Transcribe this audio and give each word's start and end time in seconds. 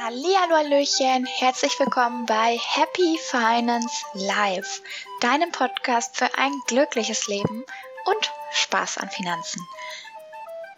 Hallihallo 0.00 0.54
Hallöchen, 0.54 1.26
herzlich 1.26 1.76
willkommen 1.80 2.24
bei 2.24 2.56
Happy 2.56 3.18
Finance 3.18 4.04
Live, 4.14 4.80
deinem 5.20 5.50
Podcast 5.50 6.16
für 6.16 6.32
ein 6.38 6.52
glückliches 6.68 7.26
Leben 7.26 7.64
und 8.04 8.32
Spaß 8.52 8.98
an 8.98 9.10
Finanzen. 9.10 9.60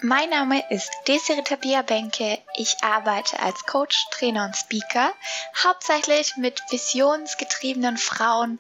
Mein 0.00 0.30
Name 0.30 0.64
ist 0.70 0.90
Desiree 1.06 1.42
Tabia 1.42 1.82
Benke. 1.82 2.38
Ich 2.56 2.82
arbeite 2.82 3.38
als 3.40 3.66
Coach, 3.66 4.06
Trainer 4.10 4.46
und 4.46 4.56
Speaker, 4.56 5.12
hauptsächlich 5.64 6.38
mit 6.38 6.62
visionsgetriebenen 6.70 7.98
Frauen, 7.98 8.58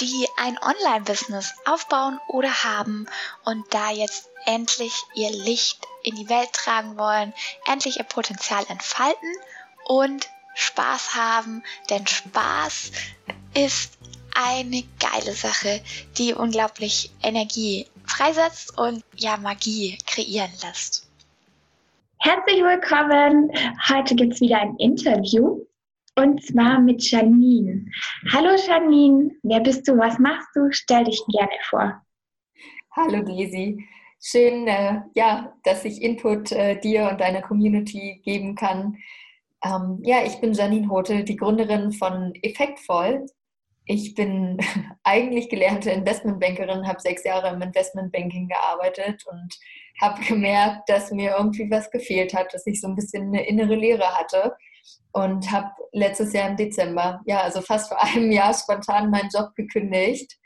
die 0.00 0.26
ein 0.38 0.58
Online-Business 0.62 1.52
aufbauen 1.66 2.18
oder 2.28 2.64
haben 2.64 3.06
und 3.44 3.66
da 3.74 3.90
jetzt 3.90 4.30
endlich 4.46 4.94
ihr 5.14 5.30
Licht 5.30 5.86
in 6.04 6.16
die 6.16 6.30
Welt 6.30 6.54
tragen 6.54 6.96
wollen, 6.96 7.34
endlich 7.66 7.98
ihr 7.98 8.04
Potenzial 8.04 8.64
entfalten 8.70 9.34
und 9.88 10.28
Spaß 10.54 11.16
haben, 11.16 11.62
denn 11.90 12.06
Spaß 12.06 12.92
ist 13.54 13.98
eine 14.34 14.84
geile 15.00 15.32
Sache, 15.32 15.80
die 16.16 16.32
unglaublich 16.34 17.10
Energie 17.22 17.86
freisetzt 18.06 18.78
und 18.78 19.02
ja 19.16 19.36
Magie 19.36 19.98
kreieren 20.06 20.50
lässt. 20.62 21.08
Herzlich 22.20 22.62
willkommen. 22.62 23.50
Heute 23.88 24.14
gibt 24.14 24.34
es 24.34 24.40
wieder 24.40 24.60
ein 24.60 24.76
Interview 24.76 25.64
und 26.16 26.44
zwar 26.44 26.80
mit 26.80 27.08
Janine. 27.10 27.86
Hallo 28.32 28.56
Janine, 28.56 29.30
wer 29.42 29.60
bist 29.60 29.86
du? 29.88 29.96
Was 29.96 30.18
machst 30.18 30.48
du? 30.54 30.70
Stell 30.70 31.04
dich 31.04 31.22
gerne 31.28 31.52
vor. 31.68 32.02
Hallo 32.92 33.22
Daisy. 33.22 33.84
Schön, 34.20 34.66
äh, 34.66 35.02
ja, 35.14 35.54
dass 35.62 35.84
ich 35.84 36.02
Input 36.02 36.50
äh, 36.50 36.80
dir 36.80 37.08
und 37.08 37.20
deiner 37.20 37.40
Community 37.40 38.20
geben 38.24 38.56
kann. 38.56 38.96
Ähm, 39.64 40.00
ja, 40.04 40.24
ich 40.24 40.40
bin 40.40 40.52
Janine 40.52 40.88
Hotel, 40.88 41.24
die 41.24 41.36
Gründerin 41.36 41.92
von 41.92 42.32
Effektvoll. 42.42 43.26
Ich 43.84 44.14
bin 44.14 44.58
eigentlich 45.04 45.48
gelernte 45.48 45.90
Investmentbankerin, 45.90 46.86
habe 46.86 47.00
sechs 47.00 47.24
Jahre 47.24 47.48
im 47.54 47.62
Investmentbanking 47.62 48.48
gearbeitet 48.48 49.24
und 49.26 49.54
habe 50.00 50.22
gemerkt, 50.24 50.88
dass 50.88 51.10
mir 51.10 51.34
irgendwie 51.36 51.70
was 51.70 51.90
gefehlt 51.90 52.34
hat, 52.34 52.54
dass 52.54 52.66
ich 52.66 52.80
so 52.80 52.88
ein 52.88 52.94
bisschen 52.94 53.28
eine 53.28 53.46
innere 53.48 53.74
Leere 53.74 54.16
hatte 54.16 54.54
und 55.12 55.50
habe 55.50 55.70
letztes 55.92 56.32
Jahr 56.32 56.50
im 56.50 56.56
Dezember, 56.56 57.20
ja, 57.26 57.40
also 57.40 57.60
fast 57.60 57.88
vor 57.88 58.02
einem 58.02 58.30
Jahr 58.30 58.54
spontan 58.54 59.10
meinen 59.10 59.30
Job 59.34 59.54
gekündigt, 59.56 60.38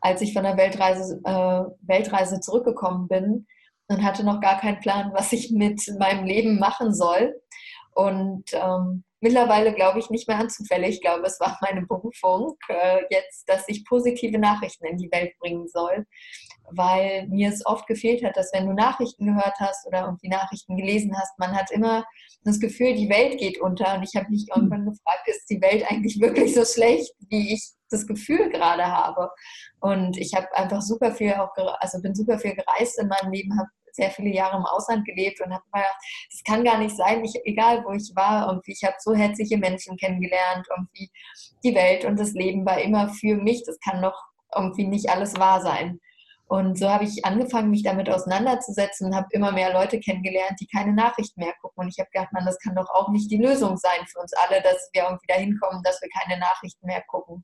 als 0.00 0.20
ich 0.20 0.32
von 0.32 0.44
der 0.44 0.56
Weltreise, 0.56 1.20
äh, 1.24 1.64
Weltreise 1.82 2.40
zurückgekommen 2.40 3.08
bin 3.08 3.46
und 3.88 4.04
hatte 4.04 4.24
noch 4.24 4.40
gar 4.40 4.60
keinen 4.60 4.80
Plan, 4.80 5.10
was 5.14 5.32
ich 5.32 5.50
mit 5.50 5.82
meinem 5.98 6.24
Leben 6.24 6.58
machen 6.58 6.94
soll 6.94 7.34
und 7.94 8.44
ähm, 8.52 9.04
mittlerweile 9.20 9.72
glaube 9.72 9.98
ich 9.98 10.10
nicht 10.10 10.28
mehr 10.28 10.38
an 10.38 10.50
Zufälle. 10.50 10.88
Ich 10.88 11.00
glaube, 11.00 11.26
es 11.26 11.40
war 11.40 11.58
meine 11.62 11.86
Berufung 11.86 12.56
äh, 12.68 13.02
jetzt, 13.10 13.48
dass 13.48 13.68
ich 13.68 13.84
positive 13.84 14.38
Nachrichten 14.38 14.84
in 14.86 14.98
die 14.98 15.10
Welt 15.12 15.32
bringen 15.38 15.68
soll, 15.68 16.06
weil 16.70 17.26
mir 17.28 17.50
es 17.50 17.64
oft 17.64 17.86
gefehlt 17.86 18.24
hat, 18.24 18.36
dass 18.36 18.52
wenn 18.52 18.66
du 18.66 18.72
Nachrichten 18.72 19.26
gehört 19.26 19.58
hast 19.58 19.86
oder 19.86 20.02
irgendwie 20.02 20.28
Nachrichten 20.28 20.76
gelesen 20.76 21.16
hast, 21.16 21.38
man 21.38 21.54
hat 21.54 21.70
immer 21.70 22.04
das 22.44 22.58
Gefühl, 22.58 22.94
die 22.94 23.08
Welt 23.08 23.38
geht 23.38 23.60
unter. 23.60 23.94
Und 23.94 24.02
ich 24.02 24.16
habe 24.16 24.28
mich 24.28 24.46
irgendwann 24.54 24.86
gefragt, 24.86 25.26
ist 25.26 25.48
die 25.48 25.60
Welt 25.62 25.84
eigentlich 25.88 26.20
wirklich 26.20 26.54
so 26.54 26.64
schlecht, 26.64 27.14
wie 27.28 27.54
ich 27.54 27.72
das 27.90 28.06
Gefühl 28.06 28.50
gerade 28.50 28.86
habe? 28.86 29.30
Und 29.80 30.16
ich 30.16 30.34
habe 30.34 30.52
einfach 30.54 30.82
super 30.82 31.12
viel 31.12 31.34
auch, 31.34 31.50
also 31.78 32.00
bin 32.00 32.14
super 32.14 32.38
viel 32.38 32.54
gereist 32.54 32.98
in 32.98 33.08
meinem 33.08 33.30
Leben, 33.30 33.56
habe 33.58 33.68
sehr 33.92 34.10
viele 34.10 34.30
Jahre 34.30 34.56
im 34.56 34.66
Ausland 34.66 35.04
gelebt 35.04 35.40
und 35.40 35.52
habe 35.52 35.62
mir 35.72 35.80
gedacht, 35.80 35.96
das 36.30 36.42
kann 36.44 36.64
gar 36.64 36.78
nicht 36.78 36.96
sein, 36.96 37.24
ich, 37.24 37.34
egal 37.44 37.84
wo 37.84 37.92
ich 37.92 38.12
war, 38.14 38.48
irgendwie, 38.48 38.72
ich 38.72 38.84
habe 38.84 38.96
so 38.98 39.14
herzliche 39.14 39.58
Menschen 39.58 39.96
kennengelernt, 39.96 40.66
irgendwie 40.76 41.10
die 41.62 41.74
Welt 41.74 42.04
und 42.04 42.18
das 42.18 42.32
Leben 42.32 42.64
war 42.66 42.80
immer 42.80 43.08
für 43.08 43.36
mich, 43.36 43.64
das 43.64 43.78
kann 43.80 44.02
doch 44.02 44.18
irgendwie 44.54 44.86
nicht 44.86 45.10
alles 45.10 45.36
wahr 45.38 45.60
sein. 45.60 46.00
Und 46.52 46.78
so 46.78 46.90
habe 46.90 47.04
ich 47.04 47.24
angefangen, 47.24 47.70
mich 47.70 47.82
damit 47.82 48.10
auseinanderzusetzen 48.10 49.06
und 49.06 49.16
habe 49.16 49.28
immer 49.30 49.52
mehr 49.52 49.72
Leute 49.72 49.98
kennengelernt, 49.98 50.60
die 50.60 50.66
keine 50.66 50.92
Nachrichten 50.92 51.40
mehr 51.40 51.54
gucken. 51.62 51.84
Und 51.84 51.88
ich 51.88 51.98
habe 51.98 52.10
gedacht, 52.12 52.30
man, 52.34 52.44
das 52.44 52.58
kann 52.58 52.74
doch 52.74 52.90
auch 52.90 53.08
nicht 53.08 53.30
die 53.30 53.38
Lösung 53.38 53.78
sein 53.78 54.06
für 54.06 54.18
uns 54.18 54.34
alle, 54.34 54.60
dass 54.60 54.90
wir 54.92 55.04
irgendwie 55.04 55.26
dahin 55.28 55.58
kommen, 55.58 55.82
dass 55.82 56.02
wir 56.02 56.10
keine 56.10 56.38
Nachrichten 56.38 56.86
mehr 56.86 57.02
gucken. 57.08 57.42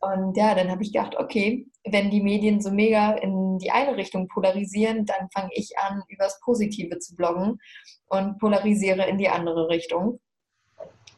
Und 0.00 0.36
ja, 0.36 0.54
dann 0.54 0.70
habe 0.70 0.82
ich 0.82 0.92
gedacht, 0.92 1.16
okay, 1.16 1.66
wenn 1.84 2.10
die 2.10 2.22
Medien 2.22 2.60
so 2.60 2.70
mega 2.70 3.12
in 3.12 3.58
die 3.58 3.70
eine 3.70 3.96
Richtung 3.96 4.28
polarisieren, 4.28 5.06
dann 5.06 5.28
fange 5.34 5.50
ich 5.52 5.76
an, 5.78 6.02
übers 6.08 6.38
Positive 6.40 6.98
zu 6.98 7.16
bloggen 7.16 7.58
und 8.06 8.38
polarisiere 8.38 9.06
in 9.06 9.18
die 9.18 9.28
andere 9.28 9.68
Richtung. 9.68 10.20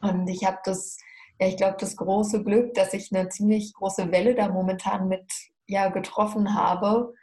Und 0.01 0.27
ich 0.27 0.45
habe 0.45 0.57
das, 0.63 0.97
ja, 1.39 1.47
ich 1.47 1.57
glaube, 1.57 1.77
das 1.79 1.95
große 1.95 2.43
Glück, 2.43 2.73
dass 2.73 2.93
ich 2.93 3.11
eine 3.13 3.29
ziemlich 3.29 3.73
große 3.73 4.11
Welle 4.11 4.33
da 4.33 4.49
momentan 4.49 5.07
mit 5.07 5.31
ja, 5.67 5.89
getroffen 5.89 6.55
habe. 6.55 7.13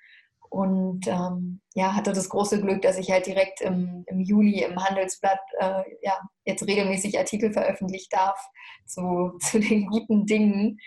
Und 0.50 1.06
ähm, 1.06 1.60
ja, 1.74 1.94
hatte 1.94 2.12
das 2.12 2.30
große 2.30 2.60
Glück, 2.62 2.80
dass 2.80 2.96
ich 2.96 3.10
halt 3.10 3.26
direkt 3.26 3.60
im, 3.60 4.04
im 4.06 4.20
Juli 4.20 4.62
im 4.62 4.82
Handelsblatt 4.82 5.40
äh, 5.58 5.82
ja, 6.02 6.18
jetzt 6.44 6.66
regelmäßig 6.66 7.18
Artikel 7.18 7.52
veröffentlicht 7.52 8.12
darf 8.12 8.38
zu, 8.86 9.36
zu 9.40 9.58
den 9.58 9.86
guten 9.86 10.24
Dingen 10.24 10.78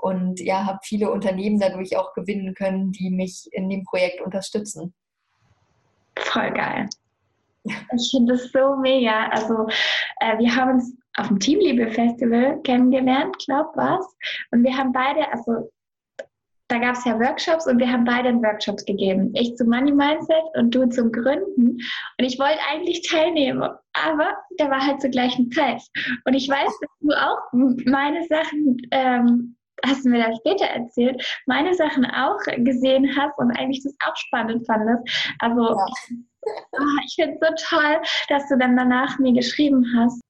und 0.00 0.40
ja, 0.40 0.64
habe 0.66 0.78
viele 0.82 1.10
Unternehmen 1.10 1.58
dadurch 1.58 1.96
auch 1.96 2.12
gewinnen 2.14 2.54
können, 2.54 2.92
die 2.92 3.10
mich 3.10 3.48
in 3.52 3.68
dem 3.68 3.84
Projekt 3.84 4.20
unterstützen. 4.20 4.94
Voll 6.18 6.50
geil. 6.52 6.88
Ich 7.64 8.10
finde 8.10 8.34
das 8.34 8.50
so 8.52 8.76
mega. 8.76 9.28
Also 9.28 9.66
äh, 10.20 10.38
wir 10.38 10.54
haben 10.54 10.72
uns 10.72 10.96
auf 11.16 11.28
dem 11.28 11.38
Teamliebe 11.38 11.90
Festival 11.90 12.60
kennengelernt, 12.62 13.36
glaub 13.44 13.76
was. 13.76 14.06
Und 14.50 14.64
wir 14.64 14.76
haben 14.76 14.92
beide, 14.92 15.30
also 15.32 15.70
da 16.68 16.78
gab 16.78 16.94
es 16.94 17.04
ja 17.04 17.18
Workshops 17.18 17.66
und 17.66 17.78
wir 17.78 17.90
haben 17.90 18.04
beide 18.04 18.28
einen 18.28 18.42
Workshop 18.42 18.78
gegeben. 18.86 19.32
Ich 19.34 19.56
zum 19.56 19.68
Money 19.68 19.92
Mindset 19.92 20.44
und 20.54 20.72
du 20.72 20.88
zum 20.88 21.10
Gründen. 21.10 21.72
Und 21.72 22.24
ich 22.24 22.38
wollte 22.38 22.60
eigentlich 22.70 23.06
teilnehmen, 23.08 23.68
aber 23.92 24.36
der 24.58 24.70
war 24.70 24.80
halt 24.86 25.00
zur 25.00 25.10
gleichen 25.10 25.50
Zeit. 25.50 25.82
Und 26.24 26.34
ich 26.34 26.48
weiß, 26.48 26.68
dass 26.80 26.90
du 27.00 27.10
auch 27.10 27.40
meine 27.84 28.24
Sachen 28.28 28.76
ähm, 28.92 29.56
hast 29.86 30.04
du 30.04 30.10
mir 30.10 30.26
das 30.26 30.36
später 30.38 30.66
erzählt, 30.66 31.24
meine 31.46 31.74
Sachen 31.74 32.04
auch 32.04 32.38
gesehen 32.58 33.10
hast 33.16 33.38
und 33.38 33.50
eigentlich 33.52 33.82
das 33.82 33.94
auch 34.06 34.16
spannend 34.16 34.66
fandest. 34.66 35.34
Also 35.38 35.62
ja. 35.62 35.86
Ah, 36.72 37.02
ich 37.06 37.14
finde 37.16 37.38
es 37.38 37.62
so 37.62 37.76
toll, 37.76 38.00
dass 38.28 38.48
du 38.48 38.56
dann 38.56 38.74
danach 38.74 39.18
mir 39.18 39.34
geschrieben 39.34 39.84
hast. 39.94 40.22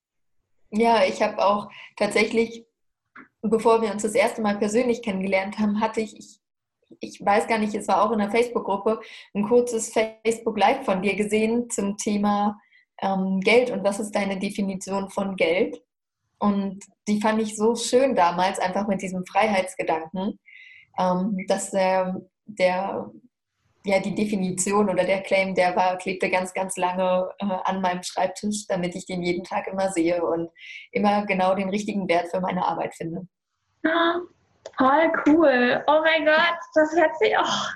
Ja, 0.71 1.05
ich 1.05 1.22
habe 1.22 1.39
auch 1.39 1.71
tatsächlich, 1.97 2.65
bevor 3.43 3.83
wir 3.83 3.93
uns 3.93 4.03
das 4.03 4.15
erste 4.15 4.43
Mal 4.43 4.59
persönlich 4.59 5.03
kennengelernt 5.03 5.59
haben, 5.59 5.81
hatte 5.81 6.00
ich, 6.00 6.19
ich, 6.19 6.41
ich 7.00 7.25
weiß 7.25 7.47
gar 7.47 7.59
nicht, 7.59 7.75
es 7.75 7.89
war 7.89 8.03
auch 8.03 8.12
in 8.12 8.19
der 8.19 8.31
Facebook-Gruppe, 8.31 9.00
ein 9.34 9.49
kurzes 9.49 9.93
Facebook-Live 9.93 10.84
von 10.84 11.03
dir 11.03 11.15
gesehen 11.15 11.71
zum 11.71 11.97
Thema 11.97 12.60
ähm, 13.00 13.41
Geld 13.41 13.71
und 13.71 13.84
was 13.84 14.00
ist 14.00 14.12
deine 14.12 14.39
Definition 14.39 15.10
von 15.10 15.37
Geld. 15.37 15.83
Und 16.41 16.81
die 17.06 17.21
fand 17.21 17.41
ich 17.41 17.56
so 17.56 17.77
schön 17.77 18.15
damals, 18.15 18.59
einfach 18.59 18.89
mit 18.89 19.03
diesem 19.03 19.25
Freiheitsgedanken, 19.27 20.41
ähm, 20.99 21.37
dass 21.49 21.71
der, 21.71 22.21
der, 22.47 23.11
ja, 23.84 24.01
die 24.01 24.15
Definition 24.15 24.89
oder 24.89 25.05
der 25.05 25.23
Claim, 25.23 25.55
der 25.55 25.77
war, 25.77 25.99
klebte 25.99 26.31
ganz, 26.31 26.55
ganz 26.55 26.77
lange 26.77 27.28
äh, 27.39 27.45
an 27.65 27.83
meinem 27.83 28.03
Schreibtisch, 28.03 28.67
damit 28.69 28.95
ich 28.95 29.05
den 29.05 29.23
jeden 29.23 29.45
Tag 29.45 29.67
immer 29.69 29.91
sehe 29.91 30.25
und 30.25 30.51
immer 30.93 31.27
genau 31.27 31.55
den 31.55 31.69
richtigen 31.69 32.09
Wert 32.09 32.28
für 32.31 32.41
meine 32.41 32.65
Arbeit 32.65 32.95
finde. 32.95 33.28
Ah, 33.87 34.17
voll 34.78 35.12
cool. 35.27 35.84
Oh 35.87 36.01
mein 36.03 36.25
Gott, 36.25 36.59
das 36.75 36.91
hört 36.97 37.17
sich 37.19 37.37
auch 37.37 37.69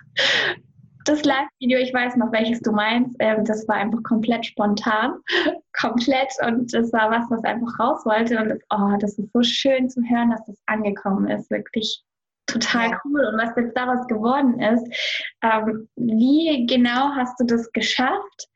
das 1.05 1.25
Live-Video, 1.25 1.79
ich 1.79 1.93
weiß 1.93 2.17
noch, 2.17 2.33
welches 2.33 2.61
du 2.61 2.73
meinst, 2.73 3.15
ähm, 3.19 3.45
das 3.45 3.67
war 3.69 3.77
einfach 3.77 4.03
komplett 4.03 4.47
spontan, 4.47 5.15
komplett. 5.81 6.33
Und 6.47 6.73
das 6.73 6.93
war 6.93 7.11
was, 7.11 7.31
was 7.31 7.45
einfach 7.45 7.79
raus 7.79 8.05
wollte. 8.05 8.39
Und 8.39 8.49
das, 8.49 8.59
oh, 8.71 8.97
das 8.99 9.19
ist 9.19 9.33
so 9.33 9.43
schön 9.43 9.89
zu 9.89 10.01
hören, 10.03 10.31
dass 10.31 10.45
das 10.47 10.57
angekommen 10.67 11.29
ist, 11.29 11.51
wirklich 11.51 12.03
total 12.47 12.91
ja. 12.91 13.01
cool. 13.05 13.25
Und 13.25 13.39
was 13.39 13.57
jetzt 13.57 13.77
daraus 13.77 14.07
geworden 14.07 14.59
ist, 14.61 14.87
ähm, 15.43 15.89
wie 15.97 16.67
genau 16.67 17.15
hast 17.15 17.39
du 17.41 17.45
das 17.45 17.71
geschafft, 17.73 18.49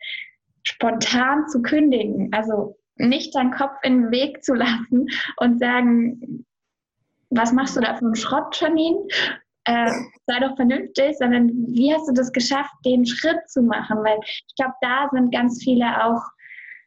spontan 0.62 1.48
zu 1.48 1.62
kündigen, 1.62 2.30
also 2.32 2.76
nicht 2.96 3.34
deinen 3.34 3.52
Kopf 3.52 3.76
in 3.82 4.02
den 4.02 4.10
Weg 4.10 4.42
zu 4.44 4.54
lassen 4.54 5.06
und 5.36 5.58
sagen, 5.58 6.44
was 7.30 7.52
machst 7.52 7.76
du 7.76 7.80
da 7.80 7.94
für 7.94 8.06
einen 8.06 8.14
Schrott, 8.14 8.58
Janine? 8.60 9.06
Äh, 9.68 9.90
sei 10.26 10.40
doch 10.40 10.56
vernünftig, 10.56 11.18
sondern 11.18 11.50
wie 11.68 11.92
hast 11.92 12.08
du 12.08 12.14
das 12.14 12.32
geschafft, 12.32 12.72
den 12.86 13.04
Schritt 13.04 13.48
zu 13.48 13.60
machen? 13.60 13.98
Weil 13.98 14.18
ich 14.24 14.54
glaube, 14.56 14.74
da 14.80 15.10
sind 15.12 15.30
ganz 15.30 15.62
viele 15.62 16.04
auch 16.04 16.22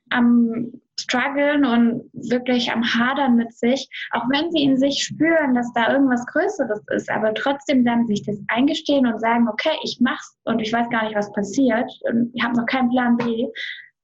am 0.10 0.72
struggeln 1.00 1.64
und 1.64 2.10
wirklich 2.14 2.72
am 2.72 2.84
hadern 2.84 3.36
mit 3.36 3.54
sich, 3.54 3.88
auch 4.12 4.24
wenn 4.30 4.52
sie 4.52 4.64
in 4.64 4.78
sich 4.78 5.04
spüren, 5.04 5.54
dass 5.54 5.72
da 5.74 5.94
irgendwas 5.94 6.26
Größeres 6.28 6.82
ist, 6.96 7.10
aber 7.10 7.34
trotzdem 7.36 7.86
dann 7.86 8.08
sich 8.08 8.24
das 8.24 8.38
eingestehen 8.48 9.06
und 9.06 9.20
sagen, 9.20 9.48
okay, 9.48 9.78
ich 9.84 10.00
mach's 10.02 10.36
und 10.46 10.60
ich 10.60 10.74
weiß 10.74 10.90
gar 10.90 11.04
nicht, 11.04 11.16
was 11.16 11.32
passiert 11.34 11.92
und 12.04 12.32
ich 12.34 12.44
habe 12.44 12.58
noch 12.58 12.66
keinen 12.66 12.90
Plan 12.90 13.16
B. 13.18 13.48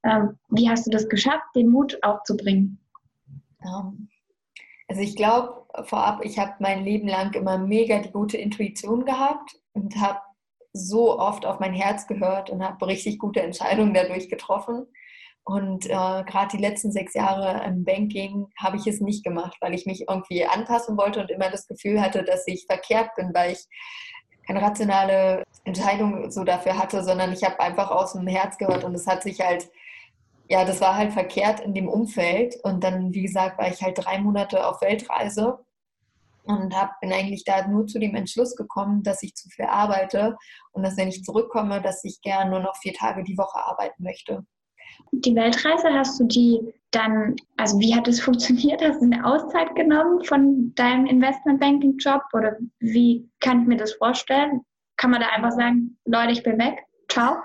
Ähm, 0.04 0.38
wie 0.50 0.70
hast 0.70 0.86
du 0.86 0.92
das 0.92 1.10
geschafft, 1.10 1.46
den 1.56 1.70
Mut 1.70 1.98
aufzubringen? 2.04 2.80
Ähm, 3.64 4.08
also 4.88 5.01
ich 5.01 5.16
glaube 5.16 5.66
vorab, 5.86 6.24
ich 6.24 6.39
habe 6.39 6.54
mein 6.60 6.84
Leben 6.84 7.07
lang 7.07 7.34
immer 7.34 7.57
mega 7.57 8.00
die 8.00 8.12
gute 8.12 8.38
Intuition 8.38 9.06
gehabt 9.06 9.60
und 9.74 10.00
habe 10.00 10.19
so 10.74 11.19
oft 11.19 11.45
auf 11.45 11.60
mein 11.60 11.74
Herz 11.74 12.07
gehört 12.07 12.50
und 12.50 12.63
habe 12.63 12.88
richtig 12.88 13.19
gute 13.19 13.42
Entscheidungen 13.42 13.94
dadurch 13.94 14.30
getroffen. 14.30 14.86
Und 15.44 15.86
äh, 15.86 15.89
gerade 15.89 16.50
die 16.51 16.62
letzten 16.62 16.92
sechs 16.92 17.13
Jahre 17.13 17.66
im 17.66 17.86
Banking 17.86 18.48
habe 18.60 18.75
ich 18.75 18.86
es 18.86 19.00
nicht 19.00 19.24
gemacht, 19.24 19.56
weil 19.62 19.74
ich 19.74 19.86
mich 19.86 20.06
irgendwie 20.10 20.45
anpassen 20.45 20.98
wollte 20.98 21.22
und 21.22 21.31
immer 21.31 21.50
das 21.50 21.68
Gefühl 21.68 22.01
hatte, 22.01 22.24
dass 22.24 22.45
ich 22.48 22.66
verkehrt 22.68 23.16
bin, 23.16 23.31
weil 23.33 23.54
ich 23.54 23.66
keine 24.45 24.62
rationale 24.62 25.44
Entscheidung 25.63 26.31
so 26.31 26.44
dafür 26.44 26.78
hatte, 26.78 27.04
sondern 27.04 27.31
ich 27.31 27.44
habe 27.44 27.60
einfach 27.60 27.92
aus 27.92 28.13
dem 28.13 28.28
Herz 28.28 28.57
gehört 28.57 28.83
und 28.83 28.95
es 28.95 29.07
hat 29.07 29.24
sich 29.24 29.42
halt, 29.42 29.69
ja, 30.50 30.66
das 30.66 30.82
war 30.82 30.96
halt 30.96 31.14
verkehrt 31.14 31.60
in 31.60 31.74
dem 31.74 31.90
Umfeld. 31.90 32.56
Und 32.64 32.84
dann, 32.84 33.14
wie 33.14 33.24
gesagt, 33.24 33.58
war 33.58 33.68
ich 33.68 33.82
halt 33.82 33.98
drei 33.98 34.20
Monate 34.20 34.66
auf 34.66 34.82
Weltreise 34.82 35.60
und 36.44 36.74
hab, 36.76 37.00
bin 37.02 37.12
eigentlich 37.12 37.44
da 37.44 37.68
nur 37.68 37.88
zu 37.88 38.00
dem 38.00 38.16
Entschluss 38.16 38.56
gekommen, 38.56 39.04
dass 39.04 39.22
ich 39.22 39.36
zu 39.36 39.50
viel 39.50 39.66
arbeite 39.66 40.38
und 40.72 40.84
dass 40.84 40.98
wenn 40.98 41.10
ich 41.10 41.24
zurückkomme, 41.24 41.82
dass 41.82 42.04
ich 42.04 42.22
gern 42.22 42.50
nur 42.50 42.62
noch 42.62 42.78
vier 42.78 42.94
Tage 42.94 43.24
die 43.24 43.38
Woche 43.38 43.60
arbeiten 43.60 44.04
möchte. 44.04 44.46
Die 45.12 45.36
Weltreise 45.36 45.90
hast 45.94 46.20
du 46.20 46.26
die 46.26 46.74
dann, 46.92 47.36
also 47.58 47.78
wie 47.80 47.94
hat 47.94 48.08
es 48.08 48.22
funktioniert? 48.22 48.82
Hast 48.82 49.02
du 49.02 49.06
eine 49.06 49.26
Auszeit 49.26 49.76
genommen 49.76 50.24
von 50.24 50.74
deinem 50.76 51.06
Investmentbanking-Job 51.06 52.22
oder 52.34 52.56
wie 52.80 53.30
kann 53.42 53.62
ich 53.62 53.68
mir 53.68 53.78
das 53.78 53.94
vorstellen? 53.94 54.62
Kann 54.96 55.12
man 55.12 55.20
da 55.20 55.28
einfach 55.28 55.52
sagen, 55.52 55.98
Leute, 56.06 56.32
ich 56.32 56.44
bin 56.44 56.58
weg, 56.58 56.86
ciao? 57.10 57.36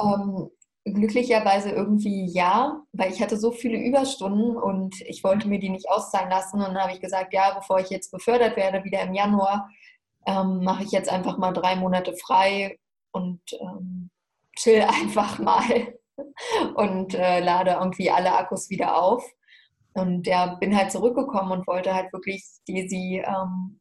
Ähm, 0.00 0.50
glücklicherweise 0.84 1.70
irgendwie 1.70 2.26
ja, 2.26 2.82
weil 2.92 3.12
ich 3.12 3.20
hatte 3.20 3.36
so 3.36 3.52
viele 3.52 3.78
Überstunden 3.78 4.56
und 4.56 5.00
ich 5.02 5.22
wollte 5.22 5.48
mir 5.48 5.58
die 5.58 5.68
nicht 5.68 5.88
auszahlen 5.90 6.30
lassen. 6.30 6.56
Und 6.56 6.74
dann 6.74 6.82
habe 6.82 6.92
ich 6.92 7.00
gesagt, 7.00 7.32
ja, 7.32 7.54
bevor 7.54 7.80
ich 7.80 7.90
jetzt 7.90 8.10
befördert 8.10 8.56
werde, 8.56 8.84
wieder 8.84 9.02
im 9.02 9.14
Januar, 9.14 9.68
ähm, 10.26 10.64
mache 10.64 10.84
ich 10.84 10.92
jetzt 10.92 11.10
einfach 11.10 11.38
mal 11.38 11.52
drei 11.52 11.76
Monate 11.76 12.14
frei 12.16 12.78
und 13.12 13.40
ähm, 13.60 14.10
chill 14.56 14.82
einfach 15.02 15.38
mal 15.38 15.94
und 16.74 17.14
äh, 17.14 17.40
lade 17.40 17.72
irgendwie 17.80 18.10
alle 18.10 18.36
Akkus 18.36 18.70
wieder 18.70 19.00
auf. 19.00 19.24
Und 19.92 20.26
ja, 20.26 20.54
bin 20.54 20.76
halt 20.76 20.92
zurückgekommen 20.92 21.52
und 21.52 21.66
wollte 21.66 21.94
halt 21.94 22.12
wirklich 22.12 22.44
die 22.68 23.18
ähm, 23.18 23.80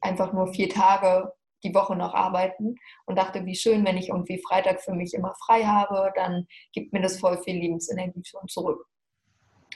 einfach 0.00 0.32
nur 0.32 0.52
vier 0.52 0.68
Tage 0.68 1.32
die 1.62 1.74
Woche 1.74 1.96
noch 1.96 2.14
arbeiten 2.14 2.76
und 3.06 3.18
dachte, 3.18 3.44
wie 3.46 3.54
schön, 3.54 3.84
wenn 3.84 3.96
ich 3.96 4.08
irgendwie 4.08 4.42
Freitag 4.46 4.80
für 4.80 4.92
mich 4.92 5.14
immer 5.14 5.34
frei 5.46 5.64
habe, 5.64 6.12
dann 6.14 6.46
gibt 6.72 6.92
mir 6.92 7.00
das 7.00 7.18
voll 7.18 7.38
viel 7.42 7.56
Lebensenergie 7.56 8.22
schon 8.24 8.46
zurück. 8.48 8.86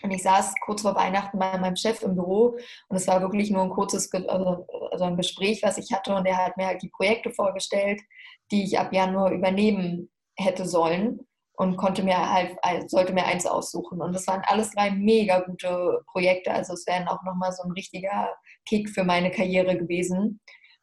Und 0.03 0.11
ich 0.11 0.23
saß 0.23 0.55
kurz 0.65 0.83
vor 0.83 0.95
Weihnachten 0.95 1.39
bei 1.39 1.57
meinem 1.59 1.77
Chef 1.77 2.03
im 2.03 2.17
Büro 2.17 2.57
und 2.89 2.97
es 2.97 3.07
war 3.07 3.21
wirklich 3.21 3.51
nur 3.51 3.63
ein 3.63 3.71
kurzes 3.71 4.13
also, 4.13 4.67
also 4.91 5.05
ein 5.05 5.17
Gespräch, 5.17 5.63
was 5.63 5.79
ich 5.79 5.93
hatte 5.93 6.15
und 6.15 6.27
er 6.27 6.39
hat 6.39 6.57
mir 6.57 6.67
halt 6.67 6.83
die 6.83 6.89
Projekte 6.89 7.31
vorgestellt, 7.31 8.01
die 8.51 8.65
ich 8.65 8.79
ab 8.79 8.93
Januar 8.93 9.31
übernehmen 9.31 10.11
hätte 10.37 10.67
sollen 10.67 11.21
und 11.55 11.77
konnte 11.77 12.03
mir 12.03 12.33
halt, 12.33 12.57
sollte 12.91 13.13
mir 13.13 13.27
eins 13.27 13.47
aussuchen. 13.47 14.01
Und 14.01 14.13
das 14.13 14.27
waren 14.27 14.43
alles 14.47 14.73
drei 14.73 14.91
mega 14.91 15.41
gute 15.41 16.03
Projekte. 16.11 16.53
Also 16.53 16.73
es 16.73 16.87
wären 16.87 17.09
auch 17.09 17.23
nochmal 17.23 17.53
so 17.53 17.63
ein 17.63 17.73
richtiger 17.73 18.35
Kick 18.67 18.89
für 18.89 19.05
meine 19.05 19.31
Karriere 19.31 19.77
gewesen. 19.77 20.41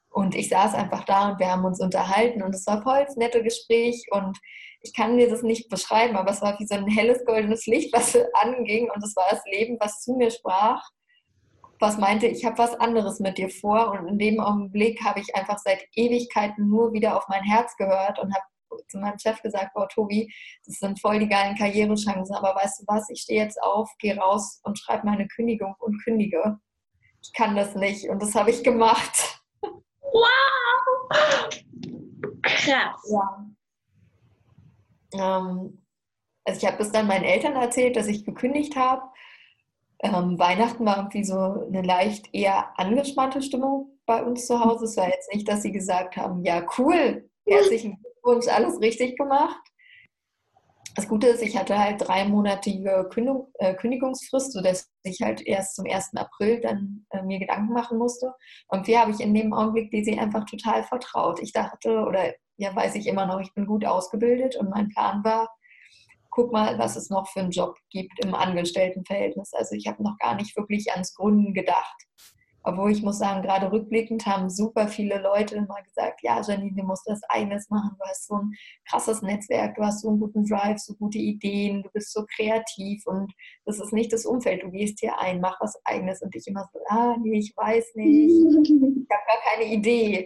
Und 0.10 0.36
ich 0.36 0.50
saß 0.50 0.74
einfach 0.74 1.06
da 1.06 1.30
und 1.30 1.40
wir 1.40 1.52
haben 1.52 1.66
uns 1.66 1.80
unterhalten 1.80 2.42
und 2.42 2.56
es 2.56 2.66
war 2.66 2.82
voll 2.82 3.06
das 3.06 3.16
nette 3.16 3.44
Gespräch 3.44 4.08
und 4.12 4.38
ich 4.82 4.94
kann 4.94 5.18
dir 5.18 5.30
das 5.30 5.44
nicht 5.44 5.70
beschreiben, 5.70 6.16
aber 6.16 6.32
es 6.32 6.42
war 6.42 6.58
wie 6.60 6.66
so 6.66 6.76
ein 6.76 6.88
helles 6.88 7.24
goldenes 7.26 7.66
Licht, 7.68 7.94
was 7.96 8.18
anging 8.34 8.90
und 8.90 9.04
es 9.04 9.16
war 9.16 9.26
das 9.30 9.44
Leben, 9.46 9.78
was 9.80 10.02
zu 10.02 10.16
mir 10.16 10.32
sprach, 10.32 10.82
was 11.80 11.98
meinte, 11.98 12.28
ich 12.28 12.44
habe 12.46 12.58
was 12.58 12.76
anderes 12.76 13.20
mit 13.20 13.38
dir 13.38 13.50
vor 13.50 13.92
und 13.92 14.08
in 14.08 14.18
dem 14.18 14.40
Augenblick 14.40 15.04
habe 15.04 15.20
ich 15.22 15.34
einfach 15.36 15.58
seit 15.60 15.86
Ewigkeiten 15.96 16.70
nur 16.70 16.92
wieder 16.92 17.16
auf 17.16 17.28
mein 17.30 17.44
Herz 17.44 17.76
gehört 17.78 18.20
und 18.20 18.34
habe 18.34 18.44
zu 18.88 18.98
meinem 19.00 19.18
Chef 19.18 19.42
gesagt, 19.42 19.74
boah, 19.74 19.88
Tobi, 19.88 20.32
das 20.66 20.76
sind 20.76 21.00
voll 21.00 21.20
die 21.20 21.30
geilen 21.30 21.56
Karrierechancen, 21.56 22.36
aber 22.36 22.56
weißt 22.56 22.82
du 22.82 22.84
was, 22.88 23.10
ich 23.10 23.22
stehe 23.22 23.42
jetzt 23.42 23.62
auf, 23.62 23.90
gehe 24.00 24.18
raus 24.18 24.60
und 24.64 24.78
schreibe 24.78 25.06
meine 25.06 25.28
Kündigung 25.28 25.76
und 25.80 26.04
kündige. 26.04 26.60
Ich 27.22 27.34
kann 27.34 27.56
das 27.56 27.76
nicht 27.76 28.10
und 28.10 28.22
das 28.22 28.36
habe 28.36 28.52
ich 28.52 28.64
gemacht. 28.64 29.42
Wow! 30.12 31.50
Krass. 32.42 33.12
Ja. 33.12 33.46
Ähm, 35.14 35.82
also 36.46 36.58
ich 36.58 36.66
habe 36.66 36.82
es 36.82 36.92
dann 36.92 37.08
meinen 37.08 37.26
Eltern 37.26 37.56
erzählt, 37.56 37.96
dass 37.96 38.08
ich 38.08 38.26
gekündigt 38.26 38.76
habe. 38.76 39.04
Ähm, 40.02 40.40
Weihnachten 40.40 40.86
war 40.86 40.98
irgendwie 40.98 41.24
so 41.24 41.38
eine 41.38 41.82
leicht 41.82 42.34
eher 42.34 42.78
angespannte 42.80 43.42
Stimmung 43.42 44.00
bei 44.06 44.24
uns 44.24 44.48
zu 44.48 44.64
Hause. 44.64 44.86
Es 44.86 44.98
war 44.98 45.10
jetzt 45.10 45.34
nicht, 45.34 45.48
dass 45.48 45.62
sie 45.62 45.72
gesagt 45.72 46.16
haben, 46.16 46.44
ja 46.44 46.66
cool, 46.78 47.30
herzlichen 47.46 48.02
Glückwunsch, 48.02 48.48
alles 48.48 48.80
richtig 48.80 49.18
gemacht. 49.18 49.60
Das 51.00 51.08
Gute 51.08 51.28
ist, 51.28 51.42
ich 51.42 51.58
hatte 51.58 51.80
halt 51.80 52.06
dreimonatige 52.06 53.08
Kündigung, 53.10 53.54
äh, 53.60 53.74
Kündigungsfrist, 53.74 54.52
sodass 54.52 54.92
ich 55.04 55.22
halt 55.22 55.40
erst 55.48 55.78
zum 55.78 55.86
1. 55.90 56.18
April 56.18 56.60
dann 56.60 57.06
äh, 57.12 57.24
mir 57.24 57.40
Gedanken 57.40 57.72
machen 57.72 57.98
musste. 57.98 58.34
Und 58.68 58.86
wie 58.86 58.98
habe 58.98 59.12
ich 59.12 59.22
in 59.22 59.34
dem 59.34 59.54
Augenblick 59.54 59.92
die 59.92 60.04
sie 60.04 60.20
einfach 60.20 60.44
total 60.44 60.84
vertraut. 60.84 61.40
Ich 61.42 61.54
dachte, 61.54 62.02
oder 62.02 62.34
ja, 62.58 62.76
weiß 62.76 62.96
ich 62.96 63.08
immer 63.08 63.26
noch, 63.28 63.40
ich 63.40 63.54
bin 63.54 63.66
gut 63.66 63.86
ausgebildet 63.86 64.58
und 64.58 64.72
mein 64.72 64.90
Plan 64.90 65.24
war, 65.24 65.48
guck 66.32 66.52
mal, 66.52 66.78
was 66.78 66.98
es 66.98 67.10
noch 67.10 67.30
für 67.30 67.40
einen 67.40 67.52
Job 67.52 67.78
gibt 67.92 68.20
im 68.22 68.36
Angestelltenverhältnis. 68.36 69.54
Also 69.54 69.76
ich 69.76 69.88
habe 69.88 70.04
noch 70.04 70.18
gar 70.18 70.36
nicht 70.36 70.58
wirklich 70.58 70.92
ans 70.92 71.16
Gründen 71.16 71.54
gedacht. 71.54 71.96
Obwohl 72.70 72.92
ich 72.92 73.02
muss 73.02 73.18
sagen, 73.18 73.42
gerade 73.42 73.72
rückblickend 73.72 74.28
haben 74.28 74.50
super 74.50 74.88
viele 74.88 75.20
Leute 75.20 75.56
immer 75.56 75.82
gesagt, 75.82 76.22
ja, 76.22 76.40
Janine, 76.40 76.76
du 76.76 76.84
musst 76.84 77.10
das 77.10 77.22
eigenes 77.30 77.68
machen. 77.70 77.96
Du 77.98 78.06
hast 78.06 78.28
so 78.28 78.36
ein 78.36 78.52
krasses 78.88 79.24
Netzwerk, 79.24 79.76
du 79.76 79.84
hast 79.84 80.02
so 80.02 80.10
einen 80.10 80.20
guten 80.20 80.46
Drive, 80.46 80.78
so 80.78 80.94
gute 80.94 81.18
Ideen, 81.18 81.82
du 81.82 81.90
bist 81.92 82.14
so 82.14 82.26
kreativ 82.36 83.06
und 83.08 83.34
das 83.66 83.80
ist 83.80 83.92
nicht 83.92 84.14
das 84.14 84.26
Umfeld. 84.26 84.62
Du 84.62 84.70
gehst 84.70 85.00
hier 85.00 85.20
ein, 85.20 85.42
mach 85.42 85.60
was 85.60 85.80
eigenes 85.84 86.22
und 86.22 86.36
ich 86.36 86.46
immer 86.46 86.70
so, 86.72 86.80
ah, 86.90 87.16
nee, 87.20 87.40
ich 87.40 87.54
weiß 87.58 87.96
nicht, 87.96 88.30
ich 88.64 88.72
habe 88.72 89.26
gar 89.26 89.52
keine 89.52 89.74
Idee. 89.74 90.26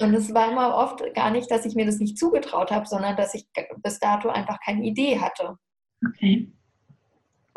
Und 0.00 0.14
es 0.14 0.32
war 0.32 0.50
immer 0.50 0.76
oft 0.76 1.02
gar 1.14 1.30
nicht, 1.30 1.50
dass 1.50 1.66
ich 1.66 1.74
mir 1.74 1.86
das 1.86 1.98
nicht 1.98 2.16
zugetraut 2.16 2.70
habe, 2.70 2.86
sondern 2.86 3.16
dass 3.16 3.34
ich 3.34 3.48
bis 3.82 3.98
dato 3.98 4.28
einfach 4.28 4.58
keine 4.64 4.84
Idee 4.84 5.18
hatte. 5.18 5.56
Okay. 6.06 6.52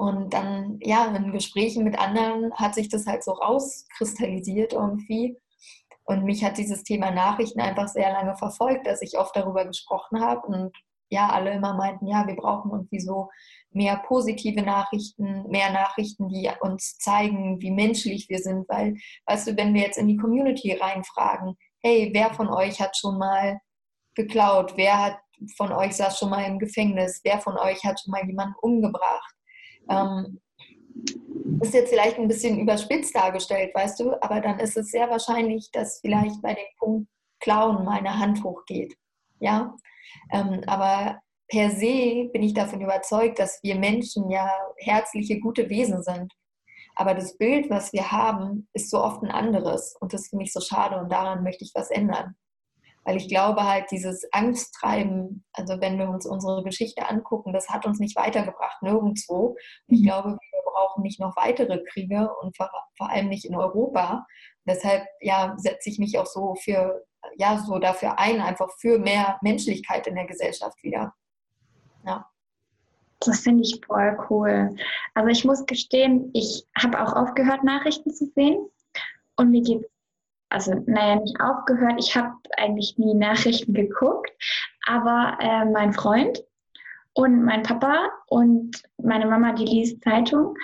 Und 0.04 0.34
dann, 0.34 0.80
ja, 0.82 1.06
in 1.16 1.32
Gesprächen 1.32 1.86
mit 1.86 1.98
anderen 1.98 2.54
hat 2.56 2.76
sich 2.76 2.90
das 2.90 3.06
halt 3.06 3.24
so 3.24 3.32
rauskristallisiert 3.32 4.74
irgendwie. 4.74 5.38
Und 6.04 6.26
mich 6.26 6.44
hat 6.44 6.58
dieses 6.58 6.84
Thema 6.84 7.10
Nachrichten 7.12 7.62
einfach 7.62 7.88
sehr 7.88 8.12
lange 8.12 8.36
verfolgt, 8.36 8.86
dass 8.86 9.02
ich 9.02 9.18
oft 9.18 9.34
darüber 9.34 9.64
gesprochen 9.64 10.20
habe 10.20 10.46
und 10.48 10.76
ja, 11.10 11.30
alle 11.30 11.54
immer 11.54 11.74
meinten, 11.74 12.08
ja, 12.08 12.28
wir 12.28 12.36
brauchen 12.36 12.72
irgendwie 12.72 13.00
so 13.00 13.30
mehr 13.72 13.96
positive 14.06 14.62
Nachrichten, 14.62 15.50
mehr 15.50 15.72
Nachrichten, 15.72 16.28
die 16.28 16.52
uns 16.60 16.98
zeigen, 16.98 17.62
wie 17.62 17.72
menschlich 17.72 18.28
wir 18.28 18.40
sind. 18.40 18.68
Weil, 18.68 18.98
weißt 19.28 19.48
du, 19.48 19.58
wenn 19.58 19.74
wir 19.74 19.84
jetzt 19.84 19.98
in 19.98 20.10
die 20.10 20.18
Community 20.18 20.74
reinfragen, 20.74 21.56
hey, 21.82 22.10
wer 22.14 22.34
von 22.34 22.50
euch 22.50 22.82
hat 22.82 22.98
schon 22.98 23.18
mal 23.18 23.62
geklaut? 24.16 24.74
Wer 24.76 25.02
hat 25.02 25.18
von 25.56 25.72
euch 25.72 25.96
saß 25.96 26.20
schon 26.20 26.30
mal 26.30 26.44
im 26.44 26.60
Gefängnis? 26.60 27.22
Wer 27.24 27.40
von 27.40 27.58
euch 27.58 27.86
hat 27.86 28.02
schon 28.02 28.12
mal 28.12 28.26
jemanden 28.26 28.56
umgebracht? 28.62 29.34
Ähm, 29.90 30.40
ist 31.62 31.74
jetzt 31.74 31.90
vielleicht 31.90 32.18
ein 32.18 32.28
bisschen 32.28 32.60
überspitzt 32.60 33.16
dargestellt, 33.16 33.74
weißt 33.74 34.00
du, 34.00 34.22
aber 34.22 34.42
dann 34.42 34.60
ist 34.60 34.78
es 34.78 34.90
sehr 34.90 35.10
wahrscheinlich, 35.10 35.70
dass 35.72 36.00
vielleicht 36.00 36.42
bei 36.42 36.54
dem 36.54 36.66
Punkt 36.78 37.08
Klauen 37.40 37.84
meine 37.84 38.18
Hand 38.18 38.44
hochgeht. 38.44 38.96
Ja, 39.40 39.76
ähm, 40.32 40.62
aber 40.68 41.20
per 41.48 41.72
se 41.72 42.30
bin 42.32 42.44
ich 42.44 42.54
davon 42.54 42.82
überzeugt, 42.82 43.40
dass 43.40 43.62
wir 43.64 43.76
Menschen 43.76 44.30
ja 44.30 44.50
herzliche, 44.78 45.40
gute 45.40 45.70
Wesen 45.70 46.02
sind. 46.04 46.32
Aber 46.96 47.14
das 47.14 47.38
Bild, 47.38 47.70
was 47.70 47.92
wir 47.92 48.12
haben, 48.12 48.68
ist 48.74 48.90
so 48.90 49.04
oft 49.04 49.24
ein 49.24 49.32
anderes. 49.32 49.96
Und 50.00 50.14
das 50.14 50.28
finde 50.28 50.46
ich 50.46 50.54
so 50.54 50.62
schade 50.62 50.98
und 50.98 51.12
daran 51.12 51.44
möchte 51.44 51.64
ich 51.64 51.72
was 51.74 51.90
ändern. 51.90 52.36
Weil 53.06 53.18
ich 53.18 53.28
glaube 53.28 53.64
halt, 53.64 53.92
dieses 53.92 54.28
Angsttreiben, 54.32 55.44
also 55.54 55.80
wenn 55.82 56.00
wir 56.00 56.10
uns 56.10 56.26
unsere 56.26 56.64
Geschichte 56.64 57.08
angucken, 57.08 57.54
das 57.54 57.70
hat 57.70 57.86
uns 57.86 58.00
nicht 58.00 58.16
weitergebracht, 58.16 58.82
nirgendwo. 58.82 59.48
Und 59.48 59.58
ich 59.88 60.02
mhm. 60.02 60.06
glaube, 60.06 60.30
wir 60.30 60.62
brauchen 60.66 61.04
nicht 61.04 61.20
noch 61.20 61.36
weitere 61.36 61.84
Kriege 61.84 62.30
und 62.42 62.56
vor, 62.56 62.70
vor 62.98 63.10
allem 63.10 63.30
nicht 63.30 63.46
in 63.46 63.56
Europa. 63.56 64.26
deshalb 64.66 65.04
ja, 65.22 65.54
setze 65.58 65.90
ich 65.90 66.00
mich 66.00 66.18
auch 66.18 66.26
so 66.26 66.56
für, 66.56 67.04
ja, 67.38 67.58
so 67.58 67.80
dafür 67.80 68.20
ein, 68.20 68.42
einfach 68.42 68.70
für 68.80 69.00
mehr 69.00 69.38
Menschlichkeit 69.42 70.08
in 70.08 70.16
der 70.16 70.26
Gesellschaft 70.26 70.82
wieder. 70.84 71.14
Ja. 72.06 72.30
Das 73.20 73.40
finde 73.40 73.64
ich 73.64 73.80
voll 73.86 74.18
cool. 74.30 74.76
Also 75.14 75.30
ich 75.30 75.46
muss 75.46 75.66
gestehen, 75.66 76.30
ich 76.34 76.66
habe 76.78 77.02
auch 77.02 77.14
aufgehört, 77.14 77.64
Nachrichten 77.64 78.12
zu 78.12 78.26
sehen. 78.36 78.70
Und 79.36 79.50
mir 79.50 79.62
geht 79.62 79.82
es 79.82 79.93
also 80.54 80.74
naja, 80.86 81.16
nicht 81.16 81.40
aufgehört. 81.42 81.96
Ich 81.98 82.16
habe 82.16 82.34
eigentlich 82.58 82.96
nie 82.98 83.16
Nachrichten 83.16 83.74
geguckt, 83.74 84.32
aber 84.86 85.38
äh, 85.42 85.66
mein 85.66 85.94
Freund 85.94 86.44
und 87.14 87.44
mein 87.44 87.64
Papa 87.64 88.10
und 88.28 88.82
meine 89.02 89.26
Mama, 89.26 89.54
die 89.54 89.66
liest 89.66 90.04
Zeitung. 90.04 90.56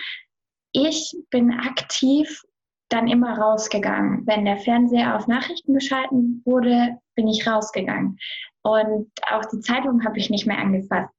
Ich 0.72 1.16
bin 1.32 1.52
aktiv 1.52 2.44
dann 2.90 3.08
immer 3.08 3.38
rausgegangen. 3.38 4.26
Wenn 4.26 4.46
der 4.46 4.58
Fernseher 4.58 5.16
auf 5.16 5.28
Nachrichten 5.28 5.74
geschalten 5.74 6.42
wurde, 6.46 6.98
bin 7.16 7.28
ich 7.28 7.48
rausgegangen. 7.48 8.18
Und 8.62 9.12
auch 9.32 9.46
die 9.46 9.60
Zeitung 9.62 10.04
habe 10.04 10.18
ich 10.18 10.30
nicht 10.30 10.46
mehr 10.46 10.58
angefasst. 10.58 11.14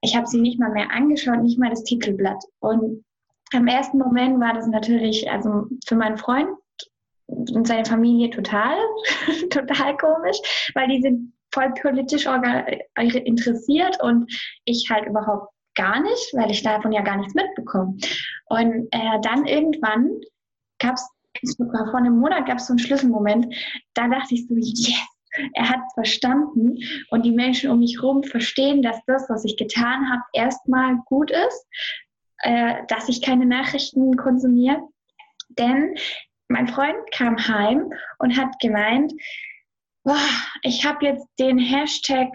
Ich 0.00 0.16
habe 0.16 0.26
sie 0.26 0.40
nicht 0.40 0.60
mal 0.60 0.70
mehr 0.70 0.90
angeschaut, 0.90 1.42
nicht 1.42 1.58
mal 1.58 1.70
das 1.70 1.84
Titelblatt. 1.84 2.42
Und 2.60 3.04
im 3.52 3.66
ersten 3.66 3.98
Moment 3.98 4.40
war 4.40 4.54
das 4.54 4.66
natürlich, 4.66 5.30
also 5.30 5.66
für 5.86 5.96
meinen 5.96 6.18
Freund 6.18 6.48
und 7.34 7.66
seine 7.66 7.84
Familie 7.84 8.30
total, 8.30 8.76
total 9.50 9.96
komisch, 9.96 10.38
weil 10.74 10.88
die 10.88 11.00
sind 11.00 11.32
voll 11.52 11.72
politisch 11.80 12.26
interessiert 12.96 14.02
und 14.02 14.30
ich 14.64 14.88
halt 14.90 15.06
überhaupt 15.06 15.52
gar 15.74 16.00
nicht, 16.00 16.34
weil 16.34 16.50
ich 16.50 16.62
davon 16.62 16.92
ja 16.92 17.02
gar 17.02 17.16
nichts 17.16 17.34
mitbekomme. 17.34 17.96
Und 18.46 18.88
äh, 18.90 19.20
dann 19.22 19.46
irgendwann 19.46 20.20
gab 20.78 20.94
es, 20.94 21.56
vor 21.56 21.96
einem 21.96 22.18
Monat 22.18 22.46
gab 22.46 22.58
es 22.58 22.66
so 22.66 22.72
einen 22.72 22.78
Schlüsselmoment, 22.78 23.54
da 23.94 24.08
dachte 24.08 24.34
ich 24.34 24.46
so, 24.46 24.54
yes, 24.56 25.00
er 25.54 25.68
hat 25.68 25.80
verstanden 25.94 26.78
und 27.10 27.24
die 27.24 27.32
Menschen 27.32 27.70
um 27.70 27.80
mich 27.80 27.96
herum 28.00 28.22
verstehen, 28.22 28.82
dass 28.82 29.04
das, 29.06 29.28
was 29.28 29.44
ich 29.44 29.56
getan 29.56 30.10
habe, 30.10 30.22
erstmal 30.32 30.96
gut 31.06 31.30
ist, 31.30 31.66
äh, 32.38 32.82
dass 32.88 33.08
ich 33.08 33.20
keine 33.20 33.46
Nachrichten 33.46 34.16
konsumiere. 34.16 34.80
Denn 35.48 35.96
mein 36.48 36.68
Freund 36.68 36.98
kam 37.12 37.36
heim 37.36 37.92
und 38.18 38.36
hat 38.36 38.58
gemeint, 38.60 39.12
boah, 40.04 40.16
ich 40.62 40.84
habe 40.84 41.06
jetzt 41.06 41.26
den 41.38 41.58
Hashtag, 41.58 42.28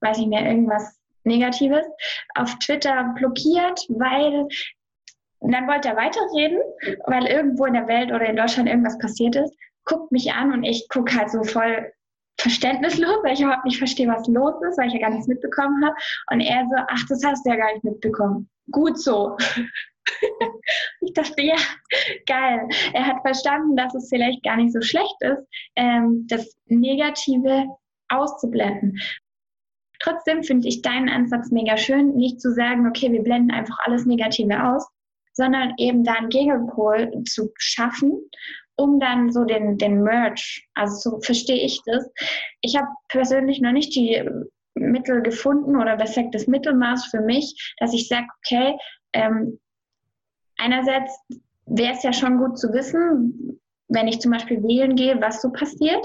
weiß 0.00 0.18
ich 0.18 0.26
mehr, 0.26 0.46
irgendwas 0.46 0.98
Negatives, 1.24 1.84
auf 2.36 2.58
Twitter 2.58 3.12
blockiert, 3.16 3.80
weil 3.88 4.46
und 5.38 5.52
dann 5.52 5.68
wollte 5.68 5.88
er 5.88 5.96
weiterreden, 5.96 6.58
weil 7.06 7.26
irgendwo 7.26 7.66
in 7.66 7.74
der 7.74 7.86
Welt 7.86 8.10
oder 8.10 8.26
in 8.26 8.36
Deutschland 8.36 8.68
irgendwas 8.68 8.98
passiert 8.98 9.36
ist, 9.36 9.54
guckt 9.84 10.10
mich 10.10 10.32
an 10.32 10.52
und 10.52 10.64
ich 10.64 10.88
gucke 10.88 11.14
halt 11.14 11.30
so 11.30 11.44
voll 11.44 11.92
verständnislos, 12.38 13.22
weil 13.22 13.34
ich 13.34 13.40
überhaupt 13.40 13.64
nicht 13.64 13.78
verstehe, 13.78 14.08
was 14.08 14.26
los 14.28 14.54
ist, 14.68 14.78
weil 14.78 14.88
ich 14.88 14.94
ja 14.94 15.00
gar 15.00 15.10
nichts 15.10 15.28
mitbekommen 15.28 15.84
habe. 15.84 15.94
Und 16.30 16.40
er 16.40 16.64
so, 16.64 16.76
ach, 16.88 17.02
das 17.08 17.24
hast 17.24 17.44
du 17.44 17.50
ja 17.50 17.56
gar 17.56 17.72
nicht 17.72 17.84
mitbekommen. 17.84 18.48
Gut 18.70 18.98
so. 18.98 19.36
ich 21.00 21.12
dachte, 21.12 21.42
ja, 21.42 21.56
geil. 22.26 22.68
Er 22.92 23.06
hat 23.06 23.22
verstanden, 23.22 23.76
dass 23.76 23.94
es 23.94 24.08
vielleicht 24.08 24.42
gar 24.42 24.56
nicht 24.56 24.72
so 24.72 24.80
schlecht 24.80 25.16
ist, 25.20 25.46
ähm, 25.76 26.26
das 26.28 26.56
Negative 26.66 27.66
auszublenden. 28.08 29.00
Trotzdem 29.98 30.42
finde 30.42 30.68
ich 30.68 30.82
deinen 30.82 31.08
Ansatz 31.08 31.50
mega 31.50 31.76
schön, 31.76 32.14
nicht 32.16 32.40
zu 32.40 32.52
sagen, 32.52 32.86
okay, 32.86 33.10
wir 33.12 33.22
blenden 33.22 33.50
einfach 33.50 33.78
alles 33.84 34.04
Negative 34.04 34.72
aus, 34.72 34.86
sondern 35.32 35.74
eben 35.78 36.04
da 36.04 36.14
einen 36.14 36.28
Gegenpol 36.28 37.10
zu 37.24 37.52
schaffen, 37.56 38.12
um 38.76 39.00
dann 39.00 39.32
so 39.32 39.44
den, 39.44 39.78
den 39.78 40.02
Merge, 40.02 40.42
also 40.74 41.10
so 41.10 41.20
verstehe 41.20 41.64
ich 41.64 41.80
das. 41.86 42.08
Ich 42.60 42.76
habe 42.76 42.88
persönlich 43.08 43.60
noch 43.60 43.72
nicht 43.72 43.94
die 43.94 44.22
Mittel 44.74 45.22
gefunden 45.22 45.76
oder 45.76 45.96
besser 45.96 46.24
das 46.32 46.46
Mittelmaß 46.46 47.06
für 47.06 47.20
mich, 47.20 47.74
dass 47.78 47.94
ich 47.94 48.08
sage, 48.08 48.26
okay, 48.44 48.76
ähm, 49.14 49.58
einerseits 50.56 51.18
wäre 51.66 51.92
es 51.92 52.02
ja 52.02 52.12
schon 52.12 52.38
gut 52.38 52.58
zu 52.58 52.72
wissen, 52.72 53.60
wenn 53.88 54.08
ich 54.08 54.20
zum 54.20 54.32
Beispiel 54.32 54.62
wählen 54.62 54.96
gehe, 54.96 55.20
was 55.20 55.42
so 55.42 55.50
passiert. 55.50 56.04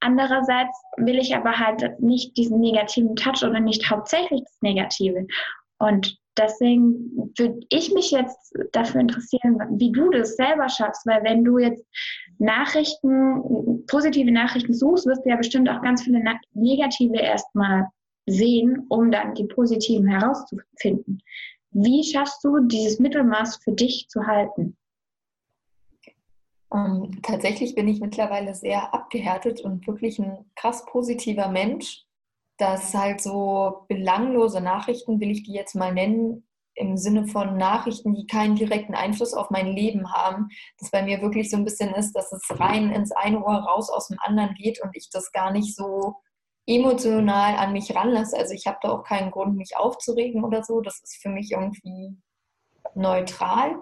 Andererseits 0.00 0.76
will 0.96 1.18
ich 1.18 1.34
aber 1.34 1.58
halt 1.58 2.00
nicht 2.00 2.36
diesen 2.36 2.60
negativen 2.60 3.16
Touch 3.16 3.42
oder 3.42 3.60
nicht 3.60 3.88
hauptsächlich 3.90 4.42
das 4.42 4.58
Negative. 4.60 5.26
Und 5.78 6.18
deswegen 6.36 7.32
würde 7.38 7.60
ich 7.70 7.92
mich 7.92 8.10
jetzt 8.10 8.54
dafür 8.72 9.00
interessieren, 9.00 9.58
wie 9.76 9.92
du 9.92 10.10
das 10.10 10.36
selber 10.36 10.68
schaffst, 10.68 11.06
weil 11.06 11.22
wenn 11.24 11.44
du 11.44 11.58
jetzt 11.58 11.84
Nachrichten, 12.38 13.84
positive 13.86 14.30
Nachrichten 14.30 14.74
suchst, 14.74 15.06
wirst 15.06 15.24
du 15.24 15.30
ja 15.30 15.36
bestimmt 15.36 15.68
auch 15.68 15.82
ganz 15.82 16.02
viele 16.02 16.22
negative 16.54 17.16
erstmal 17.16 17.86
sehen, 18.26 18.86
um 18.88 19.10
dann 19.10 19.34
die 19.34 19.44
positiven 19.44 20.08
herauszufinden. 20.08 21.20
Wie 21.72 22.04
schaffst 22.04 22.44
du 22.44 22.60
dieses 22.60 22.98
Mittelmaß 22.98 23.60
für 23.62 23.72
dich 23.72 24.06
zu 24.08 24.26
halten? 24.26 24.76
Ähm, 26.72 27.20
tatsächlich 27.22 27.74
bin 27.74 27.88
ich 27.88 28.00
mittlerweile 28.00 28.54
sehr 28.54 28.94
abgehärtet 28.94 29.60
und 29.60 29.86
wirklich 29.86 30.18
ein 30.18 30.50
krass 30.54 30.84
positiver 30.86 31.48
Mensch 31.48 32.06
dass 32.62 32.94
halt 32.94 33.20
so 33.20 33.84
belanglose 33.88 34.60
Nachrichten, 34.60 35.18
will 35.20 35.32
ich 35.32 35.42
die 35.42 35.52
jetzt 35.52 35.74
mal 35.74 35.92
nennen, 35.92 36.46
im 36.74 36.96
Sinne 36.96 37.26
von 37.26 37.58
Nachrichten, 37.58 38.14
die 38.14 38.26
keinen 38.26 38.54
direkten 38.54 38.94
Einfluss 38.94 39.34
auf 39.34 39.50
mein 39.50 39.66
Leben 39.66 40.12
haben, 40.12 40.48
dass 40.78 40.90
bei 40.90 41.02
mir 41.02 41.20
wirklich 41.20 41.50
so 41.50 41.56
ein 41.56 41.64
bisschen 41.64 41.92
ist, 41.92 42.12
dass 42.12 42.32
es 42.32 42.42
rein 42.50 42.90
ins 42.90 43.10
eine 43.12 43.44
Ohr 43.44 43.56
raus 43.56 43.90
aus 43.90 44.08
dem 44.08 44.18
anderen 44.20 44.54
geht 44.54 44.80
und 44.80 44.96
ich 44.96 45.10
das 45.10 45.32
gar 45.32 45.50
nicht 45.50 45.74
so 45.74 46.14
emotional 46.66 47.56
an 47.56 47.72
mich 47.72 47.94
ranlasse. 47.94 48.36
Also 48.36 48.54
ich 48.54 48.66
habe 48.66 48.78
da 48.82 48.90
auch 48.90 49.04
keinen 49.04 49.30
Grund, 49.30 49.56
mich 49.56 49.76
aufzuregen 49.76 50.44
oder 50.44 50.62
so. 50.62 50.80
Das 50.80 51.00
ist 51.02 51.20
für 51.20 51.28
mich 51.28 51.52
irgendwie 51.52 52.16
neutral. 52.94 53.76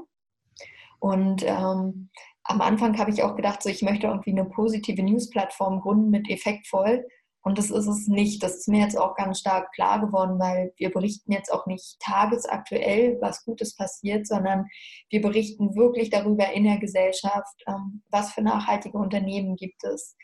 Und 0.99 1.45
ähm, 1.47 2.11
am 2.45 2.61
Anfang 2.61 2.99
habe 2.99 3.11
ich 3.11 3.23
auch 3.23 3.37
gedacht, 3.37 3.63
so 3.63 3.69
ich 3.69 3.83
möchte 3.83 4.07
irgendwie 4.07 4.31
eine 4.31 4.45
positive 4.45 5.03
News-Plattform 5.03 5.81
gründen 5.81 6.11
mit 6.11 6.29
effektvoll. 6.31 7.07
Und 7.43 7.57
das 7.57 7.71
ist 7.71 7.87
es 7.87 8.07
nicht. 8.07 8.43
Das 8.43 8.57
ist 8.57 8.69
mir 8.69 8.81
jetzt 8.81 8.99
auch 8.99 9.15
ganz 9.15 9.41
stark 9.41 9.73
klar 9.73 10.01
geworden, 10.01 10.39
weil 10.39 10.75
wir 10.77 10.91
berichten 10.91 11.33
jetzt 11.33 11.51
auch 11.51 11.67
nicht 11.67 11.99
tagesaktuell, 12.01 13.19
was 13.21 13.45
Gutes 13.45 13.77
passiert, 13.77 14.27
sondern 14.27 14.67
wir 15.09 15.23
berichten 15.23 15.75
wirklich 15.75 16.11
darüber 16.11 16.53
in 16.53 16.65
der 16.65 16.79
Gesellschaft, 16.79 17.63
ähm, 17.67 18.03
was 18.11 18.33
für 18.33 18.43
nachhaltige 18.43 18.99
Unternehmen 18.99 19.57
gibt 19.57 19.85
es 19.85 20.17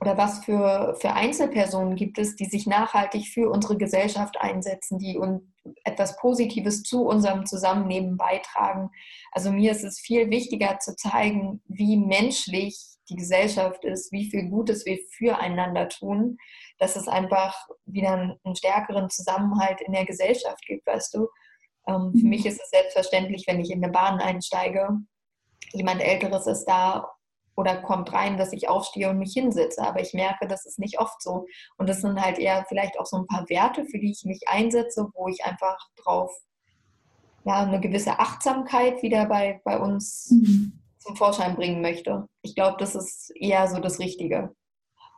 oder 0.00 0.16
was 0.16 0.44
für, 0.44 0.96
für 0.98 1.12
Einzelpersonen 1.12 1.94
gibt 1.94 2.18
es, 2.18 2.34
die 2.34 2.46
sich 2.46 2.66
nachhaltig 2.66 3.28
für 3.28 3.50
unsere 3.50 3.76
Gesellschaft 3.76 4.40
einsetzen, 4.40 4.98
die 4.98 5.18
uns 5.18 5.42
etwas 5.84 6.16
Positives 6.16 6.82
zu 6.82 7.04
unserem 7.04 7.44
Zusammenleben 7.44 8.16
beitragen. 8.16 8.90
Also 9.30 9.52
mir 9.52 9.72
ist 9.72 9.84
es 9.84 10.00
viel 10.00 10.30
wichtiger 10.30 10.78
zu 10.78 10.96
zeigen, 10.96 11.62
wie 11.66 11.98
menschlich 11.98 12.78
die 13.10 13.16
Gesellschaft 13.16 13.84
ist, 13.84 14.10
wie 14.10 14.30
viel 14.30 14.48
Gutes 14.48 14.86
wir 14.86 14.98
füreinander 15.18 15.88
tun, 15.88 16.38
dass 16.78 16.96
es 16.96 17.06
einfach 17.06 17.54
wieder 17.84 18.12
einen, 18.12 18.56
stärkeren 18.56 19.10
Zusammenhalt 19.10 19.82
in 19.82 19.92
der 19.92 20.06
Gesellschaft 20.06 20.64
gibt, 20.66 20.86
weißt 20.86 21.14
du. 21.14 21.28
Ähm, 21.86 22.12
für 22.14 22.24
mhm. 22.24 22.30
mich 22.30 22.46
ist 22.46 22.60
es 22.60 22.70
selbstverständlich, 22.70 23.44
wenn 23.46 23.60
ich 23.60 23.70
in 23.70 23.84
eine 23.84 23.92
Bahn 23.92 24.18
einsteige, 24.20 24.88
jemand 25.72 26.00
Älteres 26.00 26.46
ist 26.46 26.64
da 26.64 27.06
oder 27.56 27.82
kommt 27.82 28.12
rein, 28.12 28.38
dass 28.38 28.52
ich 28.52 28.68
aufstehe 28.68 29.10
und 29.10 29.18
mich 29.18 29.32
hinsetze. 29.32 29.82
Aber 29.82 30.00
ich 30.00 30.14
merke, 30.14 30.46
das 30.46 30.66
ist 30.66 30.78
nicht 30.78 30.98
oft 30.98 31.20
so. 31.22 31.46
Und 31.76 31.88
das 31.88 32.00
sind 32.00 32.20
halt 32.20 32.38
eher 32.38 32.64
vielleicht 32.68 32.98
auch 32.98 33.06
so 33.06 33.18
ein 33.18 33.26
paar 33.26 33.48
Werte, 33.48 33.84
für 33.84 33.98
die 33.98 34.12
ich 34.12 34.24
mich 34.24 34.48
einsetze, 34.48 35.08
wo 35.14 35.28
ich 35.28 35.44
einfach 35.44 35.78
drauf, 35.96 36.32
ja, 37.44 37.62
eine 37.62 37.80
gewisse 37.80 38.18
Achtsamkeit 38.18 39.02
wieder 39.02 39.26
bei, 39.26 39.60
bei 39.64 39.78
uns 39.78 40.30
mhm 40.30 40.80
zum 41.00 41.16
Vorschein 41.16 41.56
bringen 41.56 41.80
möchte. 41.80 42.28
Ich 42.42 42.54
glaube, 42.54 42.76
das 42.78 42.94
ist 42.94 43.30
eher 43.34 43.66
so 43.68 43.80
das 43.80 43.98
Richtige. 43.98 44.54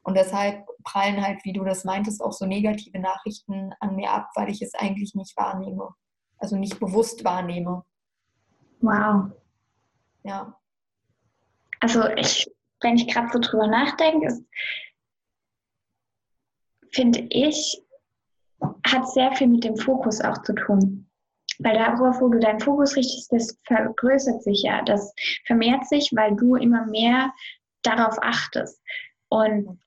Und 0.05 0.17
deshalb 0.17 0.65
prallen 0.85 1.25
halt, 1.25 1.45
wie 1.45 1.53
du 1.53 1.65
das 1.65 1.85
meintest, 1.85 2.23
auch 2.23 2.33
so 2.33 2.47
negative 2.47 2.99
Nachrichten 2.99 3.73
an 3.81 3.95
mir 3.95 4.11
ab, 4.11 4.31
weil 4.35 4.49
ich 4.49 4.63
es 4.63 4.75
eigentlich 4.75 5.15
nicht 5.15 5.37
wahrnehme. 5.37 5.91
Also 6.39 6.57
nicht 6.57 6.81
bewusst 6.81 7.25
wahrnehme. 7.25 7.85
Wow. 8.81 9.31
Ja. 10.25 10.57
Also 11.83 12.09
ich, 12.17 12.47
wenn 12.81 12.97
ich 12.97 13.09
gerade 13.09 13.29
so 13.33 13.41
drüber 13.41 13.67
nachdenke, 13.67 14.39
finde 16.93 17.27
ich, 17.31 17.83
hat 18.87 19.09
sehr 19.09 19.33
viel 19.33 19.49
mit 19.49 19.65
dem 19.65 19.77
Fokus 19.77 20.21
auch 20.21 20.41
zu 20.43 20.55
tun. 20.55 21.11
Weil 21.59 21.75
darauf, 21.75 22.21
wo 22.21 22.29
du 22.29 22.39
deinen 22.39 22.61
Fokus 22.61 22.97
richtest, 22.97 23.33
das 23.33 23.59
vergrößert 23.67 24.45
sich 24.45 24.63
ja, 24.63 24.83
das 24.83 25.13
vermehrt 25.47 25.87
sich, 25.89 26.11
weil 26.15 26.37
du 26.37 26.55
immer 26.55 26.87
mehr 26.87 27.33
darauf 27.83 28.17
achtest. 28.23 28.81
Und 29.29 29.81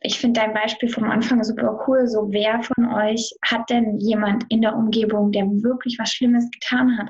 ich 0.00 0.18
finde 0.18 0.40
dein 0.40 0.54
Beispiel 0.54 0.88
vom 0.88 1.10
Anfang 1.10 1.42
super 1.42 1.84
cool. 1.86 2.06
So, 2.06 2.30
wer 2.30 2.62
von 2.62 2.92
euch 2.92 3.34
hat 3.44 3.68
denn 3.70 3.98
jemand 3.98 4.44
in 4.50 4.62
der 4.62 4.76
Umgebung, 4.76 5.32
der 5.32 5.46
wirklich 5.46 5.98
was 5.98 6.10
Schlimmes 6.10 6.48
getan 6.50 6.96
hat? 6.96 7.08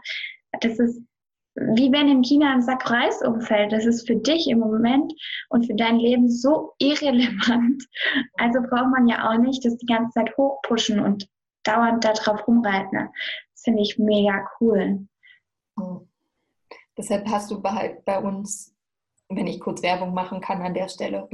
Das 0.60 0.78
ist 0.78 1.02
wie 1.54 1.92
wenn 1.92 2.08
in 2.08 2.22
China 2.22 2.52
ein 2.52 2.62
Sack 2.62 2.90
Reis 2.90 3.22
umfällt. 3.22 3.72
Das 3.72 3.86
ist 3.86 4.06
für 4.06 4.16
dich 4.16 4.48
im 4.48 4.58
Moment 4.58 5.12
und 5.48 5.66
für 5.66 5.74
dein 5.74 5.98
Leben 5.98 6.28
so 6.28 6.72
irrelevant. 6.78 7.84
Also 8.38 8.60
braucht 8.60 8.90
man 8.90 9.08
ja 9.08 9.30
auch 9.30 9.38
nicht 9.38 9.64
das 9.64 9.76
die 9.76 9.86
ganze 9.86 10.12
Zeit 10.12 10.36
hochpushen 10.36 11.00
und 11.00 11.28
dauernd 11.62 12.04
darauf 12.04 12.46
rumreiten 12.46 13.08
finde 13.64 13.82
ich 13.82 13.98
mega 13.98 14.46
cool. 14.60 15.08
Mhm. 15.76 16.08
Deshalb 16.96 17.26
hast 17.26 17.50
du 17.50 17.60
bei, 17.60 18.00
bei 18.04 18.18
uns 18.18 18.73
wenn 19.28 19.46
ich 19.46 19.60
kurz 19.60 19.82
Werbung 19.82 20.12
machen 20.12 20.40
kann 20.40 20.62
an 20.62 20.74
der 20.74 20.88
Stelle. 20.88 21.28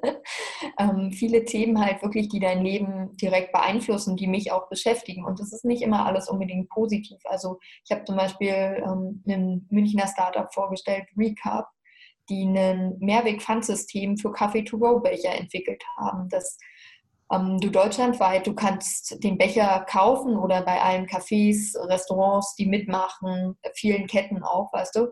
ähm, 0.78 1.12
viele 1.12 1.44
Themen 1.44 1.84
halt 1.84 2.02
wirklich, 2.02 2.28
die 2.28 2.40
dein 2.40 2.62
Leben 2.62 3.16
direkt 3.16 3.52
beeinflussen, 3.52 4.16
die 4.16 4.26
mich 4.26 4.52
auch 4.52 4.68
beschäftigen. 4.68 5.24
Und 5.24 5.40
das 5.40 5.52
ist 5.52 5.64
nicht 5.64 5.82
immer 5.82 6.04
alles 6.06 6.28
unbedingt 6.28 6.68
positiv. 6.68 7.18
Also 7.24 7.58
ich 7.84 7.90
habe 7.90 8.04
zum 8.04 8.16
Beispiel 8.16 8.82
ähm, 8.84 9.22
ein 9.26 9.66
Münchner 9.70 10.06
Startup 10.06 10.52
vorgestellt, 10.52 11.06
Recap, 11.16 11.68
die 12.28 12.44
ein 12.44 12.96
Mehrweg-Pfandsystem 12.98 14.18
für 14.18 14.32
Kaffee-to-go-Becher 14.32 15.34
entwickelt 15.34 15.82
haben. 15.96 16.28
Das 16.28 16.58
ähm, 17.32 17.58
du 17.58 17.70
deutschlandweit, 17.70 18.46
du 18.46 18.54
kannst 18.54 19.22
den 19.24 19.38
Becher 19.38 19.84
kaufen 19.88 20.36
oder 20.36 20.62
bei 20.62 20.80
allen 20.80 21.06
Cafés, 21.06 21.76
Restaurants, 21.88 22.54
die 22.56 22.66
mitmachen, 22.66 23.56
vielen 23.74 24.06
Ketten 24.06 24.42
auch, 24.42 24.72
weißt 24.72 24.94
du, 24.96 25.08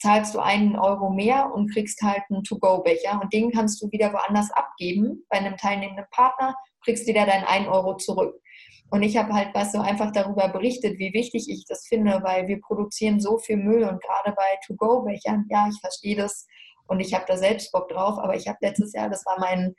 zahlst 0.00 0.34
du 0.34 0.40
einen 0.40 0.76
Euro 0.76 1.10
mehr 1.10 1.52
und 1.52 1.72
kriegst 1.72 2.02
halt 2.02 2.22
einen 2.30 2.44
To-Go-Becher 2.44 3.20
und 3.22 3.32
den 3.32 3.50
kannst 3.50 3.82
du 3.82 3.90
wieder 3.90 4.12
woanders 4.12 4.50
abgeben 4.52 5.24
bei 5.28 5.38
einem 5.38 5.56
teilnehmenden 5.56 6.06
Partner, 6.10 6.54
kriegst 6.84 7.06
wieder 7.06 7.26
deinen 7.26 7.44
einen 7.44 7.68
Euro 7.68 7.96
zurück. 7.96 8.40
Und 8.90 9.02
ich 9.02 9.16
habe 9.16 9.32
halt, 9.32 9.54
weißt 9.54 9.74
du, 9.74 9.80
einfach 9.80 10.12
darüber 10.12 10.48
berichtet, 10.48 10.98
wie 10.98 11.12
wichtig 11.12 11.48
ich 11.48 11.64
das 11.66 11.86
finde, 11.86 12.20
weil 12.22 12.46
wir 12.46 12.60
produzieren 12.60 13.20
so 13.20 13.38
viel 13.38 13.56
Müll 13.56 13.82
und 13.82 14.00
gerade 14.02 14.32
bei 14.36 14.58
To-Go-Bechern, 14.66 15.46
ja, 15.50 15.66
ich 15.68 15.80
verstehe 15.80 16.16
das 16.16 16.46
und 16.86 17.00
ich 17.00 17.12
habe 17.14 17.24
da 17.26 17.36
selbst 17.36 17.72
Bock 17.72 17.88
drauf, 17.88 18.18
aber 18.18 18.36
ich 18.36 18.46
habe 18.46 18.58
letztes 18.60 18.92
Jahr, 18.92 19.08
das 19.10 19.24
war 19.26 19.40
mein 19.40 19.74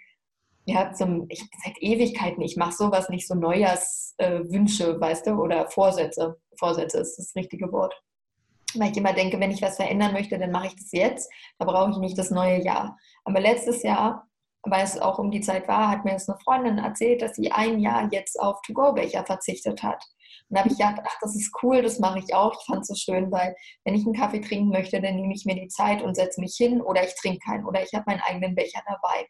ja, 0.68 0.92
zum, 0.92 1.28
ich, 1.30 1.42
seit 1.64 1.78
Ewigkeiten, 1.82 2.42
ich 2.42 2.58
mache 2.58 2.74
sowas 2.74 3.08
nicht 3.08 3.26
so 3.26 3.36
Neujahrswünsche, 3.36 4.84
äh, 4.84 5.00
weißt 5.00 5.28
du, 5.28 5.36
oder 5.36 5.70
Vorsätze. 5.70 6.36
Vorsätze 6.60 7.00
ist 7.00 7.16
das 7.16 7.34
richtige 7.36 7.72
Wort. 7.72 7.96
Weil 8.76 8.92
ich 8.92 8.98
immer 8.98 9.14
denke, 9.14 9.40
wenn 9.40 9.52
ich 9.52 9.62
was 9.62 9.78
verändern 9.78 10.14
möchte, 10.14 10.38
dann 10.38 10.52
mache 10.52 10.68
ich 10.68 10.76
das 10.76 10.92
jetzt. 10.92 11.32
Da 11.58 11.66
brauche 11.66 11.92
ich 11.92 11.98
nicht 11.98 12.18
das 12.18 12.32
neue 12.32 12.62
Jahr. 12.64 12.98
Aber 13.24 13.40
letztes 13.40 13.84
Jahr, 13.84 14.28
weil 14.64 14.84
es 14.84 15.00
auch 15.00 15.20
um 15.20 15.32
die 15.32 15.42
Zeit 15.42 15.68
war, 15.68 15.90
hat 15.90 16.04
mir 16.04 16.12
jetzt 16.12 16.30
eine 16.30 16.40
Freundin 16.40 16.78
erzählt, 16.78 17.22
dass 17.22 17.36
sie 17.36 17.52
ein 17.52 17.80
Jahr 17.80 18.10
jetzt 18.12 18.40
auf 18.40 18.62
To-Go-Becher 18.64 19.26
verzichtet 19.26 19.84
hat. 19.84 20.04
Und 20.50 20.56
da 20.56 20.60
habe 20.62 20.70
ich 20.70 20.78
gedacht, 20.78 21.02
ach, 21.06 21.18
das 21.22 21.36
ist 21.36 21.52
cool, 21.62 21.82
das 21.82 22.00
mache 22.00 22.20
ich 22.20 22.34
auch. 22.34 22.54
Ich 22.60 22.66
fand 22.66 22.82
es 22.82 22.88
so 22.88 22.96
schön, 22.96 23.32
weil 23.32 23.56
wenn 23.86 23.96
ich 23.96 24.06
einen 24.06 24.16
Kaffee 24.16 24.42
trinken 24.42 24.70
möchte, 24.70 25.02
dann 25.02 25.16
nehme 25.16 25.34
ich 25.34 25.46
mir 25.46 25.56
die 25.56 25.68
Zeit 25.68 26.02
und 26.02 26.16
setze 26.16 26.42
mich 26.42 26.56
hin 26.58 26.82
oder 26.82 27.04
ich 27.04 27.16
trinke 27.16 27.40
keinen 27.40 27.66
oder 27.66 27.82
ich 27.82 27.94
habe 27.94 28.06
meinen 28.08 28.22
eigenen 28.22 28.56
Becher 28.56 28.82
dabei. 28.86 29.28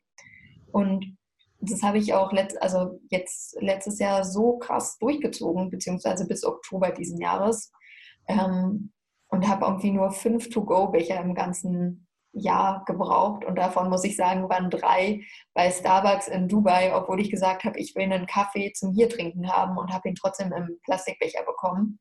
Und 0.72 1.17
das 1.60 1.82
habe 1.82 1.98
ich 1.98 2.13
auch 2.13 2.32
letzt, 2.32 2.62
also 2.62 3.00
jetzt 3.10 3.58
letztes 3.60 4.00
Jahr 4.00 4.24
so 4.24 4.58
krass 4.58 4.98
durchgezogen, 5.00 5.70
beziehungsweise 5.70 6.27
bis 6.27 6.44
Oktober 6.44 6.91
diesen 6.91 7.20
Jahres. 7.20 7.72
Ähm, 8.27 8.91
und 9.29 9.48
habe 9.48 9.65
irgendwie 9.65 9.91
nur 9.91 10.12
fünf 10.12 10.50
To-Go-Becher 10.50 11.19
im 11.22 11.36
ganzen 11.36 12.07
Jahr 12.34 12.84
gebraucht. 12.86 13.46
Und 13.46 13.55
davon 13.55 13.89
muss 13.89 14.03
ich 14.03 14.15
sagen, 14.15 14.50
waren 14.50 14.69
drei 14.69 15.22
bei 15.53 15.72
Starbucks 15.72 16.27
in 16.27 16.48
Dubai, 16.48 16.96
obwohl 16.96 17.19
ich 17.19 17.31
gesagt 17.31 17.63
habe, 17.63 17.79
ich 17.79 17.96
will 17.96 18.03
einen 18.03 18.27
Kaffee 18.27 18.74
zum 18.74 18.93
hier 18.93 19.10
trinken 19.10 19.51
haben 19.51 19.77
und 19.77 19.91
habe 19.91 20.10
ihn 20.10 20.15
trotzdem 20.15 20.51
im 20.53 20.79
Plastikbecher 20.84 21.43
bekommen. 21.43 22.00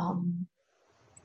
Ähm, 0.00 0.48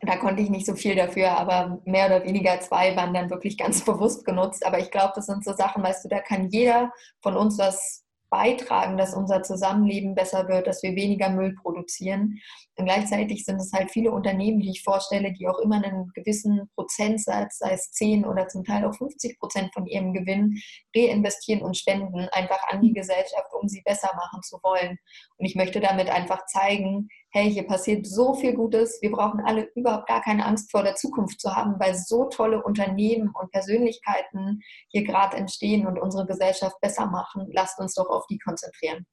da 0.01 0.17
konnte 0.17 0.41
ich 0.41 0.50
nicht 0.50 0.65
so 0.65 0.73
viel 0.73 0.95
dafür, 0.95 1.38
aber 1.38 1.79
mehr 1.85 2.07
oder 2.07 2.23
weniger 2.25 2.59
zwei 2.59 2.95
waren 2.95 3.13
dann 3.13 3.29
wirklich 3.29 3.57
ganz 3.57 3.81
bewusst 3.85 4.25
genutzt. 4.25 4.65
Aber 4.65 4.79
ich 4.79 4.91
glaube, 4.91 5.13
das 5.15 5.27
sind 5.27 5.43
so 5.43 5.53
Sachen, 5.53 5.83
weißt 5.83 6.05
du, 6.05 6.09
da 6.09 6.19
kann 6.19 6.50
jeder 6.50 6.91
von 7.21 7.35
uns 7.35 7.57
was 7.57 8.00
beitragen, 8.31 8.97
dass 8.97 9.13
unser 9.13 9.43
Zusammenleben 9.43 10.15
besser 10.15 10.47
wird, 10.47 10.65
dass 10.65 10.81
wir 10.81 10.95
weniger 10.95 11.29
Müll 11.29 11.53
produzieren. 11.61 12.39
Und 12.77 12.85
gleichzeitig 12.85 13.43
sind 13.45 13.57
es 13.57 13.73
halt 13.73 13.91
viele 13.91 14.11
Unternehmen, 14.11 14.61
die 14.61 14.71
ich 14.71 14.83
vorstelle, 14.83 15.33
die 15.33 15.47
auch 15.47 15.59
immer 15.59 15.83
einen 15.83 16.09
gewissen 16.15 16.71
Prozentsatz, 16.73 17.59
sei 17.59 17.73
es 17.73 17.91
10 17.91 18.25
oder 18.25 18.47
zum 18.47 18.63
Teil 18.63 18.85
auch 18.85 18.95
50 18.95 19.38
Prozent 19.38 19.73
von 19.73 19.85
ihrem 19.85 20.13
Gewinn, 20.13 20.57
reinvestieren 20.95 21.61
und 21.61 21.77
spenden, 21.77 22.29
einfach 22.31 22.61
an 22.69 22.81
die 22.81 22.93
Gesellschaft, 22.93 23.53
um 23.59 23.67
sie 23.67 23.81
besser 23.81 24.09
machen 24.15 24.41
zu 24.41 24.57
wollen. 24.63 24.97
Und 25.38 25.45
ich 25.45 25.55
möchte 25.55 25.81
damit 25.81 26.09
einfach 26.09 26.45
zeigen, 26.45 27.09
hey, 27.31 27.50
hier 27.50 27.65
passiert 27.65 28.05
so 28.05 28.33
viel 28.33 28.53
Gutes, 28.53 29.01
wir 29.01 29.11
brauchen 29.11 29.41
alle 29.41 29.69
überhaupt 29.75 30.07
gar 30.07 30.21
keine 30.21 30.45
Angst 30.45 30.69
vor 30.69 30.83
der 30.83 30.95
Zukunft 30.95 31.39
zu 31.39 31.55
haben, 31.55 31.79
weil 31.79 31.95
so 31.95 32.25
tolle 32.25 32.61
Unternehmen 32.61 33.33
und 33.39 33.51
Persönlichkeiten 33.51 34.61
hier 34.89 35.03
gerade 35.03 35.37
entstehen 35.37 35.87
und 35.87 35.98
unsere 35.98 36.25
Gesellschaft 36.25 36.79
besser 36.81 37.05
machen. 37.05 37.50
Lasst 37.53 37.79
uns 37.79 37.96
doch 37.96 38.09
auf 38.09 38.27
die 38.27 38.37
konzentrieren. 38.37 39.05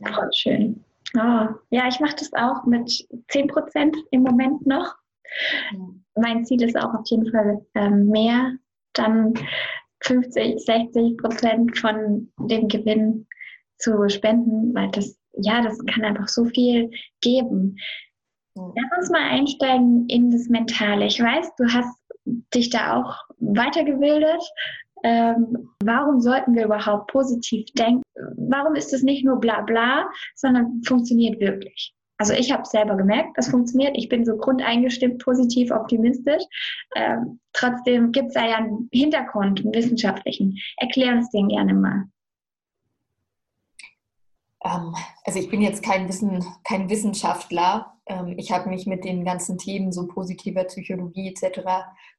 Ja. 0.00 0.28
Schön. 0.32 0.84
Oh, 1.14 1.46
ja, 1.70 1.86
ich 1.88 2.00
mache 2.00 2.16
das 2.18 2.32
auch 2.32 2.64
mit 2.66 3.06
10 3.28 3.46
Prozent 3.46 3.96
im 4.10 4.22
Moment 4.22 4.66
noch. 4.66 4.96
Mhm. 5.72 6.04
Mein 6.16 6.44
Ziel 6.44 6.62
ist 6.62 6.76
auch 6.76 6.92
auf 6.92 7.06
jeden 7.06 7.30
Fall 7.30 7.64
ähm, 7.74 8.08
mehr, 8.08 8.52
dann 8.92 9.34
50, 10.02 10.58
60 10.64 11.16
Prozent 11.18 11.78
von 11.78 12.32
dem 12.38 12.68
Gewinn 12.68 13.26
zu 13.78 14.08
spenden, 14.08 14.74
weil 14.74 14.90
das 14.90 15.18
ja, 15.36 15.62
das 15.62 15.78
kann 15.86 16.04
einfach 16.04 16.28
so 16.28 16.44
viel 16.44 16.90
geben. 17.20 17.76
Lass 18.54 18.98
uns 18.98 19.10
mal 19.10 19.28
einsteigen 19.28 20.08
in 20.08 20.30
das 20.30 20.48
Mentale. 20.48 21.06
Ich 21.06 21.20
weiß, 21.20 21.54
du 21.56 21.64
hast 21.66 21.94
dich 22.54 22.70
da 22.70 22.96
auch 22.96 23.14
weitergebildet. 23.38 24.42
Ähm, 25.04 25.68
warum 25.84 26.20
sollten 26.20 26.54
wir 26.54 26.64
überhaupt 26.64 27.12
positiv 27.12 27.66
denken? 27.78 28.02
Warum 28.48 28.74
ist 28.74 28.94
es 28.94 29.02
nicht 29.02 29.24
nur 29.24 29.38
bla 29.38 29.60
bla, 29.60 30.08
sondern 30.34 30.82
funktioniert 30.84 31.38
wirklich? 31.38 31.94
Also 32.18 32.32
ich 32.32 32.50
habe 32.50 32.64
selber 32.64 32.96
gemerkt, 32.96 33.36
das 33.36 33.48
funktioniert. 33.48 33.96
Ich 33.96 34.08
bin 34.08 34.24
so 34.24 34.36
grundeingestimmt, 34.36 35.22
positiv, 35.22 35.70
optimistisch. 35.70 36.42
Ähm, 36.94 37.40
trotzdem 37.52 38.10
gibt 38.10 38.28
es 38.28 38.34
da 38.34 38.48
ja 38.48 38.56
einen 38.56 38.88
Hintergrund, 38.90 39.60
einen 39.60 39.74
wissenschaftlichen. 39.74 40.56
Erklär 40.78 41.12
uns 41.12 41.30
den 41.30 41.48
gerne 41.48 41.74
mal. 41.74 42.04
Ähm, 44.64 44.94
also 45.24 45.38
ich 45.38 45.50
bin 45.50 45.62
jetzt 45.62 45.82
kein, 45.82 46.08
Wissen, 46.08 46.44
kein 46.64 46.88
Wissenschaftler. 46.88 47.94
Ähm, 48.06 48.34
ich 48.38 48.52
habe 48.52 48.68
mich 48.68 48.86
mit 48.86 49.04
den 49.04 49.24
ganzen 49.24 49.58
Themen 49.58 49.92
so 49.92 50.06
positiver 50.06 50.64
Psychologie 50.64 51.28
etc. 51.28 51.60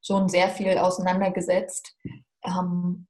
schon 0.02 0.28
sehr 0.28 0.48
viel 0.48 0.78
auseinandergesetzt. 0.78 1.96
Ähm, 2.44 3.06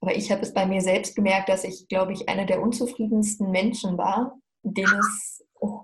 aber 0.00 0.16
ich 0.16 0.30
habe 0.30 0.42
es 0.42 0.52
bei 0.52 0.66
mir 0.66 0.82
selbst 0.82 1.16
gemerkt, 1.16 1.48
dass 1.48 1.64
ich, 1.64 1.88
glaube 1.88 2.12
ich, 2.12 2.28
einer 2.28 2.44
der 2.44 2.60
unzufriedensten 2.60 3.50
Menschen 3.50 3.96
war, 3.96 4.38
den 4.62 4.84
es 4.84 5.46
oh, 5.60 5.80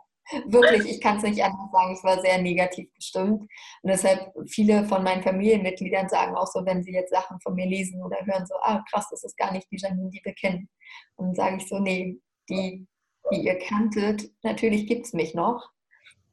wirklich, 0.46 0.84
ich 0.90 1.00
kann 1.00 1.16
es 1.16 1.22
nicht 1.22 1.42
anders 1.42 1.70
sagen, 1.72 1.94
ich 1.96 2.04
war 2.04 2.20
sehr 2.20 2.40
negativ 2.40 2.92
gestimmt. 2.94 3.42
Und 3.42 3.48
deshalb 3.90 4.32
viele 4.46 4.84
von 4.84 5.02
meinen 5.02 5.22
Familienmitgliedern 5.22 6.08
sagen 6.08 6.36
auch 6.36 6.46
so, 6.46 6.64
wenn 6.66 6.82
sie 6.82 6.92
jetzt 6.92 7.10
Sachen 7.10 7.40
von 7.40 7.54
mir 7.54 7.66
lesen 7.66 8.02
oder 8.02 8.18
hören, 8.24 8.46
so, 8.46 8.54
ah 8.62 8.84
krass, 8.90 9.08
das 9.10 9.24
ist 9.24 9.36
gar 9.36 9.52
nicht 9.52 9.66
die 9.70 9.78
Janine, 9.78 10.10
die 10.10 10.20
wir 10.22 10.34
kennen. 10.34 10.68
Und 11.16 11.28
dann 11.28 11.34
sage 11.34 11.56
ich 11.56 11.68
so, 11.68 11.78
nee, 11.78 12.20
die, 12.50 12.86
die 13.32 13.40
ihr 13.44 13.58
kanntet, 13.58 14.30
natürlich 14.42 14.86
gibt 14.86 15.06
es 15.06 15.12
mich 15.12 15.34
noch. 15.34 15.70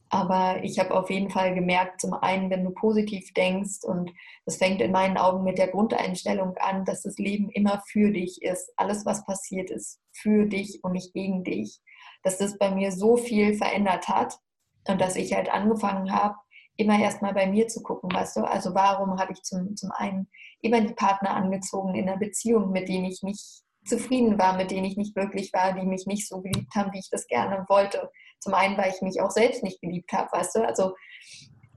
Aber 0.10 0.64
ich 0.64 0.80
habe 0.80 0.98
auf 0.98 1.10
jeden 1.10 1.30
Fall 1.30 1.54
gemerkt, 1.54 2.00
zum 2.00 2.14
einen, 2.14 2.50
wenn 2.50 2.64
du 2.64 2.72
positiv 2.72 3.34
denkst, 3.34 3.84
und 3.84 4.14
das 4.46 4.56
fängt 4.56 4.82
in 4.82 4.92
meinen 4.92 5.18
Augen 5.18 5.44
mit 5.44 5.58
der 5.58 5.68
Grundeinstellung 5.68 6.56
an, 6.58 6.86
dass 6.86 7.04
das 7.04 7.18
Leben 7.18 7.50
immer 7.50 7.84
für 7.88 8.12
dich 8.12 8.42
ist. 8.42 8.72
Alles, 8.78 9.06
was 9.06 9.26
passiert, 9.26 9.70
ist 9.70 10.00
für 10.14 10.46
dich 10.46 10.80
und 10.84 10.94
nicht 10.94 11.14
gegen 11.14 11.44
dich. 11.44 11.82
Dass 12.24 12.38
das 12.38 12.58
bei 12.58 12.72
mir 12.72 12.92
so 12.92 13.18
viel 13.18 13.54
verändert 13.56 14.08
hat 14.08 14.40
und 14.88 15.02
dass 15.02 15.18
ich 15.18 15.34
halt 15.34 15.50
angefangen 15.50 16.12
habe, 16.14 16.36
immer 16.78 16.98
erstmal 17.00 17.34
bei 17.34 17.48
mir 17.48 17.68
zu 17.68 17.82
gucken, 17.82 18.10
weißt 18.14 18.38
du, 18.38 18.42
also 18.42 18.74
warum 18.76 19.20
habe 19.20 19.34
ich 19.34 19.42
zum, 19.42 19.76
zum 19.76 19.92
einen 19.92 20.30
immer 20.62 20.80
die 20.80 20.94
Partner 20.94 21.32
angezogen 21.32 21.96
in 21.96 22.08
einer 22.08 22.20
Beziehung, 22.20 22.72
mit 22.72 22.88
denen 22.88 23.06
ich 23.06 23.24
nicht 23.24 23.64
zufrieden 23.88 24.38
war, 24.38 24.56
mit 24.58 24.72
denen 24.72 24.86
ich 24.86 24.98
nicht 24.98 25.16
glücklich 25.16 25.52
war, 25.54 25.74
die 25.74 25.86
mich 25.86 26.06
nicht 26.06 26.28
so 26.28 26.42
geliebt 26.42 26.74
haben, 26.76 26.92
wie 26.94 27.00
ich 27.00 27.10
das 27.10 27.28
gerne 27.28 27.66
wollte. 27.70 28.10
Zum 28.40 28.54
einen, 28.54 28.78
weil 28.78 28.92
ich 28.92 29.02
mich 29.02 29.22
auch 29.22 29.32
selbst 29.32 29.64
nicht 29.64 29.82
geliebt 29.82 30.12
habe, 30.14 30.30
weißt 30.32 30.56
du? 30.56 30.68
Also 30.68 30.94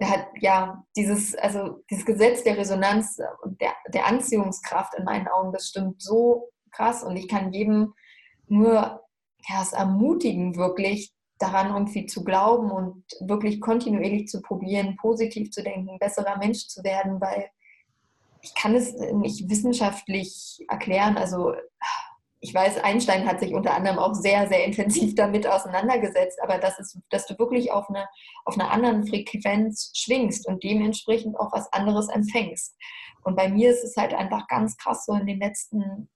hat 0.03 0.29
ja 0.40 0.83
dieses, 0.96 1.35
also 1.35 1.83
dieses 1.90 2.07
Gesetz 2.07 2.42
der 2.42 2.57
Resonanz 2.57 3.18
und 3.42 3.61
der, 3.61 3.73
der 3.88 4.07
Anziehungskraft 4.07 4.94
in 4.94 5.05
meinen 5.05 5.29
Augen, 5.29 5.53
das 5.53 5.68
stimmt 5.68 6.01
so 6.01 6.51
krass 6.70 7.03
und 7.03 7.16
ich 7.16 7.29
kann 7.29 7.53
jedem 7.53 7.92
nur 8.46 9.03
ja, 9.49 9.62
es 9.62 9.73
ermutigen, 9.73 10.57
wirklich 10.57 11.12
daran 11.38 11.73
irgendwie 11.73 12.07
zu 12.07 12.23
glauben 12.23 12.70
und 12.70 13.05
wirklich 13.20 13.61
kontinuierlich 13.61 14.29
zu 14.29 14.42
probieren, 14.42 14.96
positiv 14.96 15.51
zu 15.51 15.62
denken, 15.62 15.99
besserer 15.99 16.37
Mensch 16.38 16.66
zu 16.68 16.85
werden, 16.85 17.20
weil 17.20 17.49
ich 18.42 18.55
kann 18.55 18.75
es 18.75 18.94
nicht 18.94 19.49
wissenschaftlich 19.49 20.64
erklären. 20.68 21.16
Also 21.16 21.55
ich 22.42 22.55
weiß, 22.55 22.79
Einstein 22.79 23.26
hat 23.26 23.40
sich 23.40 23.53
unter 23.53 23.74
anderem 23.74 23.98
auch 23.98 24.14
sehr, 24.14 24.48
sehr 24.48 24.64
intensiv 24.64 25.14
damit 25.14 25.46
auseinandergesetzt, 25.46 26.40
aber 26.42 26.59
das 26.59 26.79
ist, 26.79 26.98
dass 27.11 27.26
du 27.26 27.38
wirklich 27.38 27.70
auf, 27.70 27.88
eine, 27.90 28.09
auf 28.46 28.55
einer 28.55 28.70
anderen 28.70 29.07
Frequenz 29.07 29.92
schwingst 29.94 30.48
und 30.48 30.64
dementsprechend 30.64 31.38
auch 31.38 31.53
was 31.53 31.70
anderes 31.72 32.09
empfängst. 32.09 32.74
Und 33.24 33.37
bei 33.37 33.48
mir 33.48 33.70
ist 33.70 33.85
es 33.85 33.96
halt 33.96 34.14
einfach 34.14 34.46
ganz 34.48 34.76
krass 34.79 35.05
so 35.05 35.12
in 35.12 35.26
den 35.26 35.38
letzten 35.38 36.09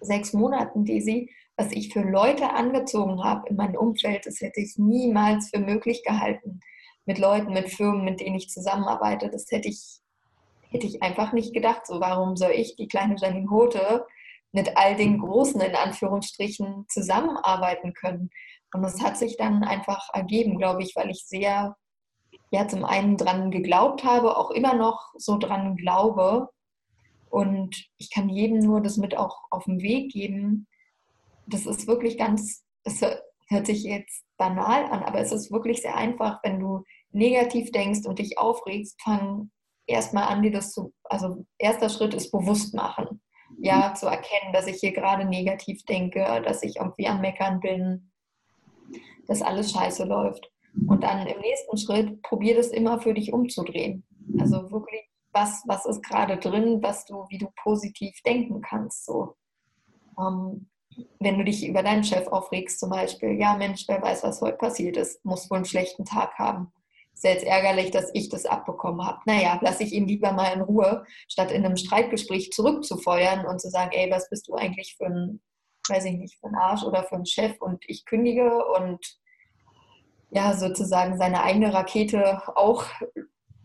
sechs 0.00 0.32
Monaten, 0.32 0.84
Daisy, 0.84 1.30
was 1.56 1.70
ich 1.72 1.92
für 1.92 2.02
Leute 2.02 2.50
angezogen 2.52 3.22
habe 3.22 3.48
in 3.48 3.56
meinem 3.56 3.76
Umfeld, 3.76 4.26
das 4.26 4.40
hätte 4.40 4.60
ich 4.60 4.78
niemals 4.78 5.50
für 5.50 5.60
möglich 5.60 6.02
gehalten. 6.04 6.60
Mit 7.04 7.18
Leuten, 7.18 7.52
mit 7.52 7.70
Firmen, 7.70 8.04
mit 8.04 8.20
denen 8.20 8.36
ich 8.36 8.48
zusammenarbeite, 8.48 9.30
das 9.30 9.46
hätte 9.50 9.68
ich 9.68 10.00
hätte 10.70 10.86
ich 10.86 11.02
einfach 11.02 11.32
nicht 11.32 11.52
gedacht, 11.52 11.86
so 11.86 12.00
warum 12.00 12.36
soll 12.36 12.52
ich, 12.52 12.76
die 12.76 12.86
kleine 12.86 13.16
Janine 13.16 13.50
Hote, 13.50 14.06
mit 14.52 14.76
all 14.76 14.96
den 14.96 15.18
Großen 15.18 15.60
in 15.60 15.74
Anführungsstrichen 15.74 16.86
zusammenarbeiten 16.88 17.92
können. 17.94 18.30
Und 18.72 18.82
das 18.82 19.00
hat 19.00 19.16
sich 19.16 19.36
dann 19.36 19.64
einfach 19.64 20.08
ergeben, 20.12 20.58
glaube 20.58 20.82
ich, 20.82 20.94
weil 20.96 21.10
ich 21.10 21.24
sehr, 21.26 21.76
ja, 22.50 22.68
zum 22.68 22.84
einen 22.84 23.16
dran 23.16 23.50
geglaubt 23.50 24.04
habe, 24.04 24.36
auch 24.36 24.50
immer 24.50 24.74
noch 24.74 25.12
so 25.16 25.38
dran 25.38 25.76
glaube. 25.76 26.48
Und 27.28 27.86
ich 27.98 28.10
kann 28.10 28.28
jedem 28.28 28.58
nur 28.58 28.80
das 28.80 28.96
mit 28.96 29.16
auch 29.16 29.42
auf 29.50 29.64
den 29.64 29.80
Weg 29.80 30.12
geben. 30.12 30.66
Das 31.46 31.66
ist 31.66 31.86
wirklich 31.86 32.18
ganz, 32.18 32.64
das 32.84 33.00
hört 33.48 33.66
sich 33.66 33.84
jetzt 33.84 34.24
banal 34.36 34.84
an, 34.86 35.02
aber 35.02 35.20
es 35.20 35.32
ist 35.32 35.50
wirklich 35.52 35.82
sehr 35.82 35.96
einfach, 35.96 36.40
wenn 36.42 36.60
du 36.60 36.84
negativ 37.12 37.72
denkst 37.72 38.06
und 38.06 38.18
dich 38.18 38.38
aufregst, 38.38 39.00
fang 39.02 39.50
erstmal 39.86 40.24
an, 40.24 40.42
dir 40.42 40.52
das 40.52 40.72
zu, 40.72 40.92
also 41.04 41.44
erster 41.58 41.88
Schritt 41.88 42.14
ist 42.14 42.30
bewusst 42.30 42.74
machen. 42.74 43.20
Ja, 43.58 43.94
zu 43.94 44.06
erkennen, 44.06 44.52
dass 44.52 44.66
ich 44.66 44.76
hier 44.76 44.92
gerade 44.92 45.24
negativ 45.24 45.84
denke, 45.84 46.24
dass 46.44 46.62
ich 46.62 46.76
irgendwie 46.76 47.08
am 47.08 47.20
Meckern 47.20 47.60
bin, 47.60 48.10
dass 49.26 49.42
alles 49.42 49.72
scheiße 49.72 50.04
läuft. 50.04 50.50
Und 50.86 51.02
dann 51.02 51.26
im 51.26 51.40
nächsten 51.40 51.76
Schritt 51.76 52.22
probier 52.22 52.56
das 52.56 52.68
immer 52.68 53.00
für 53.00 53.12
dich 53.12 53.32
umzudrehen. 53.32 54.06
Also 54.38 54.70
wirklich, 54.70 55.02
was, 55.32 55.62
was 55.66 55.84
ist 55.84 56.02
gerade 56.02 56.36
drin, 56.36 56.82
was 56.82 57.04
du, 57.04 57.26
wie 57.28 57.38
du 57.38 57.48
positiv 57.62 58.14
denken 58.24 58.60
kannst. 58.62 59.04
So. 59.04 59.34
Ähm, 60.18 60.68
wenn 61.18 61.38
du 61.38 61.44
dich 61.44 61.66
über 61.66 61.82
deinen 61.82 62.04
Chef 62.04 62.28
aufregst, 62.28 62.78
zum 62.78 62.90
Beispiel, 62.90 63.38
ja 63.38 63.56
Mensch, 63.56 63.84
wer 63.88 64.00
weiß, 64.00 64.22
was 64.22 64.40
heute 64.40 64.58
passiert 64.58 64.96
ist, 64.96 65.24
muss 65.24 65.50
wohl 65.50 65.56
einen 65.56 65.64
schlechten 65.64 66.04
Tag 66.04 66.38
haben 66.38 66.72
ist 67.20 67.24
ja 67.24 67.32
jetzt 67.32 67.44
ärgerlich, 67.44 67.90
dass 67.90 68.10
ich 68.14 68.30
das 68.30 68.46
abbekommen 68.46 69.06
habe. 69.06 69.18
Naja, 69.26 69.58
lasse 69.60 69.82
ich 69.82 69.92
ihn 69.92 70.08
lieber 70.08 70.32
mal 70.32 70.54
in 70.54 70.62
Ruhe, 70.62 71.04
statt 71.28 71.52
in 71.52 71.66
einem 71.66 71.76
Streitgespräch 71.76 72.50
zurückzufeuern 72.50 73.44
und 73.44 73.60
zu 73.60 73.68
sagen, 73.68 73.90
ey, 73.92 74.10
was 74.10 74.30
bist 74.30 74.48
du 74.48 74.54
eigentlich 74.54 74.96
für 74.96 75.06
ein, 75.06 75.40
weiß 75.88 76.06
ich 76.06 76.16
nicht, 76.16 76.38
für 76.40 76.46
ein 76.46 76.54
Arsch 76.54 76.82
oder 76.82 77.04
für 77.04 77.16
ein 77.16 77.26
Chef 77.26 77.60
und 77.60 77.84
ich 77.88 78.06
kündige 78.06 78.64
und 78.64 78.98
ja, 80.30 80.54
sozusagen 80.54 81.18
seine 81.18 81.42
eigene 81.42 81.74
Rakete 81.74 82.40
auch 82.56 82.86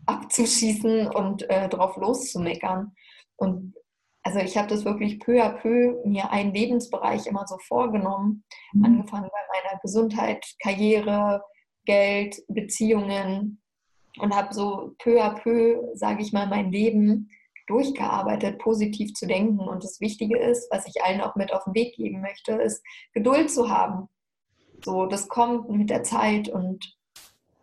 abzuschießen 0.04 1.06
und 1.06 1.48
äh, 1.48 1.70
drauf 1.70 1.96
loszumeckern. 1.96 2.94
Und 3.36 3.74
also 4.22 4.40
ich 4.40 4.58
habe 4.58 4.68
das 4.68 4.84
wirklich 4.84 5.18
peu 5.20 5.42
à 5.42 5.48
peu 5.48 6.02
mir 6.04 6.30
einen 6.30 6.52
Lebensbereich 6.52 7.26
immer 7.26 7.46
so 7.46 7.56
vorgenommen, 7.66 8.44
mhm. 8.74 8.84
angefangen 8.84 9.30
bei 9.32 9.60
meiner 9.62 9.80
Gesundheit, 9.80 10.44
Karriere, 10.62 11.42
Geld, 11.86 12.42
Beziehungen 12.48 13.62
und 14.18 14.34
habe 14.34 14.52
so 14.52 14.94
peu 14.98 15.22
à 15.22 15.30
peu, 15.30 15.82
sage 15.94 16.22
ich 16.22 16.32
mal, 16.32 16.46
mein 16.46 16.70
Leben 16.70 17.30
durchgearbeitet, 17.66 18.58
positiv 18.58 19.14
zu 19.14 19.26
denken. 19.26 19.58
Und 19.58 19.82
das 19.82 20.00
Wichtige 20.00 20.38
ist, 20.38 20.70
was 20.70 20.86
ich 20.86 21.02
allen 21.02 21.20
auch 21.20 21.36
mit 21.36 21.52
auf 21.52 21.64
den 21.64 21.74
Weg 21.74 21.96
geben 21.96 22.20
möchte, 22.20 22.52
ist 22.52 22.82
Geduld 23.12 23.50
zu 23.50 23.70
haben. 23.70 24.08
So, 24.84 25.06
das 25.06 25.28
kommt 25.28 25.68
mit 25.70 25.90
der 25.90 26.02
Zeit 26.02 26.48
und 26.48 26.96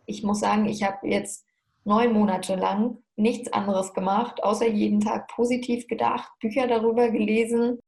ich 0.06 0.22
muss 0.22 0.40
sagen, 0.40 0.66
ich 0.66 0.82
habe 0.82 1.06
jetzt 1.06 1.46
neun 1.84 2.12
Monate 2.12 2.56
lang 2.56 2.98
nichts 3.16 3.52
anderes 3.52 3.94
gemacht, 3.94 4.42
außer 4.42 4.66
jeden 4.66 5.00
Tag 5.00 5.28
positiv 5.28 5.86
gedacht, 5.86 6.30
Bücher 6.40 6.66
darüber 6.66 7.10
gelesen, 7.10 7.78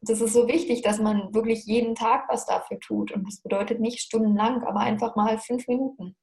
das 0.00 0.20
ist 0.20 0.32
so 0.32 0.48
wichtig, 0.48 0.82
dass 0.82 0.98
man 0.98 1.34
wirklich 1.34 1.64
jeden 1.64 1.94
Tag 1.94 2.28
was 2.28 2.46
dafür 2.46 2.78
tut. 2.80 3.12
Und 3.12 3.26
das 3.26 3.40
bedeutet 3.40 3.80
nicht 3.80 4.00
stundenlang, 4.00 4.62
aber 4.64 4.80
einfach 4.80 5.16
mal 5.16 5.38
fünf 5.38 5.66
Minuten. 5.68 6.16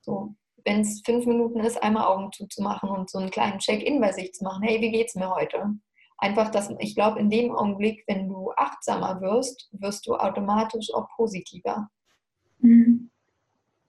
So, 0.00 0.34
wenn 0.64 0.80
es 0.80 1.02
fünf 1.04 1.26
Minuten 1.26 1.60
ist, 1.60 1.82
einmal 1.82 2.06
Augen 2.06 2.32
zuzumachen 2.32 2.90
und 2.90 3.10
so 3.10 3.18
einen 3.18 3.30
kleinen 3.30 3.58
Check-in 3.58 4.00
bei 4.00 4.12
sich 4.12 4.32
zu 4.32 4.44
machen. 4.44 4.62
Hey, 4.62 4.80
wie 4.80 4.90
geht's 4.90 5.14
mir 5.14 5.34
heute? 5.34 5.74
Einfach, 6.18 6.50
dass 6.50 6.70
ich 6.78 6.94
glaube, 6.94 7.18
in 7.18 7.30
dem 7.30 7.54
Augenblick, 7.54 8.04
wenn 8.06 8.28
du 8.28 8.52
achtsamer 8.56 9.20
wirst, 9.20 9.68
wirst 9.72 10.06
du 10.06 10.16
automatisch 10.16 10.92
auch 10.92 11.08
positiver. 11.16 11.88
Mhm. 12.58 13.10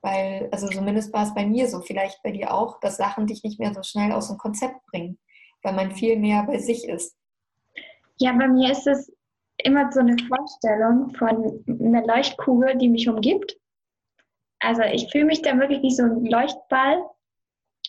Weil, 0.02 0.50
also 0.52 0.68
zumindest 0.68 1.14
war 1.14 1.24
es 1.24 1.34
bei 1.34 1.46
mir 1.46 1.68
so, 1.68 1.82
vielleicht 1.82 2.24
bei 2.24 2.32
dir 2.32 2.54
auch, 2.54 2.80
dass 2.80 2.98
Sachen 2.98 3.28
dich 3.28 3.44
nicht 3.44 3.60
mehr 3.60 3.74
so 3.74 3.84
schnell 3.84 4.12
aus 4.14 4.30
dem 4.30 4.38
Konzept 4.38 4.84
bringen, 4.88 5.20
weil 5.62 5.74
man 5.74 5.92
viel 5.92 6.18
mehr 6.18 6.44
bei 6.44 6.58
sich 6.58 6.88
ist. 6.88 7.16
Ja, 8.22 8.34
bei 8.34 8.48
mir 8.48 8.72
ist 8.72 8.86
es 8.86 9.12
immer 9.64 9.92
so 9.92 10.00
eine 10.00 10.16
Vorstellung 10.28 11.10
von 11.16 11.66
einer 11.68 12.06
Leuchtkugel, 12.06 12.78
die 12.78 12.88
mich 12.88 13.10
umgibt. 13.10 13.58
Also 14.60 14.84
ich 14.84 15.10
fühle 15.12 15.26
mich 15.26 15.42
da 15.42 15.58
wirklich 15.58 15.82
wie 15.82 15.90
so 15.90 16.04
ein 16.04 16.26
Leuchtball 16.26 17.04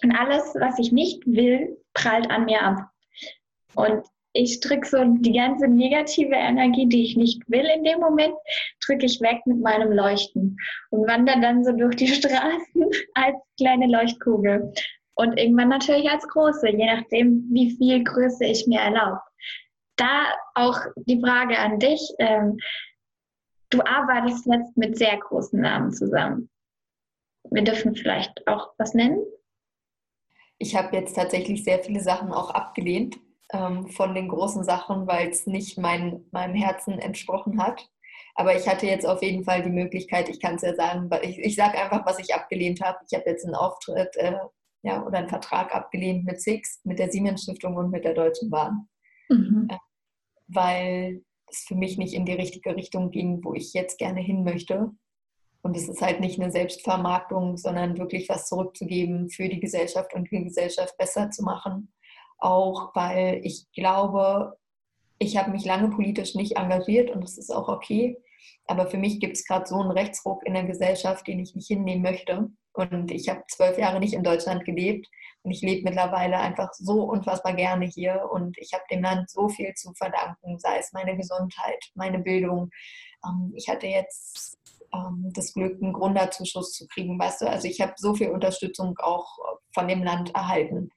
und 0.02 0.12
alles, 0.12 0.54
was 0.58 0.78
ich 0.78 0.90
nicht 0.90 1.22
will, 1.26 1.76
prallt 1.92 2.30
an 2.30 2.46
mir 2.46 2.62
ab. 2.62 2.78
Und 3.74 4.06
ich 4.32 4.60
drücke 4.60 4.88
so 4.88 5.04
die 5.04 5.34
ganze 5.34 5.68
negative 5.68 6.34
Energie, 6.34 6.88
die 6.88 7.04
ich 7.04 7.14
nicht 7.14 7.42
will 7.50 7.66
in 7.66 7.84
dem 7.84 8.00
Moment, 8.00 8.34
drücke 8.86 9.04
ich 9.04 9.20
weg 9.20 9.42
mit 9.44 9.60
meinem 9.60 9.92
Leuchten 9.92 10.56
und 10.88 11.06
wandere 11.06 11.42
dann 11.42 11.62
so 11.62 11.72
durch 11.72 11.96
die 11.96 12.08
Straßen 12.14 12.90
als 13.12 13.36
kleine 13.58 13.86
Leuchtkugel. 13.86 14.72
Und 15.14 15.38
irgendwann 15.38 15.68
natürlich 15.68 16.08
als 16.08 16.26
große, 16.26 16.70
je 16.70 16.86
nachdem, 16.86 17.46
wie 17.52 17.76
viel 17.76 18.02
Größe 18.02 18.46
ich 18.46 18.66
mir 18.66 18.80
erlaube 18.80 19.20
da 20.02 20.34
auch 20.54 20.78
die 20.96 21.20
Frage 21.20 21.58
an 21.58 21.78
dich. 21.78 22.00
Ähm, 22.18 22.58
du 23.70 23.80
arbeitest 23.82 24.46
jetzt 24.46 24.76
mit 24.76 24.98
sehr 24.98 25.16
großen 25.18 25.60
Namen 25.60 25.92
zusammen. 25.92 26.50
Wir 27.50 27.62
dürfen 27.62 27.94
vielleicht 27.94 28.46
auch 28.46 28.72
was 28.78 28.94
nennen. 28.94 29.22
Ich 30.58 30.76
habe 30.76 30.96
jetzt 30.96 31.14
tatsächlich 31.14 31.64
sehr 31.64 31.82
viele 31.82 32.00
Sachen 32.00 32.32
auch 32.32 32.50
abgelehnt 32.50 33.18
ähm, 33.52 33.88
von 33.88 34.14
den 34.14 34.28
großen 34.28 34.64
Sachen, 34.64 35.06
weil 35.06 35.28
es 35.28 35.46
nicht 35.46 35.78
mein, 35.78 36.24
meinem 36.30 36.54
Herzen 36.54 36.98
entsprochen 36.98 37.62
hat. 37.62 37.88
Aber 38.34 38.56
ich 38.56 38.66
hatte 38.68 38.86
jetzt 38.86 39.06
auf 39.06 39.22
jeden 39.22 39.44
Fall 39.44 39.62
die 39.62 39.70
Möglichkeit, 39.70 40.28
ich 40.28 40.40
kann 40.40 40.54
es 40.54 40.62
ja 40.62 40.74
sagen, 40.74 41.10
ich, 41.22 41.38
ich 41.38 41.56
sage 41.56 41.78
einfach, 41.78 42.06
was 42.06 42.18
ich 42.18 42.34
abgelehnt 42.34 42.80
habe. 42.80 42.98
Ich 43.06 43.14
habe 43.16 43.28
jetzt 43.28 43.44
einen 43.44 43.54
Auftritt 43.54 44.16
äh, 44.16 44.36
ja, 44.82 45.04
oder 45.04 45.18
einen 45.18 45.28
Vertrag 45.28 45.74
abgelehnt 45.74 46.24
mit 46.24 46.40
Six, 46.40 46.80
mit 46.84 46.98
der 46.98 47.10
Siemens 47.10 47.42
Stiftung 47.42 47.76
und 47.76 47.90
mit 47.90 48.04
der 48.04 48.14
Deutschen 48.14 48.50
Bahn. 48.50 48.88
Mhm. 49.28 49.68
Weil 50.52 51.22
es 51.48 51.64
für 51.66 51.74
mich 51.74 51.98
nicht 51.98 52.14
in 52.14 52.24
die 52.24 52.32
richtige 52.32 52.74
Richtung 52.76 53.10
ging, 53.10 53.42
wo 53.44 53.54
ich 53.54 53.72
jetzt 53.72 53.98
gerne 53.98 54.20
hin 54.20 54.44
möchte. 54.44 54.90
Und 55.62 55.76
es 55.76 55.88
ist 55.88 56.02
halt 56.02 56.20
nicht 56.20 56.40
eine 56.40 56.50
Selbstvermarktung, 56.50 57.56
sondern 57.56 57.96
wirklich 57.96 58.28
was 58.28 58.48
zurückzugeben 58.48 59.30
für 59.30 59.48
die 59.48 59.60
Gesellschaft 59.60 60.12
und 60.14 60.30
die 60.30 60.44
Gesellschaft 60.44 60.96
besser 60.98 61.30
zu 61.30 61.44
machen. 61.44 61.92
Auch 62.38 62.94
weil 62.96 63.40
ich 63.44 63.70
glaube, 63.72 64.56
ich 65.18 65.36
habe 65.36 65.52
mich 65.52 65.64
lange 65.64 65.90
politisch 65.90 66.34
nicht 66.34 66.56
engagiert 66.56 67.10
und 67.10 67.22
das 67.22 67.38
ist 67.38 67.50
auch 67.50 67.68
okay. 67.68 68.18
Aber 68.66 68.88
für 68.88 68.98
mich 68.98 69.20
gibt 69.20 69.36
es 69.36 69.44
gerade 69.46 69.66
so 69.66 69.76
einen 69.76 69.92
Rechtsruck 69.92 70.44
in 70.44 70.54
der 70.54 70.64
Gesellschaft, 70.64 71.26
den 71.28 71.38
ich 71.38 71.54
nicht 71.54 71.68
hinnehmen 71.68 72.02
möchte. 72.02 72.50
Und 72.72 73.10
ich 73.10 73.28
habe 73.28 73.42
zwölf 73.48 73.78
Jahre 73.78 74.00
nicht 74.00 74.14
in 74.14 74.22
Deutschland 74.22 74.64
gelebt 74.64 75.06
und 75.42 75.50
ich 75.50 75.60
lebe 75.60 75.84
mittlerweile 75.84 76.38
einfach 76.38 76.72
so 76.72 77.02
unfassbar 77.02 77.54
gerne 77.54 77.86
hier 77.86 78.28
und 78.32 78.56
ich 78.58 78.72
habe 78.72 78.84
dem 78.90 79.02
Land 79.02 79.30
so 79.30 79.48
viel 79.48 79.74
zu 79.74 79.92
verdanken, 79.94 80.58
sei 80.58 80.78
es 80.78 80.92
meine 80.92 81.16
Gesundheit, 81.16 81.84
meine 81.94 82.18
Bildung. 82.18 82.70
Ähm, 83.24 83.52
ich 83.56 83.68
hatte 83.68 83.86
jetzt 83.86 84.56
ähm, 84.94 85.30
das 85.34 85.52
Glück, 85.52 85.82
einen 85.82 85.92
Gründerzuschuss 85.92 86.72
zu 86.72 86.86
kriegen, 86.88 87.18
weißt 87.18 87.42
du. 87.42 87.50
Also 87.50 87.68
ich 87.68 87.80
habe 87.80 87.92
so 87.96 88.14
viel 88.14 88.30
Unterstützung 88.30 88.96
auch 88.98 89.36
von 89.74 89.88
dem 89.88 90.02
Land 90.02 90.34
erhalten 90.34 90.90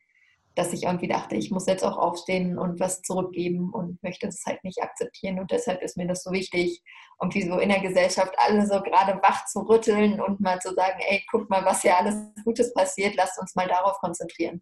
dass 0.56 0.74
ich 0.74 0.84
irgendwie 0.84 1.08
dachte, 1.08 1.36
ich 1.36 1.52
muss 1.52 1.68
jetzt 1.68 1.84
auch 1.84 1.98
aufstehen 1.98 2.58
und 2.58 2.80
was 2.80 3.02
zurückgeben 3.02 3.72
und 3.74 4.02
möchte 4.02 4.26
das 4.26 4.44
halt 4.46 4.64
nicht 4.64 4.82
akzeptieren. 4.82 5.40
Und 5.40 5.52
deshalb 5.52 5.82
ist 5.82 5.98
mir 5.98 6.08
das 6.08 6.24
so 6.24 6.32
wichtig, 6.32 6.82
irgendwie 7.22 7.44
so 7.44 7.60
in 7.60 7.70
der 7.70 7.82
Gesellschaft 7.82 8.34
alle 8.38 8.66
so 8.66 8.82
gerade 8.82 9.20
wach 9.22 9.46
zu 9.46 9.60
rütteln 9.60 10.22
und 10.22 10.40
mal 10.40 10.60
zu 10.60 10.74
sagen, 10.74 11.00
ey, 11.10 11.24
guck 11.30 11.50
mal, 11.50 11.64
was 11.66 11.82
hier 11.82 11.98
alles 11.98 12.16
Gutes 12.44 12.74
passiert, 12.74 13.16
lasst 13.16 13.40
uns 13.40 13.56
mal 13.56 13.68
darauf 13.68 13.98
konzentrieren. 14.00 14.62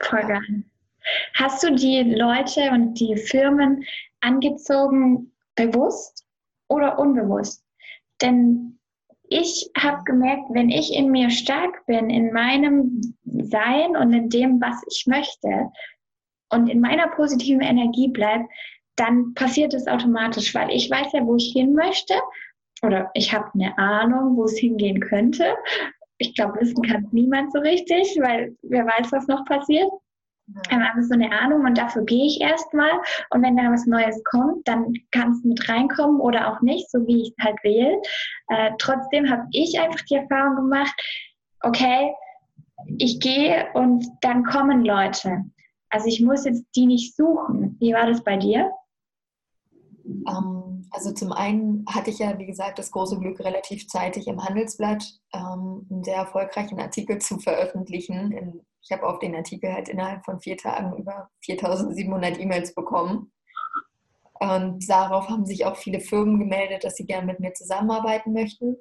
Voll 0.00 0.26
geil. 0.26 0.64
Hast 1.34 1.62
du 1.62 1.74
die 1.74 2.02
Leute 2.02 2.70
und 2.70 2.94
die 2.94 3.16
Firmen 3.16 3.84
angezogen 4.20 5.32
bewusst 5.56 6.24
oder 6.68 6.98
unbewusst? 6.98 7.64
Denn 8.20 8.78
ich 9.32 9.70
habe 9.76 10.04
gemerkt, 10.04 10.44
wenn 10.50 10.70
ich 10.70 10.94
in 10.94 11.10
mir 11.10 11.30
stark 11.30 11.84
bin, 11.86 12.10
in 12.10 12.32
meinem 12.32 13.00
Sein 13.24 13.96
und 13.96 14.12
in 14.12 14.28
dem, 14.28 14.60
was 14.60 14.82
ich 14.90 15.06
möchte 15.06 15.70
und 16.50 16.68
in 16.68 16.80
meiner 16.80 17.08
positiven 17.08 17.62
Energie 17.62 18.08
bleibe, 18.08 18.46
dann 18.96 19.34
passiert 19.34 19.74
es 19.74 19.86
automatisch, 19.86 20.54
weil 20.54 20.70
ich 20.70 20.90
weiß 20.90 21.12
ja, 21.12 21.24
wo 21.24 21.36
ich 21.36 21.52
hin 21.52 21.74
möchte 21.74 22.14
oder 22.82 23.10
ich 23.14 23.32
habe 23.32 23.50
eine 23.54 23.76
Ahnung, 23.78 24.36
wo 24.36 24.44
es 24.44 24.58
hingehen 24.58 25.00
könnte. 25.00 25.56
Ich 26.18 26.34
glaube, 26.34 26.60
wissen 26.60 26.82
kann 26.82 27.08
niemand 27.12 27.52
so 27.52 27.60
richtig, 27.60 28.16
weil 28.20 28.56
wer 28.62 28.86
weiß, 28.86 29.10
was 29.12 29.26
noch 29.28 29.44
passiert. 29.44 29.90
Ja. 30.54 30.76
Ähm, 30.76 30.82
also 30.94 31.08
so 31.08 31.14
eine 31.14 31.30
Ahnung 31.32 31.64
und 31.64 31.78
dafür 31.78 32.04
gehe 32.04 32.26
ich 32.26 32.40
erstmal. 32.40 32.90
Und 33.30 33.42
wenn 33.42 33.56
da 33.56 33.70
was 33.70 33.86
Neues 33.86 34.22
kommt, 34.24 34.66
dann 34.66 34.92
kann 35.10 35.32
es 35.32 35.44
mit 35.44 35.68
reinkommen 35.68 36.20
oder 36.20 36.52
auch 36.52 36.60
nicht, 36.60 36.90
so 36.90 37.06
wie 37.06 37.22
ich 37.22 37.34
es 37.36 37.44
halt 37.44 37.62
wähle. 37.62 38.00
Äh, 38.48 38.70
trotzdem 38.78 39.30
habe 39.30 39.46
ich 39.52 39.78
einfach 39.80 40.00
die 40.02 40.16
Erfahrung 40.16 40.56
gemacht, 40.56 40.94
okay, 41.60 42.12
ich 42.98 43.20
gehe 43.20 43.68
und 43.74 44.06
dann 44.20 44.44
kommen 44.44 44.84
Leute. 44.84 45.44
Also 45.90 46.06
ich 46.06 46.20
muss 46.20 46.44
jetzt 46.44 46.64
die 46.74 46.86
nicht 46.86 47.16
suchen. 47.16 47.76
Wie 47.78 47.92
war 47.92 48.06
das 48.06 48.24
bei 48.24 48.36
dir? 48.36 48.70
Ähm, 50.04 50.86
also 50.90 51.12
zum 51.12 51.32
einen 51.32 51.84
hatte 51.88 52.10
ich 52.10 52.18
ja, 52.18 52.38
wie 52.38 52.46
gesagt, 52.46 52.78
das 52.78 52.90
große 52.90 53.18
Glück, 53.18 53.40
relativ 53.40 53.86
zeitig 53.88 54.26
im 54.26 54.42
Handelsblatt 54.42 55.04
ähm, 55.32 55.86
einen 55.90 56.04
sehr 56.04 56.16
erfolgreichen 56.16 56.80
Artikel 56.80 57.18
zu 57.18 57.38
veröffentlichen. 57.38 58.32
In, 58.32 58.60
ich 58.82 58.90
habe 58.90 59.06
auf 59.06 59.20
den 59.20 59.34
Artikel 59.34 59.72
halt 59.72 59.88
innerhalb 59.88 60.24
von 60.24 60.40
vier 60.40 60.56
Tagen 60.56 60.96
über 60.96 61.30
4700 61.44 62.38
E-Mails 62.38 62.74
bekommen. 62.74 63.32
Und 64.40 64.88
darauf 64.90 65.28
haben 65.28 65.46
sich 65.46 65.64
auch 65.64 65.76
viele 65.76 66.00
Firmen 66.00 66.40
gemeldet, 66.40 66.82
dass 66.82 66.96
sie 66.96 67.06
gerne 67.06 67.26
mit 67.26 67.38
mir 67.38 67.54
zusammenarbeiten 67.54 68.32
möchten. 68.32 68.76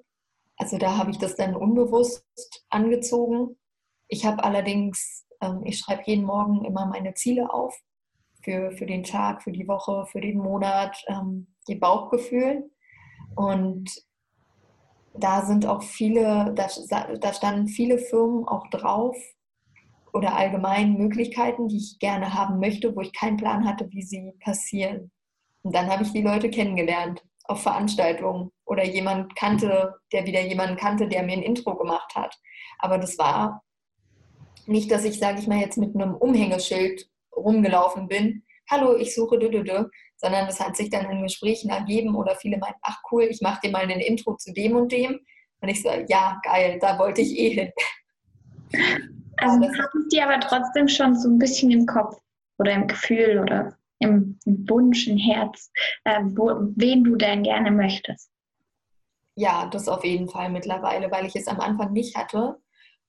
Also 0.57 0.79
da 0.79 0.97
habe 0.97 1.11
ich 1.11 1.19
das 1.19 1.35
dann 1.35 1.55
unbewusst 1.55 2.25
angezogen. 2.69 3.59
Ich 4.07 4.25
habe 4.25 4.43
allerdings, 4.43 5.27
ähm, 5.39 5.61
ich 5.65 5.77
schreibe 5.77 6.03
jeden 6.05 6.25
Morgen 6.25 6.65
immer 6.65 6.87
meine 6.87 7.13
Ziele 7.13 7.53
auf 7.53 7.79
für, 8.43 8.71
für 8.71 8.87
den 8.87 9.03
Tag, 9.03 9.43
für 9.43 9.51
die 9.51 9.67
Woche, 9.67 10.07
für 10.07 10.19
den 10.19 10.39
Monat, 10.39 10.97
ähm, 11.07 11.53
die 11.67 11.75
Bauchgefühl. 11.75 12.71
Und 13.35 13.91
da 15.13 15.45
sind 15.45 15.67
auch 15.67 15.83
viele, 15.83 16.53
da, 16.55 16.67
da 17.17 17.33
standen 17.33 17.67
viele 17.67 17.99
Firmen 17.99 18.47
auch 18.47 18.67
drauf 18.69 19.15
oder 20.13 20.35
allgemein 20.35 20.93
Möglichkeiten, 20.93 21.67
die 21.67 21.77
ich 21.77 21.99
gerne 21.99 22.33
haben 22.33 22.59
möchte, 22.59 22.95
wo 22.95 23.01
ich 23.01 23.13
keinen 23.13 23.37
Plan 23.37 23.67
hatte, 23.67 23.89
wie 23.91 24.01
sie 24.01 24.31
passieren. 24.43 25.11
Und 25.63 25.75
dann 25.75 25.89
habe 25.89 26.03
ich 26.03 26.11
die 26.11 26.21
Leute 26.21 26.49
kennengelernt 26.49 27.23
auf 27.45 27.63
Veranstaltungen 27.63 28.51
oder 28.65 28.83
jemand 28.83 29.35
kannte, 29.35 29.95
der 30.11 30.25
wieder 30.25 30.41
jemanden 30.41 30.77
kannte, 30.77 31.07
der 31.07 31.23
mir 31.23 31.33
ein 31.33 31.43
Intro 31.43 31.75
gemacht 31.75 32.15
hat. 32.15 32.35
Aber 32.79 32.97
das 32.97 33.17
war 33.17 33.63
nicht, 34.65 34.91
dass 34.91 35.05
ich, 35.05 35.19
sage 35.19 35.39
ich 35.39 35.47
mal, 35.47 35.59
jetzt 35.59 35.77
mit 35.77 35.95
einem 35.95 36.15
Umhängeschild 36.15 37.09
rumgelaufen 37.35 38.07
bin, 38.07 38.43
hallo, 38.69 38.95
ich 38.95 39.13
suche 39.13 39.37
dü, 39.37 39.63
sondern 40.15 40.47
es 40.47 40.59
hat 40.59 40.77
sich 40.77 40.89
dann 40.89 41.09
in 41.09 41.23
Gesprächen 41.23 41.69
ergeben 41.69 42.15
oder 42.15 42.35
viele 42.35 42.57
meinten, 42.57 42.79
ach 42.81 43.01
cool, 43.11 43.23
ich 43.23 43.41
mache 43.41 43.59
dir 43.63 43.71
mal 43.71 43.83
ein 43.83 43.99
Intro 43.99 44.35
zu 44.37 44.53
dem 44.53 44.75
und 44.75 44.91
dem. 44.91 45.19
Und 45.59 45.69
ich 45.69 45.83
so, 45.83 45.89
ja, 46.07 46.39
geil, 46.43 46.79
da 46.79 46.97
wollte 46.97 47.21
ich 47.21 47.37
eh 47.37 47.49
hin. 47.49 49.20
Also 49.41 49.67
hattest 49.67 50.11
die 50.11 50.21
aber 50.21 50.39
trotzdem 50.39 50.87
schon 50.87 51.15
so 51.15 51.29
ein 51.29 51.39
bisschen 51.39 51.71
im 51.71 51.85
Kopf 51.85 52.19
oder 52.57 52.73
im 52.73 52.87
Gefühl 52.87 53.39
oder 53.39 53.75
im, 53.99 54.39
im 54.45 54.69
Wunsch, 54.69 55.07
im 55.07 55.17
Herz, 55.17 55.71
äh, 56.03 56.21
wo, 56.23 56.51
wen 56.75 57.03
du 57.03 57.15
denn 57.15 57.43
gerne 57.43 57.71
möchtest? 57.71 58.29
Ja, 59.35 59.67
das 59.67 59.87
auf 59.87 60.03
jeden 60.03 60.29
Fall 60.29 60.49
mittlerweile, 60.49 61.09
weil 61.11 61.25
ich 61.25 61.35
es 61.35 61.47
am 61.47 61.59
Anfang 61.59 61.93
nicht 61.93 62.15
hatte. 62.15 62.59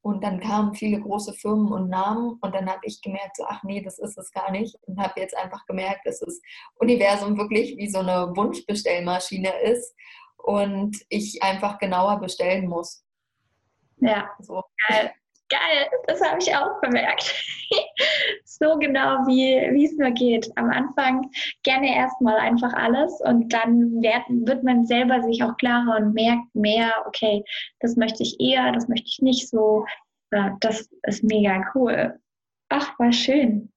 Und 0.00 0.24
dann 0.24 0.40
kamen 0.40 0.74
viele 0.74 1.00
große 1.00 1.32
Firmen 1.32 1.72
und 1.72 1.88
Namen 1.88 2.36
und 2.40 2.54
dann 2.54 2.68
habe 2.68 2.80
ich 2.82 3.00
gemerkt, 3.02 3.36
so, 3.36 3.44
ach 3.46 3.62
nee, 3.62 3.80
das 3.82 4.00
ist 4.00 4.18
es 4.18 4.32
gar 4.32 4.50
nicht. 4.50 4.76
Und 4.86 5.00
habe 5.00 5.20
jetzt 5.20 5.36
einfach 5.36 5.64
gemerkt, 5.66 6.06
dass 6.06 6.18
das 6.18 6.40
Universum 6.74 7.38
wirklich 7.38 7.76
wie 7.76 7.88
so 7.88 8.00
eine 8.00 8.32
Wunschbestellmaschine 8.34 9.52
ist 9.62 9.94
und 10.38 10.96
ich 11.08 11.40
einfach 11.42 11.78
genauer 11.78 12.18
bestellen 12.18 12.68
muss. 12.68 13.04
Ja, 13.98 14.28
so. 14.40 14.64
geil. 14.88 15.12
Geil, 15.52 15.86
das 16.06 16.22
habe 16.22 16.38
ich 16.40 16.56
auch 16.56 16.80
bemerkt. 16.80 17.34
so 18.44 18.78
genau, 18.78 19.18
wie 19.26 19.84
es 19.84 19.98
nur 19.98 20.10
geht. 20.12 20.50
Am 20.56 20.70
Anfang 20.70 21.30
gerne 21.62 21.94
erstmal 21.94 22.38
einfach 22.38 22.72
alles 22.72 23.20
und 23.20 23.52
dann 23.52 24.00
wird, 24.00 24.22
wird 24.46 24.64
man 24.64 24.86
selber 24.86 25.22
sich 25.22 25.44
auch 25.44 25.54
klarer 25.58 25.98
und 25.98 26.14
merkt 26.14 26.54
mehr, 26.54 27.04
okay, 27.06 27.44
das 27.80 27.96
möchte 27.96 28.22
ich 28.22 28.40
eher, 28.40 28.72
das 28.72 28.88
möchte 28.88 29.08
ich 29.08 29.18
nicht 29.20 29.48
so. 29.50 29.84
Ja, 30.32 30.56
das 30.60 30.88
ist 31.02 31.22
mega 31.22 31.62
cool. 31.74 32.18
Ach, 32.70 32.98
war 32.98 33.12
schön. 33.12 33.70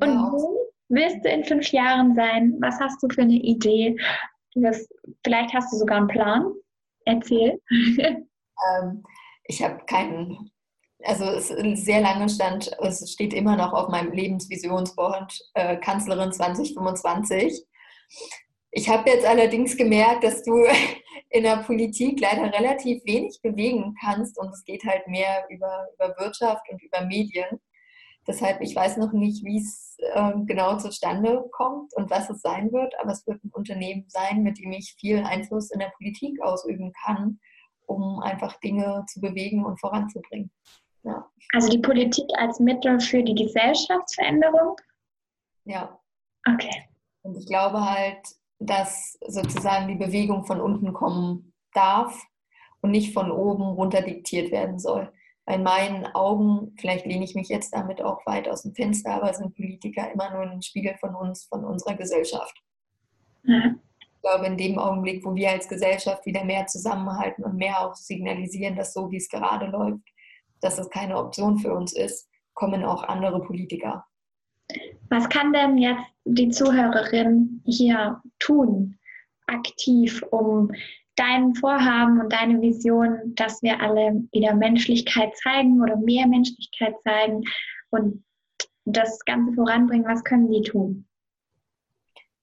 Und 0.00 0.08
ja. 0.10 0.28
wo 0.30 0.58
willst 0.90 1.24
du 1.24 1.30
in 1.30 1.44
fünf 1.44 1.68
Jahren 1.68 2.14
sein? 2.14 2.54
Was 2.60 2.78
hast 2.80 3.02
du 3.02 3.08
für 3.08 3.22
eine 3.22 3.32
Idee? 3.32 3.96
Was, 4.56 4.86
vielleicht 5.24 5.54
hast 5.54 5.72
du 5.72 5.78
sogar 5.78 5.96
einen 5.96 6.08
Plan. 6.08 6.52
Erzähl. 7.06 7.58
Ähm, 8.78 9.02
ich 9.46 9.62
habe 9.62 9.84
keinen 9.86 10.52
also 11.04 11.24
es 11.24 11.48
sehr 11.84 12.00
lange 12.00 12.28
stand, 12.28 12.70
es 12.80 13.10
steht 13.12 13.34
immer 13.34 13.56
noch 13.56 13.72
auf 13.72 13.88
meinem 13.88 14.12
Lebensvisionsboard, 14.12 15.38
äh, 15.54 15.76
Kanzlerin 15.76 16.32
2025. 16.32 17.64
Ich 18.70 18.88
habe 18.88 19.10
jetzt 19.10 19.26
allerdings 19.26 19.76
gemerkt, 19.76 20.24
dass 20.24 20.42
du 20.42 20.64
in 21.30 21.44
der 21.44 21.58
Politik 21.58 22.20
leider 22.20 22.52
relativ 22.52 23.04
wenig 23.04 23.40
bewegen 23.42 23.94
kannst 24.00 24.38
und 24.38 24.52
es 24.52 24.64
geht 24.64 24.84
halt 24.84 25.06
mehr 25.06 25.46
über, 25.48 25.86
über 25.94 26.14
Wirtschaft 26.18 26.62
und 26.70 26.82
über 26.82 27.04
Medien. 27.04 27.60
Deshalb, 28.26 28.62
ich 28.62 28.74
weiß 28.74 28.96
noch 28.96 29.12
nicht, 29.12 29.44
wie 29.44 29.58
es 29.58 29.96
äh, 29.98 30.32
genau 30.46 30.78
zustande 30.78 31.44
kommt 31.52 31.94
und 31.94 32.10
was 32.10 32.30
es 32.30 32.40
sein 32.40 32.72
wird, 32.72 32.94
aber 32.98 33.12
es 33.12 33.26
wird 33.26 33.44
ein 33.44 33.50
Unternehmen 33.52 34.06
sein, 34.08 34.42
mit 34.42 34.58
dem 34.58 34.72
ich 34.72 34.96
viel 34.98 35.22
Einfluss 35.22 35.70
in 35.70 35.78
der 35.78 35.92
Politik 35.96 36.40
ausüben 36.42 36.92
kann, 37.04 37.38
um 37.86 38.20
einfach 38.20 38.58
Dinge 38.60 39.04
zu 39.08 39.20
bewegen 39.20 39.64
und 39.64 39.78
voranzubringen. 39.78 40.50
Ja. 41.04 41.30
Also 41.52 41.68
die 41.68 41.78
Politik 41.78 42.26
als 42.36 42.58
Mittel 42.58 42.98
für 42.98 43.22
die 43.22 43.34
Gesellschaftsveränderung? 43.34 44.76
Ja. 45.64 45.98
Okay. 46.46 46.88
Und 47.22 47.36
ich 47.38 47.46
glaube 47.46 47.80
halt, 47.80 48.18
dass 48.58 49.18
sozusagen 49.26 49.88
die 49.88 49.94
Bewegung 49.94 50.44
von 50.44 50.60
unten 50.60 50.92
kommen 50.92 51.52
darf 51.72 52.22
und 52.80 52.90
nicht 52.90 53.12
von 53.14 53.30
oben 53.30 53.62
runter 53.62 54.02
diktiert 54.02 54.50
werden 54.50 54.78
soll. 54.78 55.12
In 55.46 55.62
meinen 55.62 56.06
Augen, 56.14 56.74
vielleicht 56.78 57.04
lehne 57.04 57.24
ich 57.24 57.34
mich 57.34 57.48
jetzt 57.48 57.74
damit 57.74 58.00
auch 58.00 58.24
weit 58.26 58.48
aus 58.48 58.62
dem 58.62 58.74
Fenster, 58.74 59.14
aber 59.14 59.34
sind 59.34 59.54
Politiker 59.54 60.10
immer 60.10 60.30
nur 60.30 60.42
ein 60.42 60.62
Spiegel 60.62 60.96
von 60.98 61.14
uns, 61.14 61.44
von 61.44 61.64
unserer 61.64 61.94
Gesellschaft. 61.94 62.62
Ja. 63.42 63.74
Ich 64.00 64.20
glaube, 64.22 64.46
in 64.46 64.56
dem 64.56 64.78
Augenblick, 64.78 65.22
wo 65.22 65.34
wir 65.34 65.50
als 65.50 65.68
Gesellschaft 65.68 66.24
wieder 66.24 66.44
mehr 66.44 66.66
zusammenhalten 66.66 67.44
und 67.44 67.56
mehr 67.56 67.78
auch 67.86 67.94
signalisieren, 67.94 68.74
dass 68.74 68.94
so, 68.94 69.10
wie 69.10 69.18
es 69.18 69.28
gerade 69.28 69.66
läuft, 69.66 70.00
dass 70.64 70.78
es 70.78 70.88
keine 70.90 71.18
Option 71.18 71.58
für 71.58 71.72
uns 71.74 71.92
ist, 71.92 72.28
kommen 72.54 72.84
auch 72.84 73.04
andere 73.04 73.40
Politiker. 73.40 74.06
Was 75.10 75.28
kann 75.28 75.52
denn 75.52 75.76
jetzt 75.78 76.02
die 76.24 76.48
Zuhörerin 76.48 77.62
hier 77.66 78.22
tun, 78.38 78.98
aktiv, 79.46 80.22
um 80.30 80.72
dein 81.16 81.54
Vorhaben 81.54 82.20
und 82.20 82.32
deine 82.32 82.60
Vision, 82.60 83.34
dass 83.34 83.62
wir 83.62 83.80
alle 83.80 84.24
wieder 84.32 84.54
Menschlichkeit 84.54 85.36
zeigen 85.36 85.82
oder 85.82 85.96
mehr 85.96 86.26
Menschlichkeit 86.26 86.94
zeigen 87.04 87.42
und 87.90 88.24
das 88.86 89.18
Ganze 89.26 89.52
voranbringen? 89.52 90.06
Was 90.06 90.24
können 90.24 90.50
die 90.50 90.62
tun? 90.62 91.06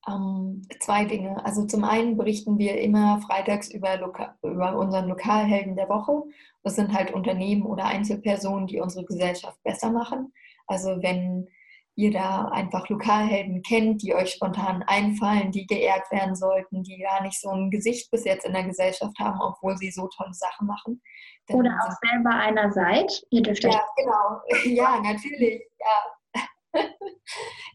Ähm, 0.08 0.64
zwei 0.80 1.06
Dinge. 1.06 1.44
Also 1.46 1.66
zum 1.66 1.84
einen 1.84 2.18
berichten 2.18 2.58
wir 2.58 2.80
immer 2.80 3.22
freitags 3.22 3.70
über, 3.70 3.98
Loka 3.98 4.36
über 4.42 4.76
unseren 4.78 5.08
Lokalhelden 5.08 5.76
der 5.76 5.90
Woche. 5.90 6.24
Das 6.64 6.76
sind 6.76 6.94
halt 6.94 7.14
Unternehmen 7.14 7.66
oder 7.66 7.86
Einzelpersonen, 7.86 8.68
die 8.68 8.80
unsere 8.80 9.06
Gesellschaft 9.06 9.62
besser 9.64 9.92
machen. 9.92 10.34
Also 10.66 11.02
wenn 11.02 11.48
ihr 11.96 12.12
da 12.12 12.46
einfach 12.46 12.90
Lokalhelden 12.90 13.62
kennt, 13.62 14.02
die 14.02 14.16
euch 14.16 14.32
spontan 14.32 14.82
einfallen, 14.88 15.52
die 15.52 15.68
geehrt 15.68 16.10
werden 16.12 16.36
sollten, 16.36 16.82
die 16.84 16.98
gar 16.98 17.22
nicht 17.22 17.40
so 17.40 17.50
ein 17.50 17.70
Gesicht 17.70 18.10
bis 18.10 18.24
jetzt 18.24 18.46
in 18.46 18.54
der 18.54 18.64
Gesellschaft 18.64 19.20
haben, 19.20 19.40
obwohl 19.40 19.78
sie 19.78 19.92
so 19.92 20.08
tolle 20.08 20.34
Sachen 20.34 20.66
machen. 20.66 21.02
Oder 21.50 21.78
auch 21.84 22.10
selber 22.10 22.36
einer 22.36 22.72
seid. 22.72 23.24
Ihr 23.30 23.44
dürft 23.44 23.64
Ja, 23.64 23.82
genau. 23.98 24.42
Ja, 24.64 25.00
natürlich. 25.02 25.62
Ja. 25.80 26.42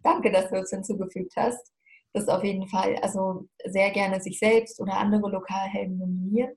Danke, 0.02 0.32
dass 0.32 0.48
du 0.48 0.56
es 0.56 0.70
hinzugefügt 0.70 1.34
hast 1.36 1.75
das 2.16 2.28
auf 2.28 2.42
jeden 2.42 2.66
Fall, 2.68 2.96
also 2.96 3.46
sehr 3.64 3.90
gerne 3.90 4.20
sich 4.20 4.38
selbst 4.38 4.80
oder 4.80 4.94
andere 4.94 5.30
Lokalhelden 5.30 5.98
nominieren. 5.98 6.56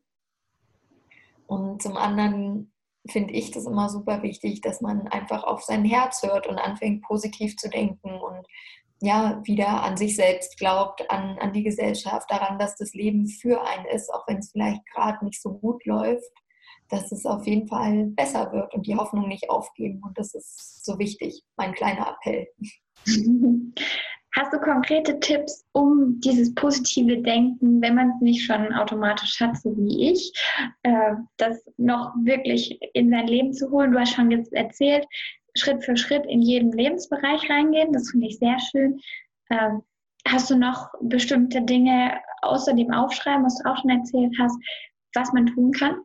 Und 1.48 1.82
zum 1.82 1.98
anderen 1.98 2.72
finde 3.10 3.34
ich 3.34 3.52
das 3.52 3.66
immer 3.66 3.90
super 3.90 4.24
wichtig, 4.24 4.62
dass 4.62 4.82
man 4.82 5.08
einfach 5.08 5.44
auf 5.44 5.64
sein 5.64 5.84
Herz 5.84 6.24
hört 6.24 6.48
und 6.48 6.58
anfängt 6.58 7.04
positiv 7.04 7.58
zu 7.58 7.70
denken 7.70 8.12
und 8.12 8.46
ja, 9.02 9.42
wieder 9.46 9.84
an 9.84 9.96
sich 9.96 10.16
selbst 10.16 10.58
glaubt, 10.58 11.10
an, 11.10 11.38
an 11.40 11.54
die 11.54 11.64
Gesellschaft, 11.64 12.30
daran, 12.30 12.60
dass 12.60 12.76
das 12.76 12.94
Leben 12.94 13.28
für 13.28 13.62
einen 13.66 13.86
ist, 13.86 14.14
auch 14.14 14.28
wenn 14.28 14.40
es 14.40 14.52
vielleicht 14.52 14.86
gerade 14.94 15.24
nicht 15.24 15.42
so 15.42 15.54
gut 15.54 15.86
läuft, 15.86 16.32
dass 16.90 17.12
es 17.12 17.26
auf 17.26 17.48
jeden 17.48 17.68
Fall 17.68 18.08
besser 18.08 18.52
wird 18.52 18.74
und 18.74 18.88
die 18.88 18.96
Hoffnung 18.96 19.30
nicht 19.30 19.50
aufgeben. 19.50 20.02
Und 20.04 20.18
das 20.18 20.34
ist 20.34 20.84
so 20.84 21.00
wichtig, 21.00 21.44
mein 21.56 21.74
kleiner 21.74 22.18
Appell. 22.18 22.48
Hast 24.36 24.54
du 24.54 24.60
konkrete 24.60 25.20
Tipps, 25.20 25.66
um 25.72 26.20
dieses 26.20 26.54
positive 26.54 27.22
Denken, 27.22 27.82
wenn 27.82 27.96
man 27.96 28.12
es 28.12 28.22
nicht 28.22 28.46
schon 28.46 28.74
automatisch 28.74 29.40
hat, 29.40 29.58
so 29.58 29.76
wie 29.76 30.12
ich, 30.12 30.32
äh, 30.84 31.16
das 31.38 31.66
noch 31.78 32.14
wirklich 32.24 32.80
in 32.94 33.10
sein 33.10 33.28
Leben 33.28 33.54
zu 33.54 33.72
holen? 33.72 33.92
Du 33.92 34.00
hast 34.00 34.14
schon 34.14 34.30
jetzt 34.30 34.54
erzählt, 34.54 35.08
Schritt 35.56 35.84
für 35.84 35.98
Schritt 35.98 36.26
in 36.28 36.42
jeden 36.42 36.72
Lebensbereich 36.72 37.50
reingehen. 37.50 37.92
Das 37.92 38.12
finde 38.12 38.28
ich 38.28 38.38
sehr 38.38 38.58
schön. 38.60 39.00
Ähm, 39.50 39.82
hast 40.28 40.50
du 40.50 40.56
noch 40.56 40.90
bestimmte 41.02 41.62
Dinge 41.62 42.20
außer 42.42 42.74
dem 42.74 42.94
Aufschreiben, 42.94 43.44
was 43.44 43.58
du 43.58 43.70
auch 43.70 43.78
schon 43.78 43.90
erzählt 43.90 44.36
hast, 44.40 44.58
was 45.16 45.34
man 45.34 45.48
tun 45.48 45.72
kann? 45.72 46.02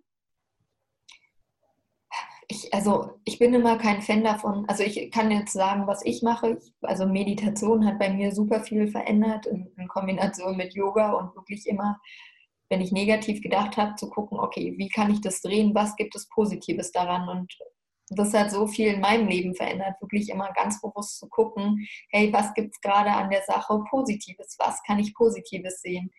Ich, 2.49 2.73
also 2.73 3.21
ich 3.25 3.39
bin 3.39 3.55
immer 3.55 3.79
kein 3.79 4.03
Fan 4.03 4.25
davon. 4.25 4.65
Also 4.69 4.83
ich 4.83 5.11
kann 5.11 5.31
jetzt 5.31 5.53
sagen, 5.53 5.87
was 5.87 6.05
ich 6.05 6.23
mache. 6.23 6.59
Also 6.83 7.07
Meditation 7.07 7.87
hat 7.87 7.99
bei 7.99 8.11
mir 8.11 8.33
super 8.33 8.61
viel 8.61 8.89
verändert 8.89 9.47
in, 9.47 9.71
in 9.77 9.89
Kombination 9.89 10.57
mit 10.57 10.75
Yoga 10.75 11.13
und 11.13 11.35
wirklich 11.35 11.67
immer, 11.67 11.99
wenn 12.69 12.81
ich 12.81 12.93
negativ 12.93 13.43
gedacht 13.43 13.77
habe, 13.77 13.95
zu 13.97 14.09
gucken, 14.11 14.39
okay, 14.39 14.75
wie 14.77 14.89
kann 14.89 15.11
ich 15.11 15.21
das 15.21 15.41
drehen? 15.41 15.75
Was 15.75 15.97
gibt 15.97 16.15
es 16.15 16.29
Positives 16.29 16.93
daran? 16.93 17.29
Und 17.29 17.53
das 18.11 18.35
hat 18.35 18.51
so 18.51 18.67
viel 18.67 18.95
in 18.95 19.01
meinem 19.01 19.29
Leben 19.29 19.55
verändert, 19.55 20.01
wirklich 20.01 20.29
immer 20.29 20.53
ganz 20.53 20.81
bewusst 20.81 21.19
zu 21.19 21.29
gucken, 21.29 21.87
hey, 22.11 22.33
was 22.33 22.53
gibt 22.55 22.75
es 22.75 22.81
gerade 22.81 23.11
an 23.11 23.31
der 23.31 23.43
Sache 23.43 23.83
Positives? 23.89 24.57
Was 24.59 24.83
kann 24.83 24.99
ich 24.99 25.15
Positives 25.15 25.81
sehen? 25.81 26.11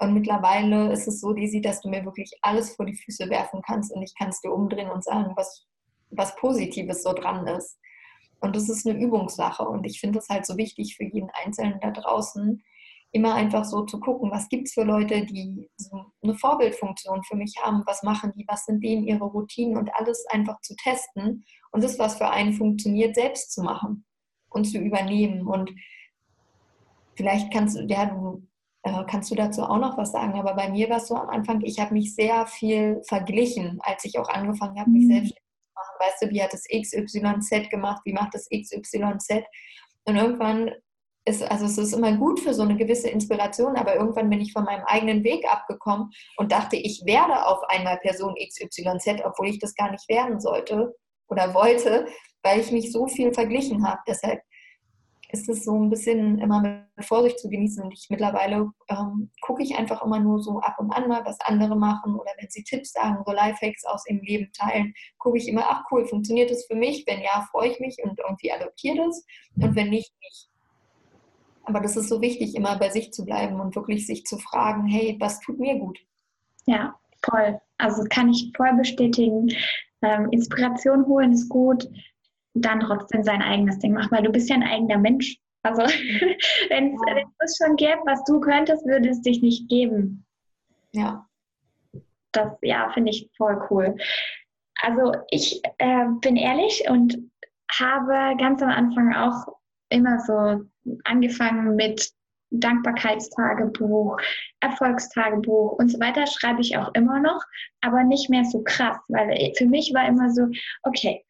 Und 0.00 0.14
mittlerweile 0.14 0.92
ist 0.92 1.08
es 1.08 1.20
so, 1.20 1.32
Desi, 1.32 1.60
dass 1.60 1.80
du 1.80 1.88
mir 1.88 2.04
wirklich 2.04 2.30
alles 2.42 2.74
vor 2.74 2.86
die 2.86 2.96
Füße 2.96 3.28
werfen 3.30 3.62
kannst 3.66 3.92
und 3.92 4.02
ich 4.02 4.14
kann 4.16 4.28
es 4.28 4.40
dir 4.40 4.52
umdrehen 4.52 4.90
und 4.90 5.02
sagen, 5.02 5.32
was, 5.36 5.66
was 6.10 6.36
Positives 6.36 7.02
so 7.02 7.12
dran 7.12 7.46
ist. 7.46 7.78
Und 8.40 8.54
das 8.54 8.68
ist 8.68 8.86
eine 8.86 8.98
Übungssache. 8.98 9.64
Und 9.64 9.84
ich 9.84 10.00
finde 10.00 10.18
es 10.20 10.28
halt 10.28 10.46
so 10.46 10.56
wichtig 10.56 10.96
für 10.96 11.04
jeden 11.04 11.30
Einzelnen 11.44 11.80
da 11.80 11.90
draußen, 11.90 12.62
immer 13.12 13.34
einfach 13.34 13.64
so 13.64 13.84
zu 13.84 14.00
gucken, 14.00 14.30
was 14.30 14.48
gibt 14.48 14.68
es 14.68 14.74
für 14.74 14.84
Leute, 14.84 15.24
die 15.24 15.68
so 15.76 16.04
eine 16.22 16.34
Vorbildfunktion 16.34 17.22
für 17.24 17.36
mich 17.36 17.54
haben, 17.62 17.82
was 17.86 18.02
machen 18.02 18.32
die, 18.36 18.44
was 18.46 18.66
sind 18.66 18.84
denen 18.84 19.04
ihre 19.04 19.24
Routinen 19.24 19.78
und 19.78 19.90
alles 19.94 20.26
einfach 20.30 20.60
zu 20.60 20.74
testen 20.76 21.44
und 21.72 21.82
das, 21.82 21.98
was 21.98 22.16
für 22.16 22.28
einen 22.28 22.52
funktioniert, 22.52 23.14
selbst 23.14 23.52
zu 23.52 23.62
machen 23.62 24.04
und 24.50 24.64
zu 24.64 24.78
übernehmen. 24.78 25.46
Und 25.46 25.70
vielleicht 27.16 27.50
kannst 27.50 27.78
du, 27.78 27.84
ja, 27.86 28.06
du 28.06 28.46
äh, 28.82 29.04
kannst 29.08 29.30
du 29.30 29.34
dazu 29.34 29.62
auch 29.62 29.78
noch 29.78 29.96
was 29.96 30.12
sagen, 30.12 30.38
aber 30.38 30.54
bei 30.54 30.68
mir 30.68 30.90
war 30.90 30.98
es 30.98 31.08
so 31.08 31.16
am 31.16 31.30
Anfang, 31.30 31.62
ich 31.62 31.80
habe 31.80 31.94
mich 31.94 32.14
sehr 32.14 32.46
viel 32.46 33.00
verglichen, 33.08 33.78
als 33.82 34.04
ich 34.04 34.18
auch 34.18 34.28
angefangen 34.28 34.78
habe, 34.78 34.90
mich 34.90 35.04
mhm. 35.04 35.12
selbstständig 35.12 35.47
machen. 35.78 35.96
Weißt 36.00 36.22
du, 36.22 36.30
wie 36.30 36.42
hat 36.42 36.52
das 36.52 36.64
XYZ 36.64 37.70
gemacht, 37.70 38.02
wie 38.04 38.12
macht 38.12 38.34
das 38.34 38.48
XYZ? 38.48 39.44
Und 40.04 40.16
irgendwann 40.16 40.72
ist, 41.24 41.42
also 41.42 41.66
es 41.66 41.78
ist 41.78 41.92
immer 41.92 42.16
gut 42.16 42.40
für 42.40 42.54
so 42.54 42.62
eine 42.62 42.76
gewisse 42.76 43.08
Inspiration, 43.08 43.76
aber 43.76 43.96
irgendwann 43.96 44.30
bin 44.30 44.40
ich 44.40 44.52
von 44.52 44.64
meinem 44.64 44.84
eigenen 44.86 45.22
Weg 45.24 45.44
abgekommen 45.50 46.10
und 46.38 46.52
dachte, 46.52 46.76
ich 46.76 47.02
werde 47.04 47.46
auf 47.46 47.62
einmal 47.68 47.98
Person 47.98 48.34
XYZ, 48.34 49.22
obwohl 49.24 49.48
ich 49.48 49.58
das 49.58 49.74
gar 49.74 49.90
nicht 49.90 50.08
werden 50.08 50.40
sollte 50.40 50.94
oder 51.28 51.54
wollte, 51.54 52.06
weil 52.42 52.60
ich 52.60 52.72
mich 52.72 52.92
so 52.92 53.06
viel 53.06 53.32
verglichen 53.32 53.86
habe. 53.86 54.00
Deshalb 54.06 54.40
ist 55.30 55.48
es 55.48 55.64
so 55.64 55.78
ein 55.78 55.90
bisschen 55.90 56.38
immer 56.38 56.60
mit 56.60 57.04
Vorsicht 57.04 57.38
zu 57.38 57.48
genießen. 57.48 57.84
Und 57.84 57.92
ich 57.92 58.06
mittlerweile 58.08 58.70
ähm, 58.88 59.30
gucke 59.42 59.62
ich 59.62 59.76
einfach 59.76 60.02
immer 60.02 60.20
nur 60.20 60.42
so 60.42 60.60
ab 60.60 60.76
und 60.78 60.90
an 60.90 61.08
mal, 61.08 61.24
was 61.24 61.38
andere 61.42 61.76
machen 61.76 62.14
oder 62.14 62.30
wenn 62.38 62.48
sie 62.48 62.64
Tipps 62.64 62.92
sagen, 62.92 63.22
so 63.26 63.32
Lifehacks 63.32 63.84
aus 63.84 64.08
ihrem 64.08 64.22
Leben 64.22 64.50
teilen, 64.52 64.94
gucke 65.18 65.36
ich 65.36 65.48
immer, 65.48 65.64
ach 65.68 65.84
cool, 65.90 66.06
funktioniert 66.06 66.50
das 66.50 66.64
für 66.66 66.76
mich? 66.76 67.04
Wenn 67.06 67.20
ja, 67.20 67.46
freue 67.50 67.70
ich 67.70 67.80
mich 67.80 67.98
und 68.02 68.18
irgendwie 68.18 68.52
adoptiere 68.52 69.06
das. 69.06 69.24
Und 69.56 69.76
wenn 69.76 69.90
nicht, 69.90 70.12
nicht. 70.22 70.48
Aber 71.64 71.80
das 71.80 71.96
ist 71.98 72.08
so 72.08 72.22
wichtig, 72.22 72.54
immer 72.54 72.78
bei 72.78 72.88
sich 72.88 73.12
zu 73.12 73.26
bleiben 73.26 73.60
und 73.60 73.76
wirklich 73.76 74.06
sich 74.06 74.24
zu 74.24 74.38
fragen, 74.38 74.86
hey, 74.86 75.16
was 75.20 75.40
tut 75.40 75.58
mir 75.60 75.78
gut? 75.78 75.98
Ja, 76.64 76.98
voll. 77.22 77.60
Also 77.76 78.04
kann 78.08 78.30
ich 78.30 78.50
voll 78.56 78.74
bestätigen. 78.74 79.50
Ähm, 80.00 80.28
Inspiration 80.30 81.06
holen 81.06 81.32
ist 81.32 81.50
gut 81.50 81.86
dann 82.54 82.80
trotzdem 82.80 83.22
sein 83.22 83.42
eigenes 83.42 83.78
Ding 83.78 83.92
machen, 83.92 84.10
weil 84.10 84.22
du 84.22 84.32
bist 84.32 84.48
ja 84.48 84.56
ein 84.56 84.62
eigener 84.62 84.98
Mensch. 84.98 85.38
Also 85.62 85.82
wenn 86.68 86.96
es 87.44 87.58
schon 87.62 87.76
gäbe, 87.76 88.00
was 88.06 88.24
du 88.24 88.40
könntest, 88.40 88.86
würde 88.86 89.08
es 89.10 89.20
dich 89.22 89.42
nicht 89.42 89.68
geben. 89.68 90.24
Ja. 90.92 91.26
Das, 92.32 92.52
ja, 92.62 92.90
finde 92.90 93.10
ich 93.10 93.30
voll 93.36 93.60
cool. 93.70 93.96
Also 94.80 95.12
ich 95.30 95.60
äh, 95.78 96.06
bin 96.20 96.36
ehrlich 96.36 96.84
und 96.88 97.18
habe 97.72 98.36
ganz 98.38 98.62
am 98.62 98.70
Anfang 98.70 99.14
auch 99.14 99.58
immer 99.90 100.20
so 100.20 100.64
angefangen 101.04 101.74
mit 101.76 102.12
Dankbarkeitstagebuch, 102.50 104.18
Erfolgstagebuch 104.60 105.72
und 105.72 105.90
so 105.90 106.00
weiter 106.00 106.26
schreibe 106.26 106.60
ich 106.60 106.76
auch 106.78 106.92
immer 106.94 107.20
noch, 107.20 107.42
aber 107.82 108.04
nicht 108.04 108.30
mehr 108.30 108.44
so 108.44 108.62
krass, 108.62 108.96
weil 109.08 109.52
für 109.56 109.66
mich 109.66 109.92
war 109.94 110.08
immer 110.08 110.30
so, 110.30 110.46
okay, 110.82 111.24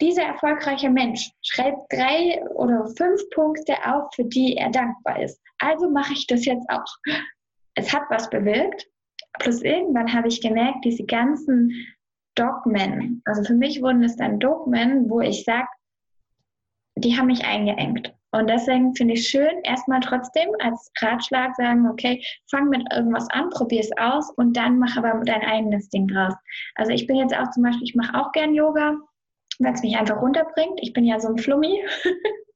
dieser 0.00 0.22
erfolgreiche 0.22 0.90
Mensch 0.90 1.30
schreibt 1.42 1.92
drei 1.92 2.42
oder 2.54 2.86
fünf 2.96 3.22
Punkte 3.30 3.74
auf, 3.84 4.14
für 4.14 4.24
die 4.24 4.56
er 4.56 4.70
dankbar 4.70 5.22
ist. 5.22 5.40
Also 5.58 5.90
mache 5.90 6.12
ich 6.12 6.26
das 6.26 6.44
jetzt 6.44 6.68
auch. 6.68 6.96
Es 7.74 7.92
hat 7.92 8.02
was 8.10 8.28
bewirkt. 8.30 8.86
Plus 9.38 9.62
irgendwann 9.62 10.12
habe 10.12 10.28
ich 10.28 10.40
gemerkt, 10.40 10.84
diese 10.84 11.04
ganzen 11.04 11.72
Dogmen, 12.34 13.22
also 13.24 13.42
für 13.44 13.54
mich 13.54 13.82
wurden 13.82 14.02
es 14.02 14.16
dann 14.16 14.38
Dogmen, 14.38 15.08
wo 15.08 15.20
ich 15.20 15.44
sage, 15.44 15.68
die 16.96 17.16
haben 17.16 17.26
mich 17.26 17.44
eingeengt. 17.44 18.14
Und 18.32 18.50
deswegen 18.50 18.94
finde 18.94 19.14
ich 19.14 19.28
schön, 19.28 19.62
erstmal 19.62 20.00
trotzdem 20.00 20.48
als 20.58 20.90
Ratschlag 21.00 21.54
sagen, 21.56 21.88
okay, 21.88 22.22
fang 22.50 22.68
mit 22.68 22.82
irgendwas 22.92 23.28
an, 23.30 23.48
probier 23.50 23.80
es 23.80 23.90
aus 23.98 24.30
und 24.36 24.54
dann 24.56 24.78
mach 24.78 24.96
aber 24.96 25.22
dein 25.24 25.42
eigenes 25.42 25.88
Ding 25.88 26.08
draus. 26.08 26.34
Also 26.74 26.92
ich 26.92 27.06
bin 27.06 27.16
jetzt 27.16 27.34
auch 27.34 27.50
zum 27.50 27.62
Beispiel, 27.62 27.84
ich 27.84 27.94
mache 27.94 28.14
auch 28.14 28.32
gern 28.32 28.54
Yoga 28.54 28.96
weil 29.60 29.74
es 29.74 29.82
mich 29.82 29.96
einfach 29.96 30.20
runterbringt. 30.20 30.78
Ich 30.82 30.92
bin 30.92 31.04
ja 31.04 31.18
so 31.18 31.28
ein 31.28 31.38
Flummi. 31.38 31.82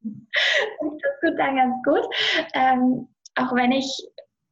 das 0.02 1.20
tut 1.20 1.38
dann 1.38 1.56
ganz 1.56 1.76
gut. 1.84 2.06
Ähm, 2.54 3.08
auch 3.36 3.54
wenn 3.54 3.72
ich, 3.72 3.86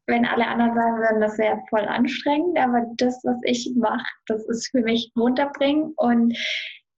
wenn 0.07 0.25
alle 0.25 0.47
anderen 0.47 0.75
sagen 0.75 0.99
würden, 0.99 1.21
das 1.21 1.39
wäre 1.39 1.61
voll 1.69 1.85
anstrengend, 1.85 2.59
aber 2.59 2.87
das, 2.97 3.21
was 3.25 3.39
ich 3.45 3.73
mache, 3.77 4.07
das 4.27 4.45
ist 4.49 4.71
für 4.71 4.81
mich 4.81 5.13
runterbringen 5.17 5.93
und 5.97 6.37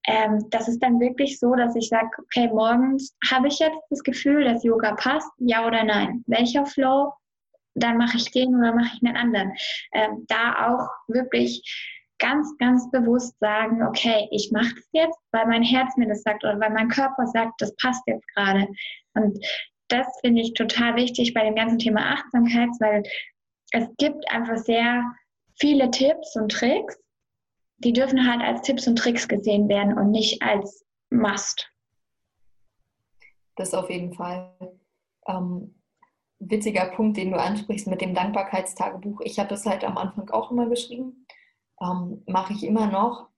ähm, 0.07 0.47
das 0.51 0.69
ist 0.69 0.83
dann 0.83 0.99
wirklich 0.99 1.39
so, 1.39 1.55
dass 1.55 1.77
ich 1.77 1.89
sage, 1.89 2.09
okay, 2.19 2.49
morgens 2.49 3.15
habe 3.31 3.49
ich 3.49 3.59
jetzt 3.59 3.81
das 3.91 4.03
Gefühl, 4.03 4.45
dass 4.45 4.65
Yoga 4.65 4.95
passt, 4.95 5.31
ja 5.39 5.67
oder 5.67 5.85
nein. 5.85 6.25
Welcher 6.27 6.65
Flow? 6.65 7.13
Dann 7.75 7.99
mache 7.99 8.17
ich 8.17 8.31
den 8.33 8.55
oder 8.57 8.75
mache 8.75 8.91
ich 8.95 9.07
einen 9.07 9.17
anderen. 9.17 9.53
Ähm, 9.93 10.25
da 10.29 10.69
auch 10.69 10.89
wirklich 11.07 11.63
ganz, 12.21 12.57
ganz 12.59 12.89
bewusst 12.91 13.35
sagen, 13.41 13.83
okay, 13.83 14.29
ich 14.31 14.53
mache 14.53 14.75
das 14.75 14.89
jetzt, 14.93 15.19
weil 15.33 15.47
mein 15.47 15.63
Herz 15.63 15.97
mir 15.97 16.07
das 16.07 16.23
sagt 16.23 16.45
oder 16.45 16.61
weil 16.61 16.71
mein 16.71 16.89
Körper 16.89 17.27
sagt, 17.27 17.61
das 17.61 17.75
passt 17.77 18.03
jetzt 18.07 18.27
gerade. 18.35 18.69
Und 19.15 19.45
das 19.89 20.07
finde 20.21 20.43
ich 20.43 20.55
total 20.55 20.95
wichtig 20.95 21.35
bei 21.35 21.43
dem 21.43 21.57
ganzen 21.57 21.79
Thema 21.79 22.13
Achtsamkeit, 22.13 22.69
weil 22.79 23.03
es 23.73 23.89
gibt 23.99 24.31
einfach 24.31 24.59
sehr 24.59 25.03
viele 25.59 25.91
Tipps 25.91 26.37
und 26.37 26.53
Tricks, 26.53 26.97
die 27.79 27.93
dürfen 27.93 28.31
halt 28.31 28.43
als 28.43 28.63
Tipps 28.63 28.87
und 28.87 28.97
Tricks 28.97 29.27
gesehen 29.27 29.69
werden 29.69 29.99
und 29.99 30.11
nicht 30.11 30.43
als 30.43 30.85
Must. 31.11 31.69
Das 33.57 33.75
auf 33.75 33.91
jeden 33.91 34.13
Fall. 34.13 34.55
Ähm, 35.27 35.75
witziger 36.39 36.87
Punkt, 36.87 37.17
den 37.17 37.33
du 37.33 37.39
ansprichst 37.39 37.87
mit 37.87 38.01
dem 38.01 38.15
Dankbarkeitstagebuch. 38.15 39.21
Ich 39.23 39.39
habe 39.39 39.49
das 39.49 39.67
halt 39.67 39.85
am 39.85 39.99
Anfang 39.99 40.31
auch 40.31 40.51
immer 40.51 40.69
geschrieben 40.69 41.27
ähm, 41.83 42.23
mache 42.27 42.53
ich 42.53 42.65
immer 42.65 42.87
noch. 42.87 43.29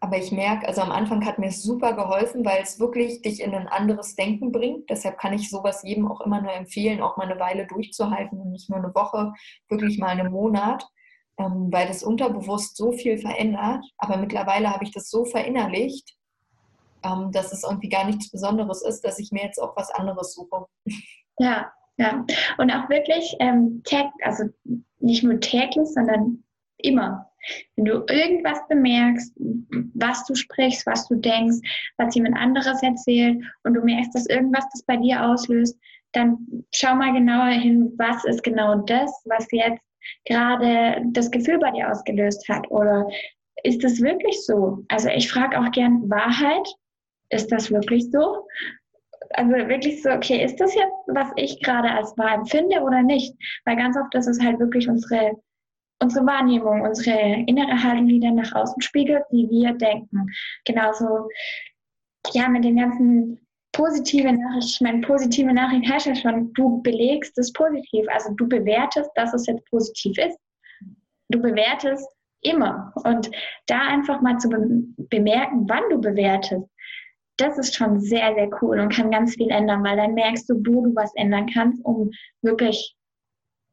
Aber 0.00 0.18
ich 0.18 0.32
merke, 0.32 0.66
also 0.66 0.80
am 0.80 0.90
Anfang 0.90 1.24
hat 1.24 1.38
mir 1.38 1.46
es 1.46 1.62
super 1.62 1.92
geholfen, 1.92 2.44
weil 2.44 2.60
es 2.60 2.80
wirklich 2.80 3.22
dich 3.22 3.40
in 3.40 3.54
ein 3.54 3.68
anderes 3.68 4.16
Denken 4.16 4.50
bringt. 4.50 4.90
Deshalb 4.90 5.16
kann 5.16 5.32
ich 5.32 5.48
sowas 5.48 5.84
jedem 5.84 6.10
auch 6.10 6.20
immer 6.22 6.42
nur 6.42 6.52
empfehlen, 6.52 7.00
auch 7.00 7.16
mal 7.16 7.30
eine 7.30 7.38
Weile 7.38 7.68
durchzuhalten 7.68 8.40
und 8.40 8.50
nicht 8.50 8.68
nur 8.68 8.80
eine 8.80 8.92
Woche, 8.96 9.32
wirklich 9.68 9.98
mal 9.98 10.08
einen 10.08 10.32
Monat, 10.32 10.84
ähm, 11.38 11.68
weil 11.70 11.86
das 11.86 12.02
unterbewusst 12.02 12.76
so 12.76 12.90
viel 12.90 13.16
verändert. 13.16 13.84
Aber 13.96 14.16
mittlerweile 14.16 14.70
habe 14.70 14.82
ich 14.82 14.90
das 14.90 15.08
so 15.08 15.24
verinnerlicht, 15.24 16.16
ähm, 17.04 17.30
dass 17.30 17.52
es 17.52 17.62
irgendwie 17.62 17.88
gar 17.88 18.04
nichts 18.04 18.28
Besonderes 18.28 18.82
ist, 18.82 19.02
dass 19.02 19.20
ich 19.20 19.30
mir 19.30 19.44
jetzt 19.44 19.62
auch 19.62 19.76
was 19.76 19.92
anderes 19.92 20.34
suche. 20.34 20.66
Ja, 21.38 21.72
ja. 21.96 22.26
Und 22.58 22.70
auch 22.70 22.88
wirklich, 22.88 23.36
ähm, 23.38 23.82
also 24.22 24.44
nicht 24.98 25.22
nur 25.22 25.38
täglich, 25.40 25.88
sondern 25.88 26.42
immer. 26.78 27.31
Wenn 27.76 27.84
du 27.84 28.04
irgendwas 28.08 28.58
bemerkst, 28.68 29.34
was 29.94 30.24
du 30.26 30.34
sprichst, 30.34 30.86
was 30.86 31.08
du 31.08 31.16
denkst, 31.16 31.58
was 31.96 32.14
jemand 32.14 32.36
anderes 32.36 32.82
erzählt 32.82 33.42
und 33.64 33.74
du 33.74 33.82
merkst, 33.82 34.14
dass 34.14 34.26
irgendwas 34.26 34.68
das 34.72 34.82
bei 34.84 34.96
dir 34.96 35.24
auslöst, 35.24 35.78
dann 36.12 36.64
schau 36.72 36.94
mal 36.94 37.12
genauer 37.12 37.52
hin, 37.52 37.92
was 37.96 38.24
ist 38.24 38.42
genau 38.42 38.76
das, 38.86 39.10
was 39.24 39.46
jetzt 39.50 39.82
gerade 40.26 41.02
das 41.06 41.30
Gefühl 41.30 41.58
bei 41.58 41.70
dir 41.70 41.90
ausgelöst 41.90 42.48
hat. 42.48 42.70
Oder 42.70 43.08
ist 43.64 43.82
das 43.82 44.00
wirklich 44.00 44.44
so? 44.44 44.84
Also 44.88 45.08
ich 45.08 45.30
frage 45.30 45.58
auch 45.58 45.70
gern 45.70 46.08
Wahrheit. 46.10 46.68
Ist 47.30 47.50
das 47.50 47.70
wirklich 47.70 48.10
so? 48.10 48.46
Also 49.30 49.52
wirklich 49.52 50.02
so, 50.02 50.10
okay, 50.10 50.44
ist 50.44 50.60
das 50.60 50.74
jetzt, 50.74 50.92
was 51.06 51.28
ich 51.36 51.62
gerade 51.62 51.90
als 51.90 52.16
wahr 52.18 52.34
empfinde 52.34 52.80
oder 52.80 53.02
nicht? 53.02 53.34
Weil 53.64 53.76
ganz 53.76 53.96
oft 53.96 54.14
ist 54.14 54.26
es 54.26 54.42
halt 54.42 54.58
wirklich 54.58 54.88
unsere 54.88 55.32
unsere 56.02 56.26
Wahrnehmung, 56.26 56.82
unsere 56.82 57.44
innere 57.46 57.82
Haltung, 57.82 58.08
die 58.08 58.20
dann 58.20 58.34
nach 58.34 58.52
außen 58.52 58.82
spiegelt, 58.82 59.22
wie 59.30 59.48
wir 59.48 59.72
denken. 59.74 60.26
Genauso, 60.64 61.28
ja, 62.32 62.48
mit 62.48 62.64
den 62.64 62.76
ganzen 62.76 63.38
positiven 63.72 64.38
Nachrichten, 64.38 64.70
ich 64.74 64.80
meine, 64.80 65.00
positive 65.00 65.52
Nachrichten 65.52 65.90
heißt 65.90 66.06
ja 66.06 66.14
schon, 66.14 66.52
du 66.54 66.82
belegst 66.82 67.38
es 67.38 67.52
positiv, 67.52 68.06
also 68.12 68.34
du 68.34 68.46
bewertest, 68.46 69.10
dass 69.14 69.32
es 69.32 69.46
jetzt 69.46 69.64
positiv 69.70 70.18
ist. 70.18 70.38
Du 71.28 71.40
bewertest, 71.40 72.06
immer. 72.42 72.92
Und 73.04 73.30
da 73.66 73.78
einfach 73.88 74.20
mal 74.20 74.36
zu 74.38 74.48
be 74.48 74.58
bemerken, 75.08 75.64
wann 75.68 75.88
du 75.90 76.00
bewertest, 76.00 76.68
das 77.38 77.56
ist 77.58 77.74
schon 77.74 78.00
sehr, 78.00 78.34
sehr 78.34 78.50
cool 78.60 78.78
und 78.78 78.92
kann 78.92 79.10
ganz 79.10 79.34
viel 79.34 79.50
ändern, 79.50 79.82
weil 79.82 79.96
dann 79.96 80.14
merkst 80.14 80.48
du, 80.50 80.54
wo 80.56 80.84
du 80.84 80.94
was 80.94 81.14
ändern 81.14 81.48
kannst, 81.52 81.82
um 81.84 82.10
wirklich 82.42 82.94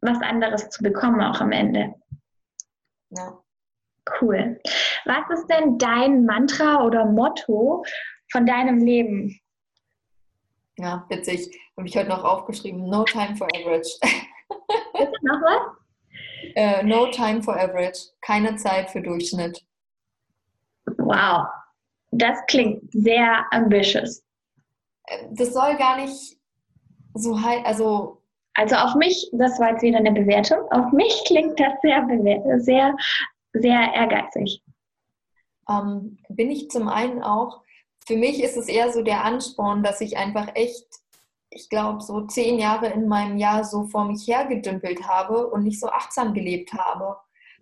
was 0.02 0.22
anderes 0.22 0.70
zu 0.70 0.82
bekommen, 0.82 1.22
auch 1.22 1.42
am 1.42 1.52
Ende. 1.52 1.94
Ja. 3.12 3.40
Cool. 4.20 4.60
Was 5.06 5.40
ist 5.40 5.48
denn 5.48 5.78
dein 5.78 6.26
Mantra 6.26 6.84
oder 6.84 7.06
Motto 7.06 7.84
von 8.32 8.46
deinem 8.46 8.80
Leben? 8.80 9.40
Ja, 10.78 11.06
witzig. 11.10 11.50
Habe 11.78 11.88
ich 11.88 11.96
heute 11.96 12.10
noch 12.10 12.24
aufgeschrieben. 12.24 12.90
No 12.90 13.04
time 13.04 13.36
for 13.36 13.48
average. 13.56 13.90
Bitte 14.94 15.14
noch 15.22 15.42
was? 15.42 15.80
Uh, 16.56 16.86
no 16.86 17.12
time 17.12 17.44
for 17.44 17.56
average. 17.56 18.00
Keine 18.22 18.56
Zeit 18.56 18.90
für 18.90 19.02
Durchschnitt. 19.02 19.66
Wow. 20.98 21.48
Das 22.12 22.40
klingt 22.48 22.92
sehr 22.92 23.46
ambitious. 23.52 24.24
Äh, 25.06 25.28
das 25.32 25.54
soll 25.54 25.76
gar 25.78 25.98
nicht 25.98 26.38
so 27.14 27.42
halt, 27.42 27.66
also. 27.66 28.19
Also 28.60 28.76
auf 28.76 28.96
mich, 28.96 29.30
das 29.32 29.58
war 29.58 29.72
jetzt 29.72 29.84
wieder 29.84 30.00
eine 30.00 30.12
Bewertung, 30.12 30.70
auf 30.72 30.92
mich 30.92 31.24
klingt 31.26 31.58
das 31.58 31.80
sehr, 31.82 32.06
sehr, 32.58 32.94
sehr 33.54 33.94
ehrgeizig. 33.94 34.62
Ähm, 35.70 36.18
bin 36.28 36.52
ich 36.52 36.70
zum 36.70 36.90
einen 36.90 37.24
auch, 37.24 37.62
für 38.06 38.18
mich 38.18 38.44
ist 38.44 38.58
es 38.58 38.68
eher 38.68 38.92
so 38.92 39.02
der 39.02 39.24
Ansporn, 39.24 39.82
dass 39.82 40.02
ich 40.02 40.18
einfach 40.18 40.50
echt, 40.56 40.86
ich 41.52 41.70
glaube, 41.70 42.02
so 42.02 42.28
zehn 42.28 42.60
Jahre 42.60 42.88
in 42.88 43.08
meinem 43.08 43.38
Jahr 43.38 43.64
so 43.64 43.86
vor 43.86 44.04
mich 44.04 44.28
hergedümpelt 44.28 45.08
habe 45.08 45.48
und 45.48 45.64
nicht 45.64 45.80
so 45.80 45.88
achtsam 45.88 46.34
gelebt 46.34 46.74
habe. 46.74 47.16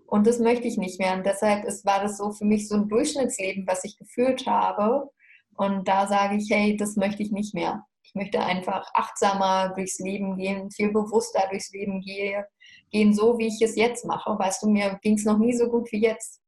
Und 0.07 0.25
das 0.25 0.39
möchte 0.39 0.67
ich 0.67 0.77
nicht 0.77 0.99
mehr. 0.99 1.13
Und 1.13 1.27
deshalb 1.27 1.63
ist, 1.65 1.85
war 1.85 2.01
das 2.01 2.17
so 2.17 2.31
für 2.31 2.45
mich 2.45 2.67
so 2.67 2.73
ein 2.73 2.89
Durchschnittsleben, 2.89 3.67
was 3.67 3.83
ich 3.83 3.99
geführt 3.99 4.47
habe. 4.47 5.11
Und 5.57 5.87
da 5.87 6.07
sage 6.07 6.37
ich, 6.37 6.49
hey, 6.49 6.75
das 6.75 6.95
möchte 6.95 7.21
ich 7.21 7.31
nicht 7.31 7.53
mehr. 7.53 7.85
Möchte 8.18 8.43
einfach 8.43 8.89
achtsamer 8.93 9.74
durchs 9.76 9.99
Leben 9.99 10.36
gehen, 10.38 10.70
viel 10.72 10.91
bewusster 10.91 11.47
durchs 11.49 11.72
Leben 11.72 12.01
gehen, 12.01 12.43
gehen 12.91 13.13
so, 13.13 13.38
wie 13.38 13.47
ich 13.47 13.61
es 13.61 13.76
jetzt 13.76 14.05
mache. 14.05 14.38
Weißt 14.38 14.63
du, 14.63 14.70
mir 14.70 14.99
ging 15.01 15.15
es 15.15 15.26
noch 15.26 15.38
nie 15.38 15.53
so 15.53 15.70
gut 15.70 15.91
wie 15.91 16.01
jetzt. 16.01 16.41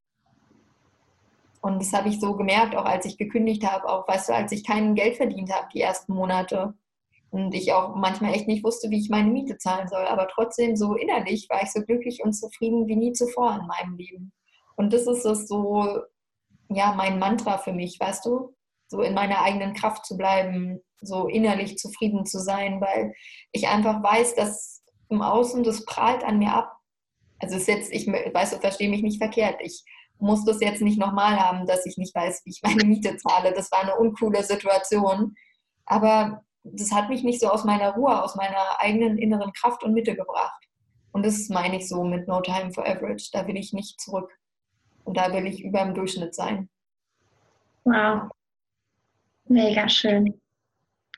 Und 1.62 1.82
das 1.82 1.94
habe 1.94 2.10
ich 2.10 2.20
so 2.20 2.36
gemerkt, 2.36 2.76
auch 2.76 2.86
als 2.86 3.06
ich 3.06 3.18
gekündigt 3.18 3.66
habe, 3.66 3.88
auch, 3.88 4.08
weißt 4.08 4.30
du, 4.30 4.34
als 4.34 4.52
ich 4.52 4.66
kein 4.66 4.96
Geld 4.96 5.18
verdient 5.18 5.54
habe, 5.54 5.68
die 5.74 5.82
ersten 5.82 6.14
Monate. 6.14 6.74
Und 7.32 7.54
ich 7.54 7.74
auch 7.74 7.96
manchmal 7.96 8.34
echt 8.34 8.48
nicht 8.48 8.64
wusste, 8.64 8.90
wie 8.90 9.00
ich 9.00 9.10
meine 9.10 9.30
Miete 9.30 9.58
zahlen 9.58 9.88
soll. 9.88 10.06
Aber 10.06 10.28
trotzdem 10.28 10.76
so 10.76 10.96
innerlich 10.96 11.48
war 11.50 11.62
ich 11.62 11.72
so 11.72 11.82
glücklich 11.82 12.24
und 12.24 12.34
zufrieden 12.34 12.88
wie 12.88 12.96
nie 12.96 13.14
zuvor 13.14 13.60
in 13.60 13.68
meinem 13.68 13.98
Leben. 13.98 14.32
Und 14.76 14.94
das 14.94 15.06
ist 15.06 15.26
es 15.26 15.48
so, 15.48 16.00
ja, 16.70 16.94
mein 16.94 17.20
Mantra 17.20 17.58
für 17.58 17.74
mich, 17.74 18.00
weißt 18.00 18.26
du? 18.26 18.56
So 18.88 19.02
in 19.02 19.14
meiner 19.14 19.42
eigenen 19.42 19.74
Kraft 19.74 20.06
zu 20.06 20.18
bleiben, 20.18 20.82
so 21.02 21.28
innerlich 21.28 21.78
zufrieden 21.78 22.26
zu 22.26 22.40
sein, 22.40 22.82
weil 22.82 23.14
ich 23.52 23.68
einfach 23.68 24.04
weiß, 24.04 24.36
dass 24.36 24.84
im 25.10 25.22
Außen 25.22 25.64
das 25.64 25.86
prahlt 25.86 26.24
an 26.24 26.40
mir 26.40 26.54
ab. 26.54 26.76
Also 27.40 27.56
es 27.56 27.62
ist 27.64 27.68
jetzt, 27.68 27.92
ich 27.92 28.08
weiß, 28.08 28.52
du 28.52 28.58
verstehe 28.58 28.90
mich 28.90 29.02
nicht 29.02 29.18
verkehrt. 29.18 29.60
Ich 29.62 29.84
muss 30.20 30.44
das 30.46 30.60
jetzt 30.60 30.82
nicht 30.82 31.00
nochmal 31.00 31.40
haben, 31.40 31.66
dass 31.66 31.86
ich 31.86 31.98
nicht 31.98 32.14
weiß, 32.14 32.42
wie 32.46 32.52
ich 32.52 32.62
meine 32.62 32.84
Miete 32.84 33.18
zahle. 33.18 33.54
Das 33.54 33.72
war 33.72 33.82
eine 33.82 33.96
uncoole 33.96 34.44
Situation. 34.44 35.36
Aber 35.86 36.44
das 36.64 36.92
hat 36.92 37.10
mich 37.10 37.24
nicht 37.24 37.40
so 37.40 37.50
aus 37.50 37.64
meiner 37.64 37.96
Ruhe, 37.96 38.22
aus 38.22 38.36
meiner 38.36 38.80
eigenen 38.80 39.18
inneren 39.18 39.54
Kraft 39.54 39.84
und 39.84 39.94
Mitte 39.94 40.16
gebracht. 40.16 40.64
Und 41.12 41.26
das 41.26 41.50
meine 41.50 41.78
ich 41.78 41.88
so 41.88 42.04
mit 42.04 42.28
No 42.28 42.42
Time 42.42 42.72
for 42.72 42.86
Average. 42.86 43.30
Da 43.32 43.48
will 43.48 43.58
ich 43.58 43.74
nicht 43.74 44.00
zurück. 44.00 44.32
Und 45.06 45.18
da 45.18 45.34
will 45.34 45.48
ich 45.48 45.64
über 45.64 45.84
dem 45.84 45.96
Durchschnitt 45.96 46.36
sein. 46.36 46.70
Wow. 47.86 48.30
Mega 49.46 49.90
schön. 49.90 50.40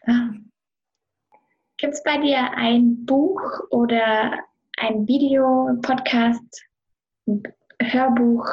Gibt 0.06 1.94
es 1.94 2.04
bei 2.04 2.18
dir 2.18 2.52
ein 2.56 3.06
Buch 3.06 3.42
oder 3.70 4.40
ein 4.78 5.08
Video, 5.08 5.78
Podcast, 5.82 6.64
Hörbuch, 7.82 8.46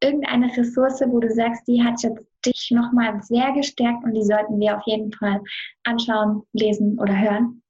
irgendeine 0.00 0.54
Ressource, 0.56 1.02
wo 1.06 1.20
du 1.20 1.30
sagst, 1.32 1.66
die 1.66 1.82
hat 1.82 2.02
jetzt 2.02 2.26
dich 2.44 2.70
nochmal 2.70 3.22
sehr 3.22 3.52
gestärkt 3.52 4.04
und 4.04 4.14
die 4.14 4.24
sollten 4.24 4.58
wir 4.60 4.76
auf 4.76 4.82
jeden 4.86 5.12
Fall 5.12 5.42
anschauen, 5.84 6.42
lesen 6.52 6.98
oder 6.98 7.18
hören? 7.18 7.62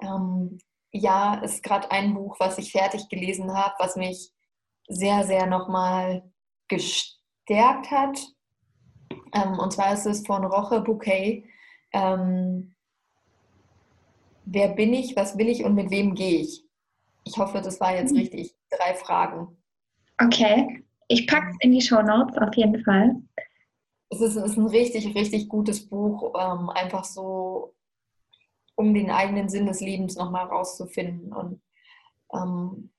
Ähm, 0.00 0.58
ja, 0.92 1.36
ist 1.42 1.62
gerade 1.62 1.90
ein 1.90 2.14
Buch, 2.14 2.36
was 2.38 2.58
ich 2.58 2.72
fertig 2.72 3.08
gelesen 3.08 3.52
habe, 3.52 3.74
was 3.78 3.96
mich 3.96 4.32
sehr, 4.88 5.24
sehr 5.24 5.46
nochmal 5.46 6.30
gestärkt 6.68 7.90
hat. 7.90 8.18
Ähm, 9.32 9.58
und 9.58 9.72
zwar 9.72 9.94
ist 9.94 10.06
es 10.06 10.26
von 10.26 10.44
Roche 10.44 10.80
Bouquet. 10.80 11.44
Ähm, 11.96 12.76
Wer 14.48 14.68
bin 14.68 14.94
ich, 14.94 15.16
was 15.16 15.36
will 15.36 15.48
ich 15.48 15.64
und 15.64 15.74
mit 15.74 15.90
wem 15.90 16.14
gehe 16.14 16.40
ich? 16.40 16.64
Ich 17.24 17.36
hoffe, 17.36 17.60
das 17.60 17.80
war 17.80 17.94
jetzt 17.96 18.12
mhm. 18.12 18.18
richtig. 18.18 18.54
Drei 18.70 18.94
Fragen. 18.94 19.56
Okay. 20.22 20.84
Ich 21.08 21.26
packe 21.26 21.50
es 21.50 21.56
in 21.60 21.72
die 21.72 21.80
Show 21.80 22.00
Notes 22.00 22.38
auf 22.38 22.54
jeden 22.54 22.82
Fall. 22.84 23.16
Es 24.08 24.20
ist, 24.20 24.36
ist 24.36 24.56
ein 24.56 24.66
richtig, 24.66 25.14
richtig 25.16 25.48
gutes 25.48 25.88
Buch, 25.88 26.32
ähm, 26.38 26.70
einfach 26.70 27.04
so, 27.04 27.74
um 28.76 28.94
den 28.94 29.10
eigenen 29.10 29.48
Sinn 29.48 29.66
des 29.66 29.80
Lebens 29.80 30.14
nochmal 30.14 30.46
rauszufinden. 30.46 31.32
Und 31.32 31.60
ähm, 32.32 32.90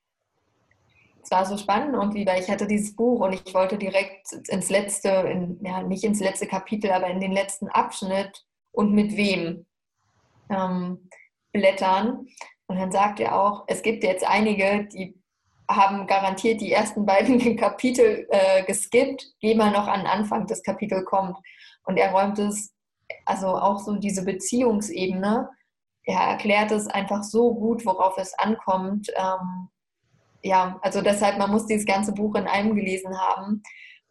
es 1.23 1.31
war 1.31 1.45
so 1.45 1.57
spannend 1.57 1.93
irgendwie, 1.93 2.25
weil 2.25 2.41
ich 2.41 2.49
hatte 2.49 2.67
dieses 2.67 2.93
Buch 2.93 3.21
und 3.21 3.31
ich 3.31 3.53
wollte 3.53 3.77
direkt 3.77 4.33
ins 4.49 4.69
letzte, 4.69 5.09
in, 5.09 5.59
ja, 5.63 5.81
nicht 5.81 6.03
ins 6.03 6.19
letzte 6.19 6.47
Kapitel, 6.47 6.91
aber 6.91 7.07
in 7.07 7.21
den 7.21 7.31
letzten 7.31 7.69
Abschnitt 7.69 8.46
und 8.77 8.93
mit 8.93 9.17
wem 9.17 9.65
ähm, 10.49 11.09
blättern. 11.51 12.27
Und 12.67 12.77
dann 12.77 12.91
sagt 12.91 13.19
er 13.19 13.35
auch, 13.35 13.63
es 13.67 13.81
gibt 13.81 14.03
jetzt 14.03 14.23
einige, 14.23 14.85
die 14.85 15.19
haben 15.69 16.05
garantiert 16.05 16.61
die 16.61 16.71
ersten 16.71 17.03
beiden 17.03 17.55
Kapitel 17.57 18.27
äh, 18.29 18.63
geskippt, 18.65 19.25
geh 19.39 19.55
mal 19.55 19.71
noch 19.71 19.87
an 19.87 20.05
Anfang 20.05 20.45
des 20.45 20.61
Kapitels 20.61 21.05
kommt. 21.05 21.37
Und 21.85 21.97
er 21.97 22.11
räumt 22.11 22.37
es, 22.37 22.71
also 23.25 23.47
auch 23.47 23.79
so 23.79 23.95
diese 23.95 24.23
Beziehungsebene, 24.23 25.49
er 26.03 26.19
erklärt 26.21 26.71
es 26.71 26.87
einfach 26.87 27.23
so 27.23 27.55
gut, 27.55 27.83
worauf 27.83 28.17
es 28.19 28.37
ankommt. 28.37 29.09
Ähm, 29.15 29.69
ja, 30.43 30.77
also 30.83 31.01
deshalb, 31.01 31.39
man 31.39 31.49
muss 31.49 31.65
dieses 31.65 31.85
ganze 31.87 32.13
Buch 32.13 32.35
in 32.35 32.45
einem 32.45 32.75
gelesen 32.75 33.19
haben. 33.19 33.63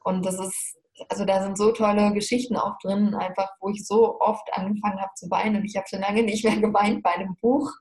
Und 0.02 0.26
das 0.26 0.40
ist, 0.40 0.76
also 1.08 1.24
da 1.24 1.42
sind 1.42 1.58
so 1.58 1.72
tolle 1.72 2.12
Geschichten 2.12 2.56
auch 2.56 2.78
drin, 2.82 3.14
einfach, 3.14 3.50
wo 3.60 3.68
ich 3.68 3.86
so 3.86 4.20
oft 4.20 4.48
angefangen 4.52 5.00
habe 5.00 5.12
zu 5.14 5.30
weinen. 5.30 5.56
Und 5.56 5.64
ich 5.64 5.76
habe 5.76 5.86
schon 5.88 6.00
lange 6.00 6.22
nicht 6.22 6.44
mehr 6.44 6.56
geweint 6.60 7.02
bei 7.02 7.14
einem 7.14 7.36
Buch 7.40 7.72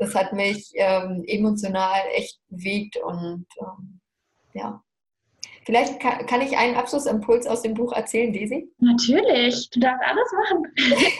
das 0.00 0.14
hat 0.14 0.32
mich 0.32 0.72
ähm, 0.74 1.22
emotional 1.26 2.00
echt 2.14 2.40
bewegt 2.48 2.96
und 2.96 3.46
ähm, 3.60 4.00
ja. 4.54 4.82
Vielleicht 5.64 6.00
kann, 6.00 6.26
kann, 6.26 6.40
ich 6.40 6.56
einen 6.56 6.74
Abschlussimpuls 6.74 7.46
aus 7.46 7.62
dem 7.62 7.74
Buch 7.74 7.92
erzählen, 7.92 8.32
Daisy? 8.32 8.72
Natürlich, 8.78 9.68
du 9.70 9.78
darfst 9.78 10.02
alles 10.04 10.32
machen. 10.32 10.72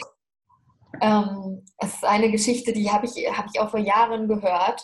ähm, 1.02 1.64
es 1.76 1.94
ist 1.94 2.04
eine 2.04 2.30
Geschichte, 2.30 2.72
die 2.72 2.90
habe 2.90 3.04
ich, 3.04 3.30
hab 3.30 3.46
ich 3.52 3.60
auch 3.60 3.70
vor 3.70 3.80
Jahren 3.80 4.28
gehört. 4.28 4.82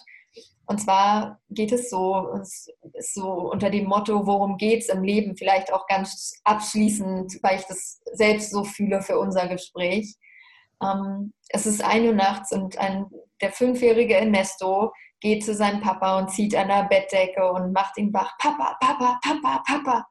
Und 0.67 0.81
zwar 0.81 1.41
geht 1.49 1.71
es 1.71 1.91
so, 1.91 2.29
es 2.43 2.69
ist 2.93 3.14
so 3.14 3.31
unter 3.53 3.71
dem 3.71 3.87
Motto, 3.87 4.27
worum 4.27 4.57
geht 4.57 4.83
es 4.83 4.89
im 4.89 5.05
Leben, 5.05 5.37
vielleicht 5.37 5.73
auch 5.73 5.87
ganz 5.87 6.35
abschließend, 6.43 7.39
weil 7.43 7.61
ich 7.61 7.67
das 7.67 8.01
selbst 8.12 8.51
so 8.51 8.64
fühle 8.64 9.01
für 9.01 9.19
unser 9.19 9.47
Gespräch. 9.47 10.17
Ähm, 10.83 11.33
es 11.49 11.67
ist 11.67 11.85
ein 11.85 12.05
Uhr 12.07 12.14
nachts 12.14 12.53
und 12.53 12.77
ein, 12.79 13.07
der 13.41 13.53
fünfjährige 13.53 14.14
Ernesto 14.14 14.93
geht 15.21 15.45
zu 15.45 15.55
seinem 15.55 15.81
Papa 15.81 16.19
und 16.19 16.31
zieht 16.31 16.55
an 16.57 16.69
der 16.69 16.85
Bettdecke 16.85 17.51
und 17.53 17.73
macht 17.73 17.97
ihn 17.97 18.12
wach. 18.12 18.37
Papa, 18.39 18.77
Papa, 18.81 19.21
Papa, 19.23 19.62
Papa. 19.67 20.07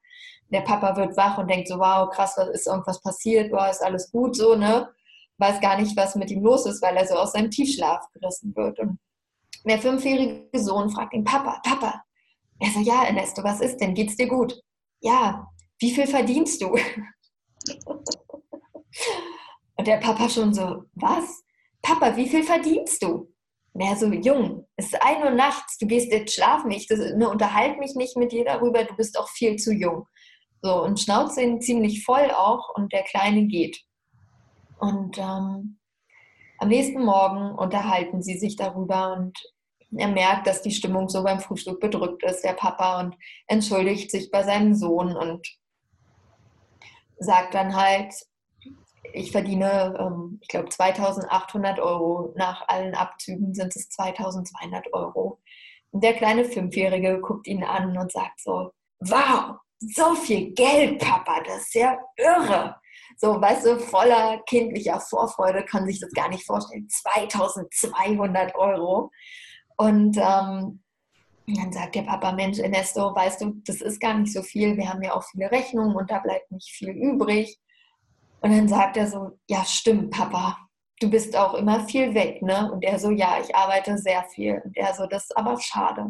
Der 0.49 0.61
Papa 0.61 0.95
wird 0.95 1.17
wach 1.17 1.37
und 1.37 1.49
denkt 1.49 1.67
so, 1.67 1.79
wow, 1.79 2.09
krass, 2.09 2.35
was 2.37 2.49
ist 2.49 2.67
irgendwas 2.67 3.01
passiert? 3.01 3.51
Wow, 3.51 3.69
ist 3.69 3.83
alles 3.83 4.09
gut 4.09 4.35
so, 4.35 4.55
ne? 4.55 4.89
Weiß 5.37 5.59
gar 5.59 5.77
nicht, 5.77 5.97
was 5.97 6.15
mit 6.15 6.31
ihm 6.31 6.43
los 6.43 6.65
ist, 6.65 6.81
weil 6.81 6.95
er 6.95 7.05
so 7.05 7.15
aus 7.15 7.33
seinem 7.33 7.51
Tiefschlaf 7.51 8.05
gerissen 8.13 8.55
wird. 8.55 8.79
Und 8.79 8.99
der 9.69 9.79
fünfjährige 9.79 10.59
Sohn 10.59 10.89
fragt 10.89 11.13
ihn, 11.13 11.23
Papa, 11.23 11.59
Papa. 11.63 12.03
Er 12.59 12.71
sagt, 12.71 12.85
ja, 12.85 13.03
Ernesto, 13.03 13.43
was 13.43 13.61
ist 13.61 13.77
denn? 13.77 13.93
Geht's 13.93 14.15
dir 14.15 14.27
gut? 14.27 14.61
Ja, 15.01 15.47
wie 15.79 15.91
viel 15.91 16.07
verdienst 16.07 16.61
du? 16.61 16.69
Und 19.77 19.87
der 19.87 19.97
Papa 19.97 20.29
schon 20.29 20.53
so, 20.53 20.83
was? 20.93 21.43
Papa, 21.81 22.15
wie 22.15 22.27
viel 22.27 22.43
verdienst 22.43 23.03
du? 23.03 23.31
Er 23.77 23.97
so, 23.97 24.05
Jung, 24.07 24.65
es 24.77 24.85
ist 24.85 25.01
ein 25.01 25.21
Uhr 25.21 25.31
nachts, 25.31 25.77
du 25.77 25.85
gehst 25.85 26.09
jetzt 26.09 26.33
schlafen, 26.33 26.71
ich 26.71 26.87
das, 26.87 26.97
ne, 27.15 27.29
unterhalte 27.29 27.77
mich 27.77 27.93
nicht 27.95 28.15
mit 28.15 28.31
dir 28.31 28.45
darüber, 28.45 28.85
du 28.85 28.95
bist 28.95 29.19
auch 29.19 29.27
viel 29.27 29.57
zu 29.57 29.73
jung. 29.73 30.07
So, 30.61 30.81
und 30.81 30.99
schnauze 30.99 31.41
ihn 31.41 31.59
ziemlich 31.59 32.05
voll 32.05 32.31
auch 32.31 32.73
und 32.75 32.93
der 32.93 33.03
Kleine 33.03 33.47
geht. 33.47 33.83
Und 34.79 35.17
ähm, 35.17 35.77
am 36.57 36.69
nächsten 36.69 37.03
Morgen 37.03 37.53
unterhalten 37.53 38.23
sie 38.23 38.37
sich 38.37 38.55
darüber 38.55 39.13
und 39.13 39.37
er 39.95 40.07
merkt, 40.07 40.47
dass 40.47 40.61
die 40.61 40.71
Stimmung 40.71 41.09
so 41.09 41.23
beim 41.23 41.39
Frühstück 41.39 41.79
bedrückt 41.79 42.23
ist, 42.23 42.43
der 42.43 42.53
Papa, 42.53 42.99
und 42.99 43.15
entschuldigt 43.47 44.11
sich 44.11 44.31
bei 44.31 44.43
seinem 44.43 44.75
Sohn 44.75 45.15
und 45.15 45.47
sagt 47.17 47.53
dann 47.53 47.75
halt, 47.75 48.13
ich 49.13 49.31
verdiene, 49.31 49.95
ähm, 49.99 50.39
ich 50.41 50.47
glaube, 50.47 50.69
2800 50.69 51.79
Euro. 51.79 52.33
Nach 52.35 52.67
allen 52.67 52.95
Abzügen 52.95 53.53
sind 53.53 53.75
es 53.75 53.89
2200 53.89 54.93
Euro. 54.93 55.39
Und 55.91 56.03
der 56.03 56.13
kleine 56.13 56.43
Fünfjährige 56.43 57.21
guckt 57.21 57.47
ihn 57.47 57.63
an 57.63 57.97
und 57.97 58.11
sagt 58.11 58.41
so, 58.41 58.71
wow, 58.99 59.55
so 59.79 60.15
viel 60.15 60.51
Geld, 60.53 60.99
Papa, 60.99 61.41
das 61.45 61.63
ist 61.63 61.75
ja 61.75 61.97
irre. 62.17 62.75
So, 63.17 63.39
weißt 63.39 63.65
du, 63.65 63.79
voller 63.79 64.41
kindlicher 64.45 64.99
Vorfreude 64.99 65.63
kann 65.63 65.85
sich 65.85 65.99
das 65.99 66.11
gar 66.11 66.27
nicht 66.27 66.45
vorstellen. 66.45 66.87
2200 66.89 68.55
Euro. 68.55 69.11
Und 69.77 70.17
ähm, 70.17 70.81
dann 71.47 71.71
sagt 71.71 71.95
der 71.95 72.03
Papa, 72.03 72.31
Mensch, 72.31 72.59
Ernesto, 72.59 73.15
weißt 73.15 73.41
du, 73.41 73.61
das 73.65 73.81
ist 73.81 73.99
gar 73.99 74.17
nicht 74.17 74.33
so 74.33 74.41
viel. 74.41 74.77
Wir 74.77 74.89
haben 74.89 75.03
ja 75.03 75.13
auch 75.13 75.23
viele 75.23 75.51
Rechnungen 75.51 75.95
und 75.95 76.09
da 76.09 76.19
bleibt 76.19 76.51
nicht 76.51 76.69
viel 76.69 76.89
übrig. 76.89 77.59
Und 78.41 78.51
dann 78.51 78.67
sagt 78.67 78.97
er 78.97 79.07
so, 79.07 79.39
ja, 79.47 79.63
stimmt, 79.65 80.11
Papa, 80.11 80.57
du 80.99 81.09
bist 81.09 81.35
auch 81.35 81.53
immer 81.53 81.87
viel 81.87 82.13
weg, 82.13 82.41
ne? 82.41 82.71
Und 82.71 82.83
er 82.83 82.99
so, 82.99 83.11
ja, 83.11 83.37
ich 83.41 83.55
arbeite 83.55 83.97
sehr 83.97 84.23
viel. 84.23 84.61
Und 84.63 84.75
er 84.75 84.93
so, 84.93 85.05
das 85.05 85.23
ist 85.23 85.37
aber 85.37 85.59
schade. 85.59 86.07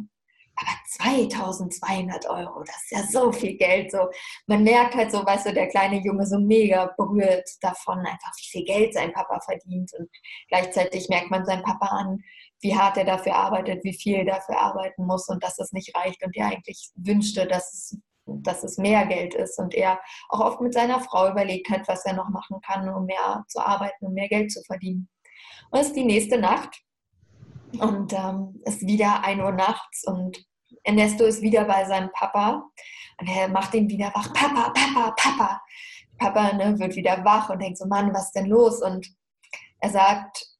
Aber 0.57 0.71
2200 0.87 2.29
Euro, 2.29 2.63
das 2.63 2.75
ist 2.83 2.91
ja 2.91 3.03
so 3.03 3.31
viel 3.31 3.57
Geld. 3.57 3.91
So, 3.91 4.09
man 4.47 4.63
merkt 4.63 4.95
halt 4.95 5.11
so, 5.11 5.25
weißt 5.25 5.47
du, 5.47 5.53
der 5.53 5.67
kleine 5.67 6.01
Junge 6.01 6.25
so 6.25 6.39
mega 6.39 6.93
berührt 6.97 7.49
davon, 7.61 7.99
einfach 7.99 8.31
wie 8.37 8.49
viel 8.49 8.65
Geld 8.65 8.93
sein 8.93 9.11
Papa 9.11 9.39
verdient. 9.41 9.91
Und 9.99 10.09
gleichzeitig 10.47 11.09
merkt 11.09 11.29
man 11.29 11.45
seinen 11.45 11.63
Papa 11.63 11.87
an, 11.87 12.21
wie 12.65 12.75
hart 12.75 12.97
er 12.97 13.05
dafür 13.05 13.35
arbeitet, 13.35 13.83
wie 13.83 13.93
viel 13.93 14.15
er 14.15 14.25
dafür 14.25 14.59
arbeiten 14.59 15.05
muss 15.05 15.27
und 15.29 15.43
dass 15.43 15.59
es 15.59 15.71
nicht 15.71 15.95
reicht 15.95 16.25
und 16.25 16.35
er 16.35 16.47
eigentlich 16.47 16.89
wünschte, 16.95 17.45
dass 17.45 17.71
es, 17.71 17.97
dass 18.25 18.63
es 18.63 18.79
mehr 18.79 19.05
Geld 19.05 19.35
ist 19.35 19.59
und 19.59 19.75
er 19.75 19.99
auch 20.29 20.39
oft 20.39 20.61
mit 20.61 20.73
seiner 20.73 20.99
Frau 20.99 21.29
überlegt 21.29 21.69
hat, 21.69 21.87
was 21.87 22.03
er 22.05 22.13
noch 22.13 22.29
machen 22.29 22.59
kann, 22.65 22.89
um 22.89 23.05
mehr 23.05 23.45
zu 23.49 23.59
arbeiten, 23.59 24.07
um 24.07 24.13
mehr 24.13 24.29
Geld 24.29 24.51
zu 24.51 24.63
verdienen. 24.63 25.07
Und 25.69 25.79
es 25.79 25.87
ist 25.87 25.95
die 25.95 26.05
nächste 26.05 26.39
Nacht 26.39 26.81
und 27.79 28.13
ähm, 28.13 28.59
es 28.65 28.77
ist 28.77 28.87
wieder 28.87 29.23
1 29.23 29.39
Uhr 29.43 29.51
nachts 29.51 30.03
und 30.07 30.43
Ernesto 30.83 31.23
ist 31.23 31.43
wieder 31.43 31.65
bei 31.65 31.85
seinem 31.85 32.09
Papa 32.13 32.67
und 33.19 33.29
er 33.29 33.47
macht 33.47 33.75
ihn 33.75 33.87
wieder 33.87 34.11
wach. 34.15 34.33
Papa, 34.33 34.71
Papa, 34.71 35.13
Papa. 35.15 35.61
Papa 36.17 36.53
ne, 36.53 36.79
wird 36.79 36.95
wieder 36.95 37.23
wach 37.23 37.49
und 37.49 37.61
denkt 37.61 37.77
so, 37.77 37.85
Mann, 37.85 38.11
was 38.11 38.27
ist 38.27 38.35
denn 38.35 38.47
los? 38.47 38.81
Und 38.81 39.07
er 39.81 39.91
sagt, 39.91 40.54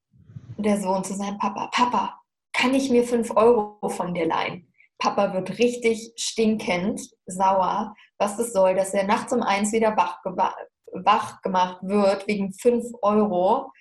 der 0.58 0.80
Sohn 0.80 1.04
zu 1.04 1.14
seinem 1.14 1.38
Papa, 1.38 1.70
Papa, 1.72 2.20
kann 2.54 2.74
ich 2.74 2.90
mir 2.90 3.04
fünf 3.04 3.32
Euro 3.36 3.90
von 3.90 4.14
dir 4.14 4.28
leihen? 4.28 4.72
Papa 4.98 5.34
wird 5.34 5.60
richtig 5.60 6.14
stinkend 6.16 7.02
sauer, 7.26 7.94
was 8.18 8.38
das 8.38 8.54
soll, 8.54 8.76
dass 8.76 8.94
er 8.94 9.04
nachts 9.04 9.34
um 9.34 9.42
eins 9.42 9.74
wieder 9.74 9.96
wach, 9.98 10.20
wach 10.94 11.42
gemacht 11.42 11.80
wird 11.82 12.28
wegen 12.28 12.54
fünf 12.54 12.86
Euro 13.02 13.72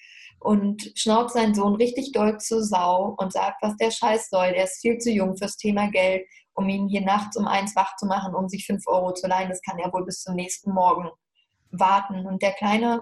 und 0.40 0.92
schnauzt 0.96 1.34
seinen 1.34 1.54
Sohn 1.54 1.76
richtig 1.76 2.12
doll 2.12 2.38
zur 2.38 2.62
Sau 2.62 3.14
und 3.16 3.32
sagt, 3.32 3.62
was 3.62 3.76
der 3.76 3.90
Scheiß 3.90 4.28
soll. 4.28 4.52
Der 4.52 4.64
ist 4.64 4.80
viel 4.80 4.98
zu 4.98 5.10
jung 5.10 5.36
fürs 5.36 5.56
Thema 5.56 5.88
Geld, 5.90 6.26
um 6.54 6.68
ihn 6.68 6.88
hier 6.88 7.00
nachts 7.00 7.36
um 7.36 7.46
eins 7.46 7.74
wach 7.76 7.96
zu 7.96 8.06
machen, 8.06 8.34
um 8.34 8.48
sich 8.48 8.66
fünf 8.66 8.86
Euro 8.86 9.14
zu 9.14 9.26
leihen. 9.26 9.48
Das 9.48 9.62
kann 9.62 9.78
er 9.78 9.92
wohl 9.92 10.04
bis 10.04 10.22
zum 10.22 10.34
nächsten 10.34 10.72
Morgen 10.72 11.08
warten. 11.70 12.26
Und 12.26 12.42
der 12.42 12.52
Kleine 12.52 13.00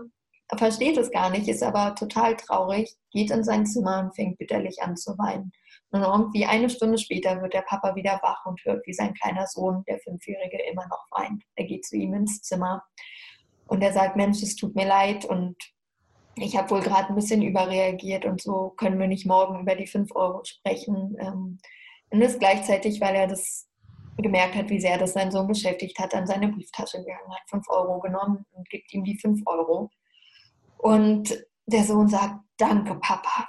versteht 0.56 0.98
es 0.98 1.10
gar 1.10 1.30
nicht, 1.30 1.48
ist 1.48 1.62
aber 1.62 1.94
total 1.94 2.36
traurig, 2.36 2.94
geht 3.12 3.30
in 3.30 3.44
sein 3.44 3.66
Zimmer 3.66 4.00
und 4.00 4.14
fängt 4.14 4.38
bitterlich 4.38 4.82
an 4.82 4.96
zu 4.96 5.16
weinen. 5.18 5.52
Und 5.90 6.02
irgendwie 6.02 6.46
eine 6.46 6.70
Stunde 6.70 6.98
später 6.98 7.40
wird 7.42 7.52
der 7.52 7.62
Papa 7.62 7.94
wieder 7.94 8.18
wach 8.22 8.46
und 8.46 8.64
hört, 8.64 8.86
wie 8.86 8.94
sein 8.94 9.14
kleiner 9.14 9.46
Sohn, 9.46 9.84
der 9.86 9.98
Fünfjährige, 10.00 10.58
immer 10.70 10.86
noch 10.88 11.06
weint. 11.10 11.44
Er 11.54 11.66
geht 11.66 11.84
zu 11.84 11.96
ihm 11.96 12.14
ins 12.14 12.40
Zimmer 12.42 12.82
und 13.66 13.82
er 13.82 13.92
sagt, 13.92 14.16
Mensch, 14.16 14.42
es 14.42 14.56
tut 14.56 14.74
mir 14.74 14.86
leid 14.86 15.24
und 15.26 15.56
ich 16.36 16.56
habe 16.56 16.70
wohl 16.70 16.80
gerade 16.80 17.08
ein 17.08 17.14
bisschen 17.14 17.42
überreagiert 17.42 18.24
und 18.24 18.40
so 18.40 18.70
können 18.70 18.98
wir 18.98 19.06
nicht 19.06 19.26
morgen 19.26 19.60
über 19.60 19.74
die 19.74 19.86
5 19.86 20.14
Euro 20.14 20.42
sprechen. 20.44 21.16
Ähm, 21.20 21.58
und 22.10 22.20
das 22.20 22.38
gleichzeitig, 22.38 23.00
weil 23.00 23.14
er 23.14 23.26
das 23.26 23.68
gemerkt 24.16 24.54
hat, 24.54 24.70
wie 24.70 24.80
sehr 24.80 24.98
das 24.98 25.12
seinen 25.12 25.30
Sohn 25.30 25.46
beschäftigt 25.46 25.98
hat, 25.98 26.14
an 26.14 26.26
seine 26.26 26.48
Brieftasche 26.48 26.98
gegangen, 26.98 27.34
hat 27.34 27.48
5 27.50 27.68
Euro 27.68 28.00
genommen 28.00 28.46
und 28.52 28.68
gibt 28.70 28.92
ihm 28.94 29.04
die 29.04 29.18
5 29.18 29.42
Euro. 29.46 29.90
Und 30.78 31.44
der 31.66 31.84
Sohn 31.84 32.08
sagt, 32.08 32.40
danke 32.56 32.94
Papa. 32.96 33.48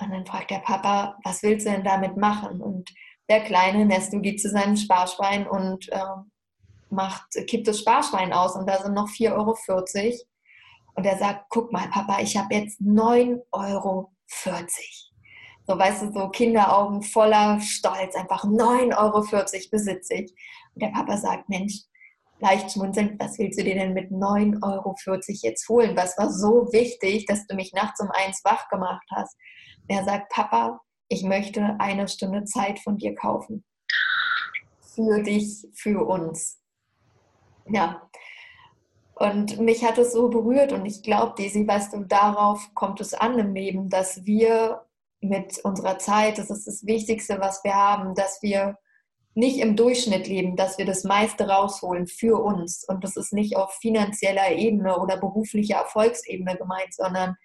Und 0.00 0.10
dann 0.10 0.26
fragt 0.26 0.50
der 0.50 0.60
Papa, 0.60 1.18
was 1.24 1.42
willst 1.42 1.66
du 1.66 1.70
denn 1.70 1.84
damit 1.84 2.16
machen? 2.16 2.60
Und 2.60 2.90
der 3.28 3.40
kleine 3.42 3.84
Nesto 3.84 4.20
geht 4.20 4.40
zu 4.40 4.48
seinem 4.48 4.76
Sparschwein 4.76 5.46
und 5.46 5.88
äh, 5.90 6.00
macht, 6.90 7.24
kippt 7.46 7.68
das 7.68 7.80
Sparschwein 7.80 8.32
aus 8.32 8.54
und 8.56 8.68
da 8.68 8.82
sind 8.82 8.94
noch 8.94 9.08
4,40 9.08 9.34
Euro. 9.34 9.54
Und 10.94 11.04
er 11.04 11.18
sagt, 11.18 11.46
guck 11.50 11.72
mal, 11.72 11.88
Papa, 11.90 12.20
ich 12.20 12.36
habe 12.36 12.54
jetzt 12.54 12.80
9,40 12.80 13.40
Euro. 13.52 14.12
So, 15.66 15.78
weißt 15.78 16.02
du, 16.02 16.12
so 16.12 16.28
Kinderaugen 16.30 17.02
voller 17.02 17.60
Stolz, 17.60 18.14
einfach 18.14 18.44
9,40 18.44 18.96
Euro 18.96 19.20
besitze 19.70 20.14
ich. 20.14 20.34
Und 20.74 20.82
der 20.82 20.88
Papa 20.88 21.16
sagt, 21.18 21.48
Mensch, 21.48 21.82
leicht 22.40 22.72
schmunzelnd, 22.72 23.20
was 23.20 23.38
willst 23.38 23.58
du 23.58 23.64
dir 23.64 23.74
denn 23.74 23.94
mit 23.94 24.10
9,40 24.10 24.62
Euro 24.62 24.94
jetzt 25.42 25.68
holen? 25.68 25.96
Was 25.96 26.16
war 26.18 26.30
so 26.30 26.68
wichtig, 26.72 27.26
dass 27.26 27.46
du 27.46 27.56
mich 27.56 27.72
nachts 27.72 28.00
um 28.00 28.10
eins 28.10 28.40
wach 28.44 28.68
gemacht 28.68 29.06
hast? 29.10 29.36
er 29.88 30.04
sagt, 30.04 30.30
Papa, 30.30 30.80
ich 31.08 31.22
möchte 31.22 31.76
eine 31.78 32.06
Stunde 32.08 32.44
Zeit 32.44 32.78
von 32.78 32.98
dir 32.98 33.14
kaufen. 33.14 33.64
Für 34.80 35.22
dich, 35.22 35.66
für 35.74 36.06
uns. 36.06 36.60
Ja. 37.66 38.08
Und 39.14 39.58
mich 39.58 39.84
hat 39.84 39.98
es 39.98 40.12
so 40.12 40.28
berührt 40.28 40.72
und 40.72 40.86
ich 40.86 41.02
glaube, 41.02 41.34
Desi, 41.36 41.66
weißt 41.66 41.94
du, 41.94 42.04
darauf 42.04 42.72
kommt 42.74 43.00
es 43.00 43.14
an 43.14 43.38
im 43.38 43.54
Leben, 43.54 43.88
dass 43.88 44.24
wir 44.24 44.84
mit 45.20 45.58
unserer 45.64 45.98
Zeit, 45.98 46.38
das 46.38 46.50
ist 46.50 46.68
das 46.68 46.86
Wichtigste, 46.86 47.40
was 47.40 47.64
wir 47.64 47.74
haben, 47.74 48.14
dass 48.14 48.40
wir 48.42 48.78
nicht 49.38 49.58
im 49.58 49.76
Durchschnitt 49.76 50.26
leben, 50.26 50.56
dass 50.56 50.78
wir 50.78 50.84
das 50.84 51.04
meiste 51.04 51.48
rausholen 51.48 52.08
für 52.08 52.42
uns. 52.42 52.84
Und 52.88 53.04
das 53.04 53.16
ist 53.16 53.32
nicht 53.32 53.56
auf 53.56 53.72
finanzieller 53.74 54.50
Ebene 54.50 54.98
oder 54.98 55.16
beruflicher 55.16 55.76
Erfolgsebene 55.76 56.56
gemeint, 56.56 56.92
sondern 56.92 57.36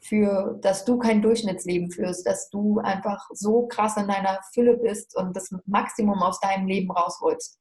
für, 0.00 0.58
dass 0.62 0.86
du 0.86 0.98
kein 0.98 1.20
Durchschnittsleben 1.20 1.90
führst, 1.90 2.26
dass 2.26 2.48
du 2.48 2.78
einfach 2.78 3.22
so 3.34 3.66
krass 3.66 3.98
in 3.98 4.08
deiner 4.08 4.40
Fülle 4.54 4.78
bist 4.78 5.14
und 5.14 5.36
das 5.36 5.54
Maximum 5.66 6.22
aus 6.22 6.40
deinem 6.40 6.66
Leben 6.66 6.90
rausholst. 6.90 7.60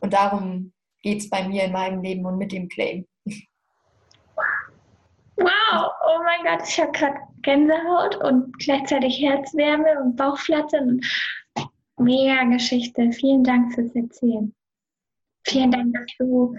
Und 0.00 0.12
darum 0.12 0.72
geht 1.02 1.20
es 1.20 1.30
bei 1.30 1.46
mir 1.46 1.62
in 1.64 1.72
meinem 1.72 2.02
Leben 2.02 2.26
und 2.26 2.38
mit 2.38 2.50
dem 2.50 2.68
Claim. 2.68 3.06
Wow, 5.36 5.92
oh 6.06 6.22
mein 6.24 6.44
Gott, 6.44 6.68
ich 6.68 6.80
habe 6.80 6.90
gerade 6.90 7.18
Gänsehaut 7.42 8.16
und 8.16 8.58
gleichzeitig 8.58 9.20
Herzwärme 9.20 10.00
und 10.02 10.16
Bauchflattern. 10.16 11.00
Mega 12.02 12.44
Geschichte. 12.44 13.12
Vielen 13.12 13.44
Dank 13.44 13.74
fürs 13.74 13.94
Erzählen. 13.94 14.54
Vielen 15.44 15.70
Dank, 15.70 15.94
dass 15.94 16.06
du 16.18 16.56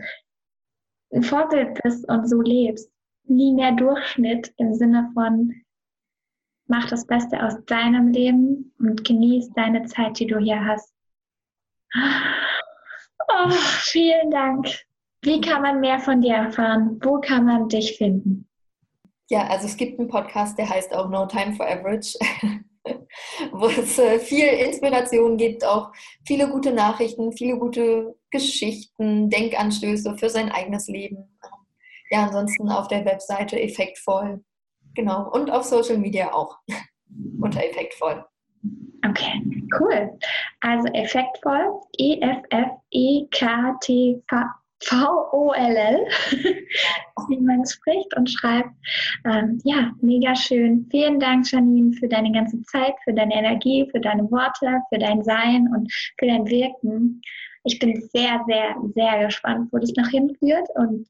ein 1.14 1.24
Vorbild 1.24 1.80
bist 1.84 2.08
und 2.10 2.28
so 2.28 2.42
lebst. 2.42 2.92
Nie 3.26 3.54
mehr 3.54 3.72
Durchschnitt 3.72 4.54
im 4.58 4.74
Sinne 4.74 5.10
von 5.14 5.64
mach 6.68 6.90
das 6.90 7.06
Beste 7.06 7.44
aus 7.44 7.64
deinem 7.66 8.10
Leben 8.10 8.74
und 8.80 9.04
genieß 9.04 9.52
deine 9.54 9.86
Zeit, 9.86 10.20
die 10.20 10.28
du 10.28 10.40
hier 10.40 10.66
hast. 10.66 10.94
Oh, 13.28 13.50
vielen 13.50 14.32
Dank. 14.32 14.68
Wie 15.22 15.40
kann 15.40 15.62
man 15.62 15.80
mehr 15.80 16.00
von 16.00 16.22
dir 16.22 16.36
erfahren? 16.36 17.00
Wo 17.02 17.20
kann 17.22 17.46
man 17.46 17.70
dich 17.70 17.98
finden? 17.98 18.48
Ja, 19.30 19.48
also 19.48 19.68
es 19.68 19.78
gibt 19.78 20.00
einen 20.00 20.10
Podcast, 20.10 20.58
der 20.58 20.70
heißt 20.70 20.94
auch 20.94 21.10
No 21.10 21.26
Time 21.26 21.54
for 21.54 21.66
Average. 21.66 22.18
wo 23.52 23.68
es 23.68 23.98
äh, 23.98 24.20
viel 24.20 24.48
Inspiration 24.48 25.38
gibt, 25.38 25.66
auch 25.66 25.92
viele 26.26 26.50
gute 26.50 26.74
Nachrichten, 26.74 27.32
viele 27.34 27.58
gute 27.58 28.16
Geschichten, 28.32 29.30
Denkanstöße 29.30 30.18
für 30.18 30.30
sein 30.30 30.52
eigenes 30.52 30.88
Leben. 30.88 31.38
Ja, 32.10 32.26
ansonsten 32.26 32.70
auf 32.70 32.88
der 32.88 33.06
Webseite 33.06 33.60
effektvoll. 33.60 34.44
Genau. 34.96 35.32
Und 35.32 35.50
auf 35.50 35.64
Social 35.64 35.98
Media 35.98 36.34
auch 36.34 36.58
unter 37.42 37.64
effektvoll. 37.64 38.26
Okay, 39.06 39.42
cool. 39.80 40.18
Also 40.62 40.88
effektvoll, 40.94 41.82
E-F-F-E-K-T-V. 41.98 42.54
V-O-L-L, 44.86 46.06
wie 47.30 47.40
man 47.40 47.66
spricht 47.66 48.16
und 48.16 48.30
schreibt. 48.30 48.70
Ähm, 49.26 49.60
ja, 49.64 49.92
mega 50.02 50.36
schön. 50.36 50.88
Vielen 50.92 51.20
Dank, 51.20 51.52
Janine, 51.52 51.94
für 51.94 52.08
deine 52.08 52.32
ganze 52.32 52.62
Zeit, 52.64 52.94
für 53.04 53.14
deine 53.14 53.34
Energie, 53.34 53.88
für 53.92 54.00
deine 54.00 54.30
Worte, 54.32 54.82
für 54.90 55.00
dein 55.00 55.24
Sein 55.24 55.70
und 55.76 55.92
für 56.20 56.28
dein 56.28 56.48
Wirken. 56.48 57.22
Ich 57.66 57.80
bin 57.80 58.02
sehr, 58.14 58.44
sehr, 58.48 58.76
sehr 58.94 59.26
gespannt, 59.26 59.70
wo 59.72 59.78
das 59.78 59.94
noch 59.96 60.08
hinführt. 60.10 60.68
Und 60.76 61.08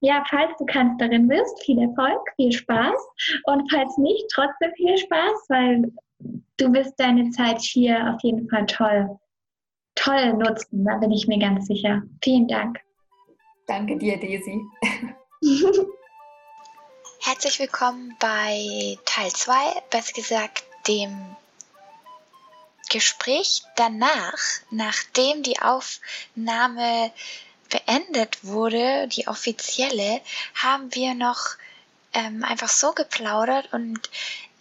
ja, 0.00 0.24
falls 0.28 0.56
du 0.58 0.64
Kanzlerin 0.64 1.28
bist, 1.28 1.62
viel 1.64 1.78
Erfolg, 1.78 2.20
viel 2.36 2.52
Spaß. 2.52 2.96
Und 3.44 3.70
falls 3.70 3.96
nicht, 3.98 4.24
trotzdem 4.32 4.72
viel 4.76 4.96
Spaß, 4.96 5.46
weil 5.48 5.92
du 6.56 6.72
wirst 6.72 6.98
deine 6.98 7.30
Zeit 7.30 7.60
hier 7.60 8.14
auf 8.14 8.22
jeden 8.22 8.48
Fall 8.48 8.66
toll, 8.66 9.18
toll 10.02 10.32
nutzen, 10.32 10.84
da 10.84 10.96
bin 10.96 11.10
ich 11.10 11.26
mir 11.26 11.38
ganz 11.38 11.66
sicher. 11.66 12.02
Vielen 12.22 12.48
Dank. 12.48 12.80
Danke 13.66 13.96
dir, 13.96 14.18
Daisy. 14.18 14.60
Herzlich 17.20 17.58
willkommen 17.58 18.16
bei 18.18 18.96
Teil 19.04 19.30
2, 19.30 19.52
besser 19.90 20.14
gesagt 20.14 20.64
dem 20.88 21.36
Gespräch 22.88 23.62
danach, 23.76 24.38
nachdem 24.70 25.42
die 25.42 25.60
Aufnahme 25.60 27.12
beendet 27.68 28.42
wurde, 28.42 29.06
die 29.08 29.28
offizielle, 29.28 30.20
haben 30.54 30.92
wir 30.94 31.14
noch 31.14 31.40
ähm, 32.14 32.42
einfach 32.42 32.70
so 32.70 32.92
geplaudert 32.92 33.72
und 33.72 34.10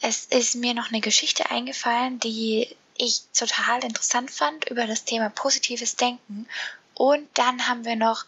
es 0.01 0.25
ist 0.25 0.55
mir 0.55 0.73
noch 0.73 0.91
eine 0.91 1.01
Geschichte 1.01 1.49
eingefallen, 1.49 2.19
die 2.19 2.75
ich 2.99 3.21
total 3.33 3.83
interessant 3.83 4.29
fand 4.29 4.69
über 4.69 4.85
das 4.85 5.05
Thema 5.05 5.29
positives 5.29 5.95
Denken. 5.95 6.47
Und 6.93 7.27
dann 7.33 7.67
haben 7.67 7.85
wir 7.85 7.95
noch 7.95 8.25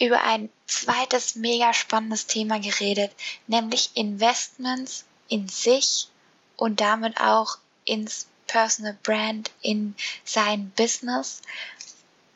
über 0.00 0.24
ein 0.24 0.48
zweites 0.66 1.36
mega 1.36 1.72
spannendes 1.74 2.26
Thema 2.26 2.58
geredet, 2.58 3.12
nämlich 3.46 3.90
Investments 3.94 5.04
in 5.28 5.48
sich 5.48 6.08
und 6.56 6.80
damit 6.80 7.20
auch 7.20 7.58
ins 7.84 8.26
Personal 8.46 8.96
Brand, 9.02 9.50
in 9.60 9.94
sein 10.24 10.70
Business. 10.70 11.42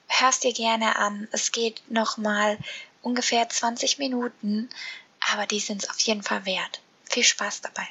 Hörst 0.09 0.45
dir 0.45 0.53
gerne 0.53 0.97
an. 0.97 1.29
Es 1.33 1.53
geht 1.53 1.83
nochmal 1.89 2.59
ungefähr 3.03 3.49
20 3.49 3.99
Minuten, 3.99 4.69
aber 5.33 5.47
die 5.47 5.61
sind 5.61 5.83
es 5.85 5.91
auf 5.91 5.99
jeden 6.01 6.23
Fall 6.23 6.45
wert. 6.45 6.81
Viel 7.05 7.25
Spaß 7.25 7.63
dabei. 7.63 7.87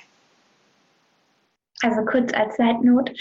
Also 1.81 2.05
kurz 2.05 2.33
als 2.33 2.55
Zeitnot. 2.55 3.11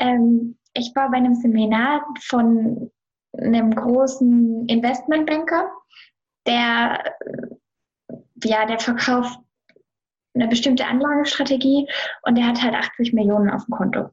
Ähm, 0.00 0.56
ich 0.74 0.92
war 0.94 1.10
bei 1.10 1.18
einem 1.18 1.34
Seminar 1.34 2.04
von 2.22 2.90
einem 3.36 3.74
großen 3.74 4.66
Investmentbanker, 4.66 5.70
der, 6.46 7.14
ja, 8.42 8.66
der 8.66 8.78
verkauft 8.78 9.38
eine 10.34 10.48
bestimmte 10.48 10.86
Anlagestrategie 10.86 11.86
und 12.22 12.36
der 12.36 12.46
hat 12.46 12.62
halt 12.62 12.74
80 12.74 13.12
Millionen 13.12 13.50
auf 13.50 13.64
dem 13.66 13.74
Konto. 13.74 14.10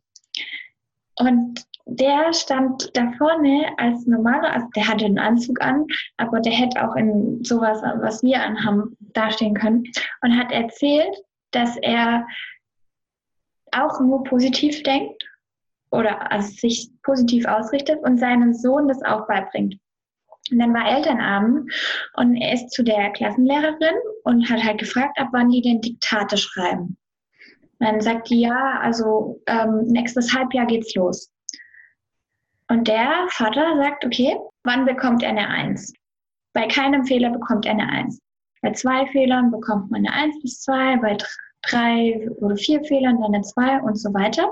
Und 1.19 1.65
der 1.85 2.33
stand 2.33 2.95
da 2.97 3.11
vorne 3.17 3.71
als 3.77 4.05
normaler, 4.05 4.51
also 4.51 4.67
der 4.75 4.87
hatte 4.87 5.05
einen 5.05 5.19
Anzug 5.19 5.61
an, 5.61 5.85
aber 6.17 6.41
der 6.41 6.51
hätte 6.51 6.87
auch 6.87 6.95
in 6.95 7.43
sowas, 7.43 7.81
was 8.01 8.21
wir 8.23 8.43
anhaben, 8.43 8.97
dastehen 9.13 9.53
können 9.53 9.83
und 10.21 10.37
hat 10.37 10.51
erzählt, 10.51 11.15
dass 11.51 11.77
er 11.77 12.27
auch 13.71 13.99
nur 14.01 14.23
positiv 14.23 14.83
denkt 14.83 15.23
oder 15.91 16.31
also 16.31 16.49
sich 16.49 16.89
positiv 17.03 17.45
ausrichtet 17.45 17.99
und 18.03 18.17
seinem 18.17 18.53
Sohn 18.53 18.87
das 18.87 19.01
auch 19.03 19.27
beibringt. 19.27 19.77
Und 20.51 20.59
dann 20.59 20.73
war 20.73 20.89
Elternabend 20.89 21.71
und 22.15 22.35
er 22.35 22.53
ist 22.53 22.71
zu 22.71 22.83
der 22.83 23.11
Klassenlehrerin 23.11 23.95
und 24.23 24.49
hat 24.49 24.63
halt 24.63 24.79
gefragt, 24.79 25.19
ab 25.19 25.29
wann 25.31 25.49
die 25.49 25.61
denn 25.61 25.81
Diktate 25.81 26.37
schreiben. 26.37 26.97
Und 27.79 27.87
dann 27.87 28.01
sagt 28.01 28.29
die, 28.29 28.41
ja, 28.41 28.79
also 28.81 29.41
ähm, 29.47 29.85
nächstes 29.87 30.33
Halbjahr 30.33 30.65
geht's 30.65 30.95
los. 30.95 31.31
Und 32.69 32.87
der 32.87 33.27
Vater 33.29 33.75
sagt, 33.77 34.05
okay, 34.05 34.37
wann 34.63 34.85
bekommt 34.85 35.23
er 35.23 35.29
eine 35.29 35.47
Eins? 35.47 35.93
Bei 36.53 36.67
keinem 36.67 37.05
Fehler 37.05 37.29
bekommt 37.29 37.65
er 37.65 37.73
eine 37.73 37.87
Eins. 37.87 38.19
Bei 38.61 38.71
zwei 38.71 39.05
Fehlern 39.07 39.51
bekommt 39.51 39.91
man 39.91 40.05
eine 40.05 40.13
Eins 40.13 40.41
bis 40.41 40.61
zwei, 40.61 40.97
bei 40.97 41.17
drei 41.61 42.27
oder 42.37 42.55
vier 42.55 42.83
Fehlern 42.83 43.21
dann 43.21 43.33
eine 43.33 43.43
zwei 43.43 43.79
und 43.81 43.95
so 43.95 44.13
weiter. 44.13 44.51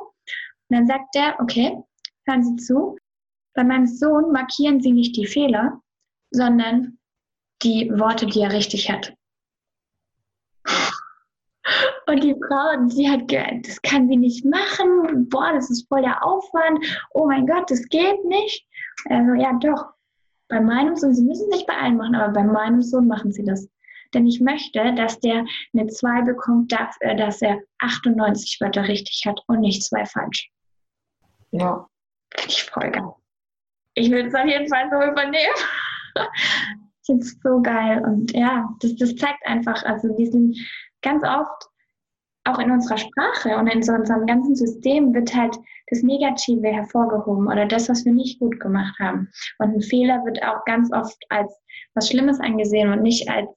Und 0.69 0.77
dann 0.77 0.87
sagt 0.87 1.15
er, 1.15 1.39
okay, 1.39 1.77
hören 2.25 2.43
Sie 2.43 2.55
zu, 2.55 2.97
bei 3.53 3.63
meinem 3.63 3.87
Sohn 3.87 4.31
markieren 4.31 4.81
Sie 4.81 4.91
nicht 4.91 5.15
die 5.15 5.27
Fehler, 5.27 5.81
sondern 6.31 6.97
die 7.63 7.89
Worte, 7.91 8.25
die 8.25 8.41
er 8.41 8.51
richtig 8.51 8.91
hat. 8.91 9.13
Und 12.07 12.23
die 12.23 12.35
Frau, 12.47 12.87
sie 12.87 13.09
hat 13.09 13.27
gehört, 13.27 13.67
das 13.67 13.81
kann 13.81 14.07
sie 14.07 14.17
nicht 14.17 14.45
machen. 14.45 15.27
Boah, 15.29 15.53
das 15.53 15.71
ist 15.71 15.87
voll 15.87 16.03
der 16.03 16.23
Aufwand. 16.23 16.85
Oh 17.11 17.25
mein 17.25 17.47
Gott, 17.47 17.69
das 17.71 17.87
geht 17.89 18.23
nicht. 18.25 18.67
Also 19.09 19.33
ja, 19.33 19.53
doch. 19.59 19.85
Bei 20.47 20.61
meinem 20.61 20.95
Sohn, 20.95 21.15
sie 21.15 21.23
müssen 21.23 21.49
es 21.49 21.57
nicht 21.57 21.67
bei 21.67 21.75
allen 21.75 21.97
machen, 21.97 22.13
aber 22.13 22.33
bei 22.33 22.43
meinem 22.43 22.83
Sohn 22.83 23.07
machen 23.07 23.31
sie 23.31 23.43
das. 23.43 23.67
Denn 24.13 24.27
ich 24.27 24.39
möchte, 24.39 24.93
dass 24.93 25.19
der 25.19 25.45
eine 25.73 25.87
2 25.87 26.21
bekommt 26.21 26.71
dafür, 26.71 27.15
dass 27.15 27.41
er 27.41 27.59
98 27.79 28.61
Wörter 28.61 28.87
richtig 28.87 29.23
hat 29.25 29.41
und 29.47 29.61
nicht 29.61 29.83
zwei 29.83 30.05
falsch. 30.05 30.51
Ja. 31.59 31.87
Finde 32.35 32.49
ich 32.49 32.63
voll 32.63 32.91
geil. 32.91 33.13
Ich 33.95 34.11
will 34.11 34.25
es 34.25 34.35
auf 34.35 34.45
jeden 34.45 34.67
Fall 34.67 34.89
so 34.89 34.97
übernehmen. 34.97 35.55
ich 36.25 37.05
finde 37.05 37.25
es 37.25 37.39
so 37.41 37.61
geil. 37.61 38.03
Und 38.03 38.31
ja, 38.33 38.69
das, 38.81 38.95
das 38.97 39.15
zeigt 39.15 39.45
einfach, 39.45 39.83
also 39.83 40.17
wir 40.17 40.31
sind 40.31 40.57
ganz 41.01 41.23
oft 41.23 41.69
auch 42.45 42.59
in 42.59 42.71
unserer 42.71 42.97
Sprache 42.97 43.57
und 43.57 43.67
in 43.67 43.81
so 43.81 43.91
unserem 43.93 44.25
ganzen 44.27 44.55
System 44.55 45.13
wird 45.13 45.33
halt 45.35 45.57
das 45.87 46.03
Negative 46.03 46.67
hervorgehoben 46.67 47.47
oder 47.47 47.65
das, 47.65 47.89
was 47.89 48.05
wir 48.05 48.13
nicht 48.13 48.39
gut 48.39 48.59
gemacht 48.59 48.97
haben. 48.99 49.29
Und 49.59 49.73
ein 49.73 49.81
Fehler 49.81 50.23
wird 50.25 50.43
auch 50.43 50.63
ganz 50.65 50.91
oft 50.93 51.17
als 51.29 51.51
was 51.95 52.09
Schlimmes 52.09 52.39
angesehen 52.39 52.91
und 52.91 53.01
nicht 53.01 53.29
als 53.29 53.49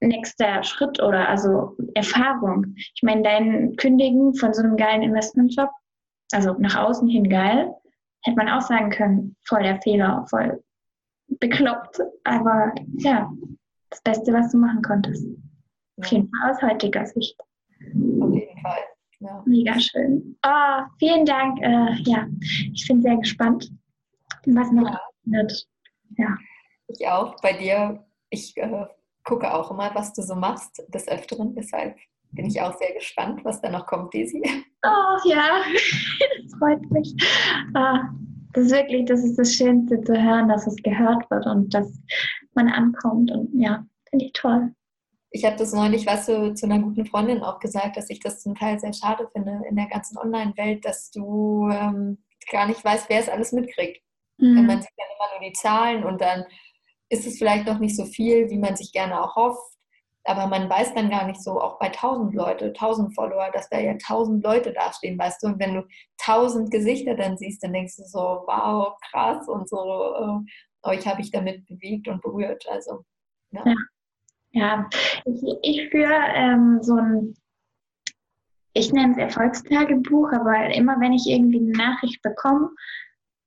nächster 0.00 0.62
Schritt 0.64 1.00
oder 1.00 1.28
also 1.28 1.76
Erfahrung. 1.94 2.74
Ich 2.76 3.02
meine, 3.02 3.22
dein 3.22 3.76
Kündigen 3.76 4.34
von 4.34 4.52
so 4.52 4.62
einem 4.62 4.76
geilen 4.76 5.02
Investmentjob, 5.02 5.70
also 6.34 6.54
nach 6.58 6.76
außen 6.76 7.08
hin 7.08 7.28
geil, 7.28 7.74
hätte 8.22 8.36
man 8.36 8.48
auch 8.48 8.60
sagen 8.60 8.90
können, 8.90 9.36
voll 9.44 9.62
der 9.62 9.80
Fehler, 9.82 10.24
voll 10.28 10.62
bekloppt. 11.40 12.00
Aber 12.24 12.72
ja, 12.98 13.30
das 13.90 14.02
Beste, 14.02 14.32
was 14.32 14.52
du 14.52 14.58
machen 14.58 14.82
konntest. 14.82 15.26
Auf 15.98 16.06
jeden 16.06 16.30
Fall 16.30 16.50
aus 16.50 16.62
heutiger 16.62 17.06
Sicht. 17.06 17.38
Auf 17.40 18.34
jeden 18.34 18.60
Fall. 18.60 18.78
Ja. 19.20 19.42
Mega 19.46 19.78
schön. 19.78 20.36
Oh, 20.44 20.82
vielen 20.98 21.24
Dank. 21.24 21.60
Äh, 21.60 21.94
ja, 22.02 22.26
ich 22.72 22.86
bin 22.88 23.02
sehr 23.02 23.16
gespannt, 23.16 23.70
was 24.46 24.72
noch 24.72 24.88
ja. 24.88 25.00
wird. 25.24 25.68
Ja. 26.18 26.36
Ich 26.88 27.06
auch. 27.06 27.40
Bei 27.40 27.52
dir, 27.52 28.04
ich 28.30 28.56
äh, 28.56 28.86
gucke 29.22 29.52
auch 29.52 29.70
immer, 29.70 29.94
was 29.94 30.12
du 30.12 30.22
so 30.22 30.34
machst 30.34 30.82
des 30.88 31.06
Öfteren. 31.06 31.54
Deshalb 31.54 31.96
bin 32.32 32.46
ich 32.46 32.60
auch 32.60 32.76
sehr 32.78 32.92
gespannt, 32.94 33.44
was 33.44 33.60
da 33.60 33.70
noch 33.70 33.86
kommt, 33.86 34.14
Daisy. 34.14 34.42
Oh 34.84 35.28
ja, 35.28 35.62
das 36.42 36.58
freut 36.58 36.90
mich. 36.90 37.14
Ah, 37.74 38.08
das 38.52 38.66
ist 38.66 38.72
wirklich, 38.72 39.04
das 39.06 39.24
ist 39.24 39.38
das 39.38 39.54
Schönste 39.54 40.00
zu 40.02 40.12
hören, 40.12 40.48
dass 40.48 40.66
es 40.66 40.76
gehört 40.82 41.30
wird 41.30 41.46
und 41.46 41.72
dass 41.72 41.92
man 42.54 42.68
ankommt. 42.68 43.30
Und 43.30 43.50
ja, 43.54 43.84
finde 44.08 44.26
ich 44.26 44.32
toll. 44.32 44.74
Ich 45.30 45.44
habe 45.46 45.56
das 45.56 45.72
neulich, 45.72 46.06
weißt 46.06 46.28
du, 46.28 46.54
zu 46.54 46.66
einer 46.66 46.78
guten 46.78 47.06
Freundin 47.06 47.42
auch 47.42 47.58
gesagt, 47.58 47.96
dass 47.96 48.10
ich 48.10 48.20
das 48.20 48.42
zum 48.42 48.54
Teil 48.54 48.78
sehr 48.78 48.92
schade 48.92 49.28
finde 49.32 49.62
in 49.68 49.76
der 49.76 49.86
ganzen 49.86 50.18
Online-Welt, 50.18 50.84
dass 50.84 51.10
du 51.10 51.70
ähm, 51.70 52.18
gar 52.50 52.66
nicht 52.66 52.84
weißt, 52.84 53.08
wer 53.08 53.20
es 53.20 53.30
alles 53.30 53.52
mitkriegt. 53.52 54.02
Mhm. 54.36 54.56
Wenn 54.56 54.66
man 54.66 54.82
sieht 54.82 54.92
dann 54.96 55.06
immer 55.16 55.38
nur 55.38 55.48
die 55.48 55.54
Zahlen 55.54 56.04
und 56.04 56.20
dann 56.20 56.44
ist 57.08 57.26
es 57.26 57.38
vielleicht 57.38 57.66
noch 57.66 57.78
nicht 57.78 57.96
so 57.96 58.04
viel, 58.04 58.50
wie 58.50 58.58
man 58.58 58.76
sich 58.76 58.92
gerne 58.92 59.22
auch 59.22 59.36
hofft. 59.36 59.71
Aber 60.24 60.46
man 60.46 60.70
weiß 60.70 60.94
dann 60.94 61.10
gar 61.10 61.26
nicht 61.26 61.42
so, 61.42 61.60
auch 61.60 61.78
bei 61.78 61.86
1000 61.86 62.34
Leute, 62.34 62.66
1000 62.66 63.14
Follower, 63.14 63.50
dass 63.52 63.68
da 63.68 63.78
ja 63.78 63.92
1000 63.92 64.44
Leute 64.44 64.72
dastehen, 64.72 65.18
weißt 65.18 65.42
du. 65.42 65.48
Und 65.48 65.58
wenn 65.58 65.74
du 65.74 65.86
1000 66.24 66.70
Gesichter 66.70 67.14
dann 67.16 67.36
siehst, 67.36 67.62
dann 67.62 67.72
denkst 67.72 67.96
du 67.96 68.04
so, 68.04 68.44
wow, 68.46 68.96
krass 69.10 69.48
und 69.48 69.68
so, 69.68 70.44
äh, 70.84 70.88
euch 70.88 71.06
habe 71.06 71.20
ich 71.20 71.30
damit 71.30 71.66
bewegt 71.66 72.08
und 72.08 72.22
berührt. 72.22 72.64
Also, 72.68 73.04
ja. 73.50 73.62
ja. 73.64 73.74
Ja, 74.54 74.88
ich, 75.24 75.42
ich 75.62 75.90
führe 75.90 76.20
ähm, 76.34 76.78
so 76.82 76.94
ein, 76.94 77.34
ich 78.74 78.92
nenne 78.92 79.12
es 79.12 79.18
Erfolgstagebuch, 79.18 80.30
aber 80.32 80.74
immer 80.74 81.00
wenn 81.00 81.14
ich 81.14 81.26
irgendwie 81.26 81.58
eine 81.58 81.72
Nachricht 81.72 82.20
bekomme, 82.22 82.70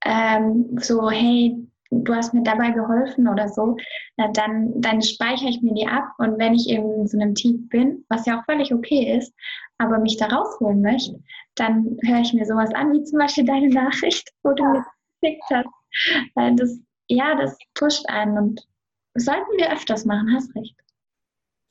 ähm, 0.03 0.75
so, 0.79 1.09
hey, 1.09 1.55
du 1.91 2.13
hast 2.13 2.33
mir 2.33 2.43
dabei 2.43 2.71
geholfen 2.71 3.27
oder 3.27 3.47
so, 3.47 3.77
dann, 4.17 4.81
dann 4.81 5.01
speichere 5.01 5.49
ich 5.49 5.61
mir 5.61 5.73
die 5.73 5.87
ab 5.87 6.05
und 6.17 6.37
wenn 6.39 6.53
ich 6.53 6.69
eben 6.69 6.91
in 6.93 7.07
so 7.07 7.17
einem 7.19 7.35
Team 7.35 7.67
bin, 7.69 8.05
was 8.09 8.25
ja 8.25 8.39
auch 8.39 8.45
völlig 8.45 8.73
okay 8.73 9.17
ist, 9.17 9.33
aber 9.77 9.99
mich 9.99 10.17
da 10.17 10.27
rausholen 10.27 10.81
möchte, 10.81 11.21
dann 11.55 11.97
höre 12.03 12.21
ich 12.21 12.33
mir 12.33 12.45
sowas 12.45 12.73
an, 12.73 12.93
wie 12.93 13.03
zum 13.03 13.19
Beispiel 13.19 13.45
deine 13.45 13.69
Nachricht, 13.69 14.31
wo 14.43 14.53
du 14.53 14.63
mir 14.63 14.85
geschickt 15.21 15.43
hast. 15.49 16.59
Das, 16.59 16.79
ja, 17.07 17.35
das 17.35 17.57
pusht 17.73 18.07
einen 18.09 18.37
und 18.37 18.67
sollten 19.15 19.57
wir 19.57 19.71
öfters 19.71 20.05
machen, 20.05 20.33
hast 20.35 20.53
recht. 20.55 20.75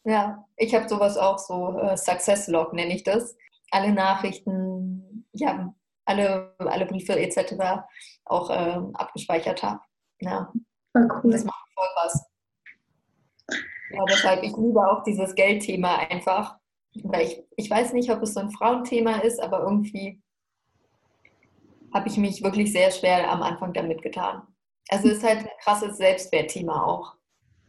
Ja, 0.05 0.47
ich 0.57 0.75
habe 0.75 0.89
sowas 0.89 1.17
auch 1.17 1.39
so, 1.39 1.79
äh, 1.79 1.97
Success 1.97 2.49
Log 2.49 2.73
nenne 2.73 2.95
ich 2.95 3.05
das. 3.05 3.37
Alle 3.71 3.93
Nachrichten, 3.93 5.27
ja, 5.33 5.75
alle, 6.05 6.55
alle 6.59 6.87
Briefe 6.87 7.19
etc. 7.19 7.85
auch 8.27 8.51
äh, 8.51 8.81
abgespeichert 8.95 9.63
habe. 9.63 9.81
Ja. 10.25 10.53
Voll 10.93 11.09
cool. 11.23 11.33
Das 11.33 11.45
macht 11.45 11.69
voll 11.75 11.89
was. 11.97 12.27
Ja, 13.91 14.05
deshalb, 14.09 14.43
ich 14.43 14.57
liebe 14.57 14.81
auch 14.81 15.03
dieses 15.05 15.35
Geldthema 15.35 15.97
einfach. 15.97 16.57
Weil 17.03 17.27
ich, 17.27 17.43
ich 17.57 17.71
weiß 17.71 17.93
nicht, 17.93 18.11
ob 18.11 18.23
es 18.23 18.35
so 18.35 18.41
ein 18.41 18.51
Frauenthema 18.51 19.19
ist, 19.19 19.41
aber 19.41 19.61
irgendwie 19.61 20.23
habe 21.93 22.09
ich 22.09 22.17
mich 22.17 22.43
wirklich 22.43 22.73
sehr 22.73 22.91
schwer 22.91 23.31
am 23.31 23.43
Anfang 23.43 23.73
damit 23.73 24.03
getan. 24.03 24.43
Also 24.89 25.09
es 25.09 25.19
ist 25.19 25.25
halt 25.25 25.39
ein 25.41 25.49
krasses 25.63 25.97
Selbstwertthema 25.97 26.85
auch. 26.85 27.15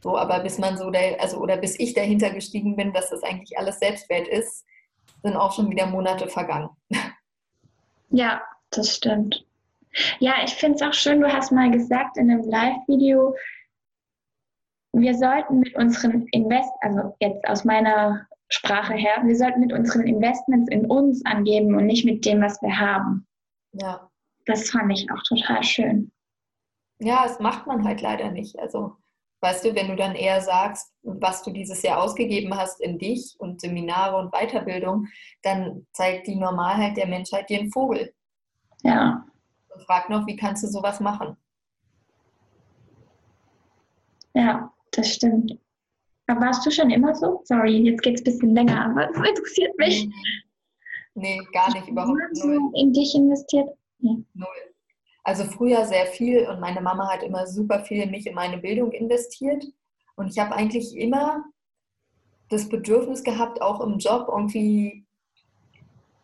So, 0.04 0.18
aber 0.18 0.40
bis 0.40 0.58
man 0.58 0.78
so 0.78 0.92
der, 0.92 1.20
also 1.22 1.38
oder 1.38 1.58
bis 1.58 1.80
ich 1.80 1.94
dahinter 1.94 2.30
gestiegen 2.32 2.76
bin, 2.76 2.94
dass 2.94 3.10
das 3.10 3.24
eigentlich 3.24 3.58
alles 3.58 3.80
Selbstwert 3.80 4.28
ist, 4.28 4.66
sind 5.24 5.36
auch 5.36 5.54
schon 5.54 5.70
wieder 5.70 5.86
Monate 5.88 6.28
vergangen. 6.28 6.70
Ja, 8.12 8.42
das 8.70 8.96
stimmt. 8.96 9.46
Ja, 10.20 10.36
ich 10.44 10.54
finde 10.56 10.76
es 10.76 10.82
auch 10.82 10.94
schön, 10.94 11.22
du 11.22 11.32
hast 11.32 11.52
mal 11.52 11.72
gesagt 11.72 12.18
in 12.18 12.30
einem 12.30 12.44
Live-Video, 12.44 13.36
wir 14.98 15.16
sollten 15.16 15.60
mit 15.60 15.76
unseren 15.76 16.28
Invest, 16.32 16.72
also 16.82 17.16
jetzt 17.20 17.46
aus 17.48 17.66
meiner 17.66 18.28
Sprache 18.50 18.94
her, 18.94 19.22
wir 19.24 19.36
sollten 19.36 19.60
mit 19.60 19.74
unseren 19.74 20.04
Investments 20.04 20.70
in 20.70 20.86
uns 20.86 21.26
angeben 21.26 21.76
und 21.76 21.86
nicht 21.86 22.06
mit 22.06 22.26
dem, 22.26 22.42
was 22.42 22.62
wir 22.62 22.80
haben. 22.80 23.28
Ja. 23.74 24.10
Das 24.46 24.70
fand 24.70 24.94
ich 24.94 25.12
auch 25.12 25.22
total 25.24 25.64
schön. 25.64 26.12
Ja, 27.00 27.24
das 27.24 27.40
macht 27.40 27.68
man 27.68 27.84
halt 27.84 28.02
leider 28.02 28.32
nicht. 28.32 28.58
Also, 28.60 28.96
weißt 29.42 29.66
du, 29.66 29.76
wenn 29.76 29.88
du 29.88 29.96
dann 29.96 30.16
eher 30.16 30.40
sagst, 30.40 30.94
was 31.02 31.44
du 31.44 31.52
dieses 31.52 31.82
Jahr 31.82 32.02
ausgegeben 32.02 32.56
hast 32.56 32.80
in 32.80 32.98
dich 32.98 33.36
und 33.40 33.60
Seminare 33.60 34.16
und 34.18 34.32
Weiterbildung, 34.32 35.08
dann 35.42 35.86
zeigt 35.92 36.28
die 36.28 36.36
Normalheit 36.36 36.96
der 36.96 37.08
Menschheit 37.08 37.50
dir 37.50 37.60
einen 37.60 37.72
Vogel. 37.72 38.14
Ja. 38.84 39.26
Und 39.76 39.84
fragt 39.84 40.10
noch, 40.10 40.26
wie 40.26 40.36
kannst 40.36 40.64
du 40.64 40.68
sowas 40.68 41.00
machen? 41.00 41.36
Ja, 44.34 44.74
das 44.92 45.14
stimmt. 45.14 45.58
Aber 46.28 46.42
warst 46.42 46.66
du 46.66 46.72
schon 46.72 46.90
immer 46.90 47.14
so? 47.14 47.42
Sorry, 47.44 47.78
jetzt 47.78 48.02
geht 48.02 48.16
es 48.16 48.22
ein 48.22 48.24
bisschen 48.24 48.56
länger, 48.56 48.86
aber 48.86 49.10
es 49.10 49.18
interessiert 49.18 49.78
mich. 49.78 50.10
Nee, 51.14 51.40
gar 51.54 51.72
nicht, 51.74 51.88
überhaupt 51.88 52.18
nicht. 52.18 52.42
So 52.42 52.72
in 52.74 52.92
dich 52.94 53.16
investiert? 53.16 53.70
Nee. 54.00 54.24
Null. 54.34 54.48
Also 55.24 55.44
früher 55.46 55.86
sehr 55.86 56.06
viel 56.06 56.48
und 56.48 56.60
meine 56.60 56.82
Mama 56.82 57.12
hat 57.12 57.24
immer 57.24 57.48
super 57.48 57.80
viel 57.80 58.04
in 58.04 58.12
mich, 58.12 58.28
in 58.28 58.36
meine 58.36 58.58
Bildung 58.58 58.92
investiert. 58.92 59.66
Und 60.16 60.28
ich 60.28 60.40
habe 60.40 60.56
eigentlich 60.56 60.96
immer 60.96 61.44
das 62.50 62.70
Bedürfnis 62.70 63.24
gehabt, 63.24 63.62
auch 63.62 63.82
im 63.82 63.98
Job 63.98 64.28
irgendwie 64.30 65.06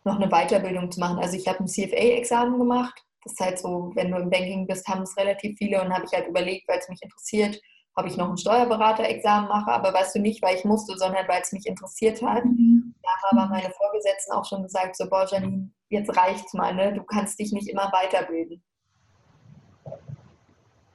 noch 0.04 0.20
eine 0.20 0.28
Weiterbildung 0.28 0.90
zu 0.90 1.00
machen. 1.00 1.18
Also 1.18 1.36
ich 1.36 1.48
habe 1.48 1.60
ein 1.60 1.68
CFA-Examen 1.68 2.58
gemacht. 2.58 3.04
Das 3.24 3.32
ist 3.32 3.40
halt 3.40 3.58
so, 3.58 3.92
wenn 3.94 4.10
du 4.10 4.18
im 4.18 4.30
Banking 4.30 4.66
bist, 4.66 4.86
haben 4.88 5.02
es 5.02 5.16
relativ 5.16 5.56
viele 5.56 5.80
und 5.80 5.92
habe 5.92 6.04
ich 6.04 6.12
halt 6.12 6.28
überlegt, 6.28 6.68
weil 6.68 6.78
es 6.78 6.88
mich 6.88 7.02
interessiert, 7.02 7.60
ob 7.94 8.06
ich 8.06 8.16
noch 8.16 8.30
ein 8.30 8.38
Steuerberater-Examen 8.38 9.48
mache, 9.48 9.70
aber 9.70 9.92
weißt 9.92 10.14
du 10.14 10.20
nicht, 10.20 10.42
weil 10.42 10.56
ich 10.56 10.64
musste, 10.64 10.96
sondern 10.96 11.28
weil 11.28 11.42
es 11.42 11.52
mich 11.52 11.66
interessiert 11.66 12.22
hat. 12.22 12.44
Mhm. 12.44 12.94
Da 13.02 13.10
haben 13.10 13.38
aber 13.38 13.50
meine 13.50 13.70
Vorgesetzten 13.70 14.32
auch 14.32 14.44
schon 14.46 14.62
gesagt, 14.62 14.96
so, 14.96 15.08
boah, 15.08 15.26
Janine, 15.30 15.70
jetzt 15.90 16.16
reicht's 16.16 16.54
mal, 16.54 16.74
ne? 16.74 16.94
du 16.94 17.02
kannst 17.02 17.38
dich 17.38 17.52
nicht 17.52 17.68
immer 17.68 17.92
weiterbilden. 17.92 18.62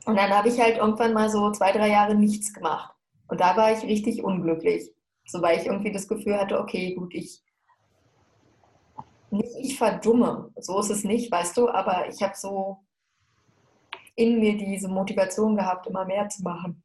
Und 0.05 0.15
dann 0.15 0.32
habe 0.32 0.47
ich 0.47 0.59
halt 0.59 0.78
irgendwann 0.78 1.13
mal 1.13 1.30
so 1.30 1.51
zwei, 1.51 1.71
drei 1.71 1.89
Jahre 1.89 2.15
nichts 2.15 2.53
gemacht. 2.53 2.93
Und 3.28 3.41
da 3.41 3.55
war 3.57 3.73
ich 3.73 3.84
richtig 3.84 4.23
unglücklich. 4.23 4.89
So 5.25 5.41
weil 5.41 5.59
ich 5.59 5.65
irgendwie 5.65 5.91
das 5.91 6.07
Gefühl 6.07 6.39
hatte, 6.39 6.59
okay, 6.59 6.95
gut, 6.95 7.13
ich 7.13 7.43
nicht 9.30 9.55
ich 9.59 9.78
verdumme, 9.78 10.51
so 10.57 10.80
ist 10.80 10.89
es 10.89 11.03
nicht, 11.03 11.32
weißt 11.32 11.57
du, 11.57 11.69
aber 11.69 12.07
ich 12.09 12.21
habe 12.21 12.36
so 12.36 12.80
in 14.15 14.39
mir 14.39 14.57
diese 14.57 14.88
Motivation 14.88 15.55
gehabt, 15.55 15.88
immer 15.88 16.05
mehr 16.05 16.28
zu 16.30 16.43
machen 16.43 16.84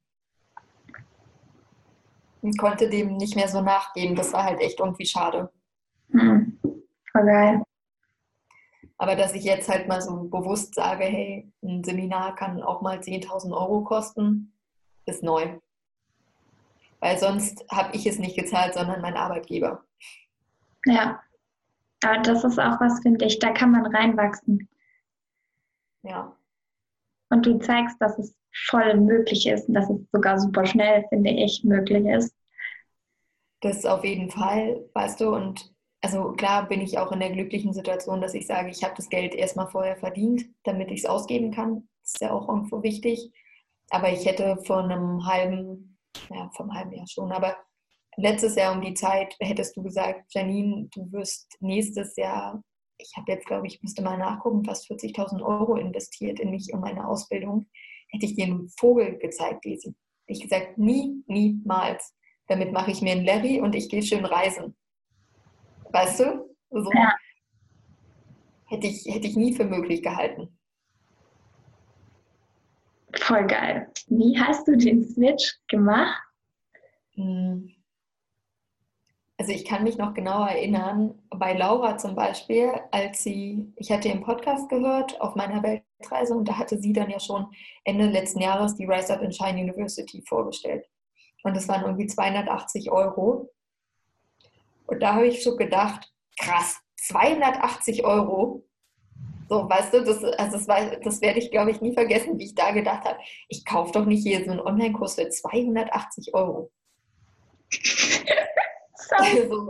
und 2.42 2.58
konnte 2.58 2.90
dem 2.90 3.16
nicht 3.16 3.36
mehr 3.36 3.48
so 3.48 3.60
nachgehen. 3.60 4.14
Das 4.14 4.32
war 4.32 4.44
halt 4.44 4.60
echt 4.60 4.80
irgendwie 4.80 5.06
schade. 5.06 5.50
Hm. 6.10 6.58
Voll 7.10 7.24
geil. 7.24 7.62
Aber 8.98 9.16
dass 9.16 9.34
ich 9.34 9.44
jetzt 9.44 9.68
halt 9.68 9.88
mal 9.88 10.00
so 10.00 10.24
bewusst 10.24 10.74
sage, 10.74 11.04
hey, 11.04 11.50
ein 11.62 11.82
Seminar 11.82 12.34
kann 12.34 12.62
auch 12.62 12.82
mal 12.82 12.98
10.000 12.98 13.52
Euro 13.52 13.82
kosten, 13.82 14.52
ist 15.06 15.22
neu. 15.22 15.58
Weil 17.00 17.18
sonst 17.18 17.64
habe 17.70 17.96
ich 17.96 18.06
es 18.06 18.18
nicht 18.18 18.36
gezahlt, 18.36 18.74
sondern 18.74 19.00
mein 19.00 19.16
Arbeitgeber. 19.16 19.84
Ja, 20.84 21.20
das 22.22 22.44
ist 22.44 22.58
auch 22.58 22.80
was, 22.80 23.00
finde 23.00 23.26
ich, 23.26 23.38
da 23.38 23.52
kann 23.52 23.72
man 23.72 23.86
reinwachsen. 23.86 24.68
Ja. 26.02 26.36
Und 27.30 27.46
du 27.46 27.58
zeigst, 27.58 27.96
dass 28.00 28.18
es 28.18 28.34
voll 28.66 28.94
möglich 28.96 29.46
ist 29.46 29.68
und 29.68 29.74
dass 29.74 29.88
es 29.88 30.00
sogar 30.12 30.38
super 30.38 30.66
schnell, 30.66 31.04
finde 31.08 31.30
ich, 31.30 31.64
möglich 31.64 32.04
ist. 32.06 32.34
Das 33.60 33.86
auf 33.86 34.04
jeden 34.04 34.30
Fall, 34.30 34.84
weißt 34.92 35.20
du, 35.20 35.34
und 35.34 35.72
also 36.02 36.32
klar 36.32 36.68
bin 36.68 36.80
ich 36.80 36.98
auch 36.98 37.12
in 37.12 37.20
der 37.20 37.30
glücklichen 37.30 37.72
Situation, 37.72 38.20
dass 38.20 38.34
ich 38.34 38.46
sage, 38.46 38.70
ich 38.70 38.82
habe 38.82 38.94
das 38.96 39.08
Geld 39.08 39.34
erstmal 39.34 39.68
vorher 39.68 39.96
verdient, 39.96 40.44
damit 40.64 40.90
ich 40.90 41.00
es 41.00 41.06
ausgeben 41.06 41.52
kann. 41.52 41.88
Das 42.02 42.14
ist 42.14 42.20
ja 42.20 42.32
auch 42.32 42.48
irgendwo 42.48 42.82
wichtig. 42.82 43.32
Aber 43.90 44.10
ich 44.10 44.26
hätte 44.26 44.56
vor 44.64 44.82
einem 44.82 45.24
halben, 45.24 45.98
ja, 46.28 46.50
vom 46.56 46.74
halben 46.74 46.92
Jahr 46.92 47.06
schon, 47.06 47.30
aber 47.30 47.56
letztes 48.16 48.56
Jahr 48.56 48.74
um 48.74 48.80
die 48.80 48.94
Zeit 48.94 49.34
hättest 49.40 49.76
du 49.76 49.82
gesagt, 49.82 50.32
Janine, 50.32 50.88
du 50.94 51.10
wirst 51.12 51.56
nächstes 51.60 52.16
Jahr, 52.16 52.62
ich 52.98 53.12
habe 53.16 53.32
jetzt, 53.32 53.46
glaube 53.46 53.66
ich, 53.66 53.82
müsste 53.82 54.02
mal 54.02 54.18
nachgucken, 54.18 54.64
fast 54.64 54.90
40.000 54.90 55.42
Euro 55.42 55.76
investiert 55.76 56.40
in 56.40 56.50
mich 56.50 56.72
und 56.72 56.80
meine 56.80 57.06
Ausbildung 57.06 57.66
hätte 58.08 58.26
ich 58.26 58.34
dir 58.34 58.46
einen 58.46 58.68
Vogel 58.68 59.18
gezeigt, 59.18 59.64
Lisi. 59.64 59.94
Ich 60.26 60.40
gesagt, 60.40 60.78
nie, 60.78 61.22
niemals. 61.26 62.14
Damit 62.46 62.72
mache 62.72 62.90
ich 62.90 63.02
mir 63.02 63.12
einen 63.12 63.24
Larry 63.24 63.60
und 63.60 63.74
ich 63.74 63.88
gehe 63.88 64.02
schön 64.02 64.24
reisen. 64.24 64.76
Weißt 65.90 66.20
du? 66.20 66.56
So 66.70 66.90
ja. 66.92 67.14
hätte, 68.66 68.86
ich, 68.86 69.04
hätte 69.06 69.26
ich 69.26 69.36
nie 69.36 69.54
für 69.54 69.64
möglich 69.64 70.02
gehalten. 70.02 70.58
Voll 73.14 73.46
geil. 73.46 73.90
Wie 74.08 74.38
hast 74.38 74.66
du 74.66 74.76
den 74.76 75.04
Switch 75.04 75.58
gemacht? 75.68 76.20
Hm. 77.14 77.74
Also 79.42 79.54
ich 79.54 79.64
kann 79.64 79.82
mich 79.82 79.98
noch 79.98 80.14
genau 80.14 80.46
erinnern, 80.46 81.20
bei 81.30 81.54
Laura 81.54 81.98
zum 81.98 82.14
Beispiel, 82.14 82.70
als 82.92 83.24
sie, 83.24 83.72
ich 83.74 83.90
hatte 83.90 84.06
ihren 84.06 84.22
Podcast 84.22 84.68
gehört 84.68 85.20
auf 85.20 85.34
meiner 85.34 85.64
Weltreise 85.64 86.34
und 86.34 86.46
da 86.48 86.58
hatte 86.58 86.78
sie 86.78 86.92
dann 86.92 87.10
ja 87.10 87.18
schon 87.18 87.52
Ende 87.82 88.06
letzten 88.06 88.40
Jahres 88.40 88.76
die 88.76 88.84
Rise 88.84 89.12
Up 89.12 89.20
in 89.20 89.32
Shine 89.32 89.60
University 89.60 90.22
vorgestellt. 90.28 90.88
Und 91.42 91.56
das 91.56 91.66
waren 91.66 91.82
irgendwie 91.82 92.06
280 92.06 92.92
Euro. 92.92 93.50
Und 94.86 95.02
da 95.02 95.14
habe 95.14 95.26
ich 95.26 95.42
so 95.42 95.56
gedacht, 95.56 96.12
krass, 96.38 96.78
280 96.98 98.04
Euro. 98.04 98.64
So, 99.48 99.68
weißt 99.68 99.92
du, 99.92 100.04
das, 100.04 100.22
also 100.22 100.56
das, 100.56 101.00
das 101.02 101.20
werde 101.20 101.40
ich, 101.40 101.50
glaube 101.50 101.72
ich, 101.72 101.80
nie 101.80 101.94
vergessen, 101.94 102.38
wie 102.38 102.44
ich 102.44 102.54
da 102.54 102.70
gedacht 102.70 103.04
habe, 103.04 103.18
ich 103.48 103.64
kaufe 103.64 103.90
doch 103.90 104.04
nicht 104.04 104.22
hier 104.22 104.44
so 104.44 104.52
einen 104.52 104.60
Online-Kurs 104.60 105.16
für 105.16 105.28
280 105.28 106.32
Euro. 106.32 106.70
Sorry, 109.08 109.40
also, 109.42 109.68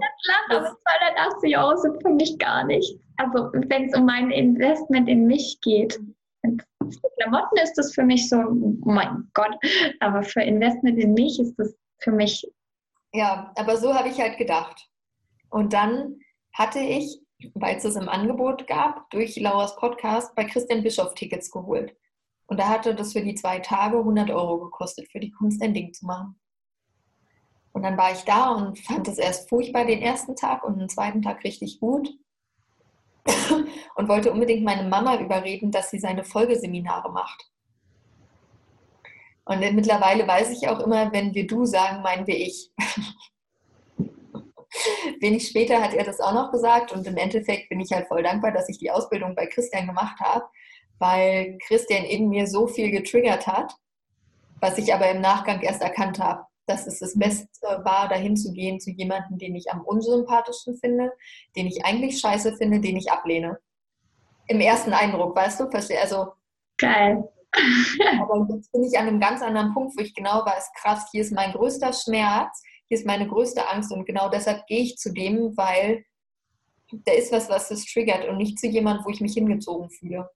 aber 0.51 0.77
280 1.21 1.59
Euro 1.59 1.77
sind 1.77 2.03
für 2.03 2.11
mich 2.11 2.39
gar 2.39 2.65
nicht. 2.65 2.99
Also 3.17 3.51
wenn 3.53 3.85
es 3.89 3.97
um 3.97 4.07
mein 4.07 4.31
Investment 4.31 5.09
in 5.09 5.27
mich 5.27 5.61
geht. 5.61 6.01
Für 6.43 7.11
Klamotten 7.21 7.57
ist 7.63 7.75
das 7.75 7.95
für 7.95 8.03
mich 8.03 8.29
so, 8.29 8.37
oh 8.37 8.77
mein 8.85 9.31
Gott, 9.33 9.57
aber 10.01 10.23
für 10.23 10.43
Investment 10.43 10.99
in 10.99 11.15
mich 11.15 11.39
ist 11.39 11.55
das 11.57 11.75
für 12.01 12.11
mich. 12.11 12.45
Ja, 13.15 13.53
aber 13.57 13.77
so 13.77 13.95
habe 13.95 14.09
ich 14.09 14.21
halt 14.21 14.39
gedacht. 14.39 14.89
Und 15.51 15.73
dann 15.73 16.19
hatte 16.53 16.81
ich, 16.81 17.21
weil 17.55 17.77
es 17.77 17.85
es 17.85 17.97
im 17.97 18.09
Angebot 18.09 18.67
gab, 18.67 19.09
durch 19.11 19.37
Lauras 19.37 19.77
Podcast 19.77 20.35
bei 20.35 20.45
Christian 20.45 20.83
Bischoff 20.83 21.15
Tickets 21.15 21.51
geholt. 21.51 21.95
Und 22.47 22.59
da 22.59 22.69
hatte 22.69 22.95
das 22.95 23.13
für 23.13 23.23
die 23.23 23.35
zwei 23.35 23.61
Tage 23.61 23.99
100 23.99 24.31
Euro 24.31 24.59
gekostet, 24.59 25.11
für 25.11 25.21
die 25.21 25.31
Kunst 25.31 25.63
ein 25.63 25.75
Ding 25.75 25.93
zu 25.95 26.07
machen. 26.07 26.42
Und 27.73 27.83
dann 27.83 27.97
war 27.97 28.13
ich 28.13 28.23
da 28.25 28.51
und 28.51 28.79
fand 28.79 29.09
es 29.09 29.19
erst 29.19 29.49
furchtbar 29.49 29.87
den 29.87 30.03
ersten 30.03 30.37
Tag 30.37 30.63
und 30.65 30.79
den 30.79 30.89
zweiten 30.89 31.23
Tag 31.23 31.43
richtig 31.43 31.81
gut. 31.81 32.11
und 33.95 34.09
wollte 34.09 34.33
unbedingt 34.33 34.65
meine 34.65 34.89
Mama 34.89 35.19
überreden, 35.19 35.71
dass 35.71 35.91
sie 35.91 35.99
seine 35.99 36.25
Folgeseminare 36.25 37.11
macht. 37.13 37.49
Und 39.45 39.61
mittlerweile 39.61 40.27
weiß 40.27 40.51
ich 40.51 40.69
auch 40.69 40.81
immer, 40.81 41.13
wenn 41.13 41.35
wir 41.35 41.47
du 41.47 41.65
sagen, 41.65 42.03
meinen 42.03 42.27
wir 42.27 42.37
ich. 42.37 42.73
Wenig 45.21 45.47
später 45.49 45.81
hat 45.83 45.95
er 45.95 46.05
das 46.05 46.21
auch 46.21 46.33
noch 46.33 46.51
gesagt 46.51 46.93
und 46.93 47.07
im 47.07 47.17
Endeffekt 47.17 47.69
bin 47.69 47.81
ich 47.81 47.93
halt 47.93 48.09
voll 48.09 48.23
dankbar, 48.23 48.51
dass 48.53 48.69
ich 48.69 48.79
die 48.79 48.91
Ausbildung 48.91 49.35
bei 49.35 49.47
Christian 49.47 49.87
gemacht 49.87 50.19
habe, 50.21 50.45
weil 50.99 51.59
Christian 51.67 52.05
in 52.05 52.29
mir 52.29 52.47
so 52.47 52.67
viel 52.67 52.91
getriggert 52.91 53.47
hat, 53.47 53.73
was 54.61 54.79
ich 54.79 54.95
aber 54.95 55.11
im 55.11 55.21
Nachgang 55.21 55.61
erst 55.61 55.83
erkannt 55.83 56.19
habe 56.19 56.47
dass 56.67 56.87
es 56.87 57.01
das 57.01 57.19
Beste 57.19 57.49
war, 57.85 58.09
dahin 58.09 58.37
zu 58.37 58.53
gehen 58.53 58.81
zu 58.81 58.91
jemandem, 58.91 59.39
den 59.39 59.55
ich 59.55 59.71
am 59.71 59.83
unsympathischsten 59.83 60.77
finde, 60.79 61.13
den 61.57 61.67
ich 61.67 61.85
eigentlich 61.85 62.19
scheiße 62.19 62.57
finde, 62.57 62.81
den 62.81 62.97
ich 62.97 63.11
ablehne. 63.11 63.59
Im 64.49 64.61
ersten 64.61 64.93
Eindruck, 64.93 65.37
weißt 65.37 65.61
du? 65.61 65.65
Also. 66.01 66.33
Geil. 66.79 67.29
aber 68.21 68.47
jetzt 68.51 68.73
bin 68.73 68.85
ich 68.85 68.99
an 68.99 69.09
einem 69.09 69.21
ganz 69.21 69.43
anderen 69.43 69.75
Punkt, 69.75 69.97
wo 69.97 70.03
ich 70.03 70.15
genau 70.15 70.45
weiß, 70.45 70.71
krass, 70.81 71.09
hier 71.11 71.21
ist 71.21 71.33
mein 71.33 71.53
größter 71.53 71.93
Schmerz, 71.93 72.63
hier 72.89 72.99
ist 72.99 73.07
meine 73.07 73.29
größte 73.29 73.69
Angst 73.69 73.93
und 73.93 74.07
genau 74.07 74.29
deshalb 74.31 74.67
gehe 74.67 74.81
ich 74.81 74.97
zu 74.97 75.13
dem, 75.13 75.57
weil 75.57 76.05
da 77.05 77.13
ist 77.13 77.33
was, 77.33 77.49
was 77.49 77.69
das 77.69 77.85
triggert 77.85 78.29
und 78.29 78.39
nicht 78.39 78.59
zu 78.59 78.67
jemandem, 78.67 79.05
wo 79.05 79.11
ich 79.11 79.21
mich 79.21 79.35
hingezogen 79.35 79.91
fühle. 79.91 80.31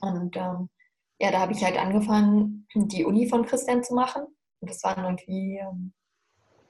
Und 0.00 0.36
ähm, 0.36 0.68
ja, 1.18 1.30
da 1.30 1.40
habe 1.40 1.52
ich 1.52 1.64
halt 1.64 1.78
angefangen, 1.78 2.66
die 2.74 3.04
Uni 3.04 3.28
von 3.28 3.46
Christian 3.46 3.82
zu 3.82 3.94
machen. 3.94 4.26
Und 4.64 4.70
das 4.70 4.82
waren 4.82 5.04
irgendwie 5.04 5.60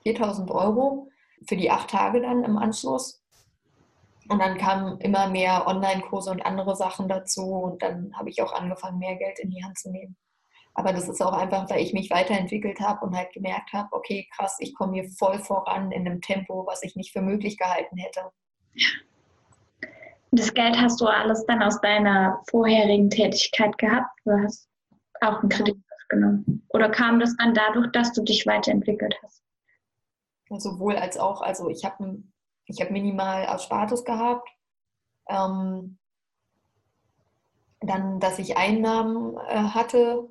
4000 0.02 0.50
ähm, 0.50 0.56
Euro 0.56 1.08
für 1.46 1.54
die 1.54 1.70
acht 1.70 1.90
Tage 1.90 2.20
dann 2.20 2.42
im 2.42 2.58
Anschluss. 2.58 3.22
Und 4.28 4.40
dann 4.40 4.58
kamen 4.58 4.98
immer 4.98 5.28
mehr 5.28 5.68
Online-Kurse 5.68 6.32
und 6.32 6.44
andere 6.44 6.74
Sachen 6.74 7.06
dazu. 7.06 7.52
Und 7.52 7.82
dann 7.84 8.12
habe 8.16 8.30
ich 8.30 8.42
auch 8.42 8.52
angefangen, 8.52 8.98
mehr 8.98 9.14
Geld 9.14 9.38
in 9.38 9.50
die 9.50 9.62
Hand 9.62 9.78
zu 9.78 9.92
nehmen. 9.92 10.16
Aber 10.74 10.92
das 10.92 11.08
ist 11.08 11.22
auch 11.22 11.34
einfach, 11.34 11.70
weil 11.70 11.82
ich 11.82 11.92
mich 11.92 12.10
weiterentwickelt 12.10 12.80
habe 12.80 13.06
und 13.06 13.16
halt 13.16 13.32
gemerkt 13.32 13.72
habe, 13.72 13.90
okay, 13.92 14.26
krass, 14.34 14.56
ich 14.58 14.74
komme 14.74 14.94
hier 14.94 15.08
voll 15.08 15.38
voran 15.38 15.92
in 15.92 16.04
einem 16.04 16.20
Tempo, 16.20 16.66
was 16.66 16.82
ich 16.82 16.96
nicht 16.96 17.12
für 17.12 17.22
möglich 17.22 17.58
gehalten 17.58 17.96
hätte. 17.96 18.32
Das 20.32 20.52
Geld 20.52 20.76
hast 20.76 21.00
du 21.00 21.06
alles 21.06 21.46
dann 21.46 21.62
aus 21.62 21.80
deiner 21.80 22.42
vorherigen 22.50 23.08
Tätigkeit 23.08 23.78
gehabt? 23.78 24.18
Du 24.24 24.32
hast 24.42 24.68
auch 25.20 25.38
einen 25.38 25.48
Kredit 25.48 25.76
aufgenommen? 26.04 26.66
Oder 26.68 26.90
kam 26.90 27.20
das 27.20 27.36
dann 27.36 27.54
dadurch, 27.54 27.90
dass 27.92 28.12
du 28.12 28.22
dich 28.22 28.46
weiterentwickelt 28.46 29.14
hast? 29.22 29.42
Sowohl 30.50 30.96
als 30.96 31.16
auch. 31.16 31.40
Also 31.40 31.68
ich 31.68 31.84
habe 31.84 32.22
ich 32.66 32.80
hab 32.80 32.90
minimal 32.90 33.42
Erspartes 33.44 34.04
gehabt. 34.04 34.48
Ähm, 35.28 35.98
dann, 37.80 38.20
dass 38.20 38.38
ich 38.38 38.56
Einnahmen 38.56 39.36
äh, 39.48 39.56
hatte, 39.56 40.28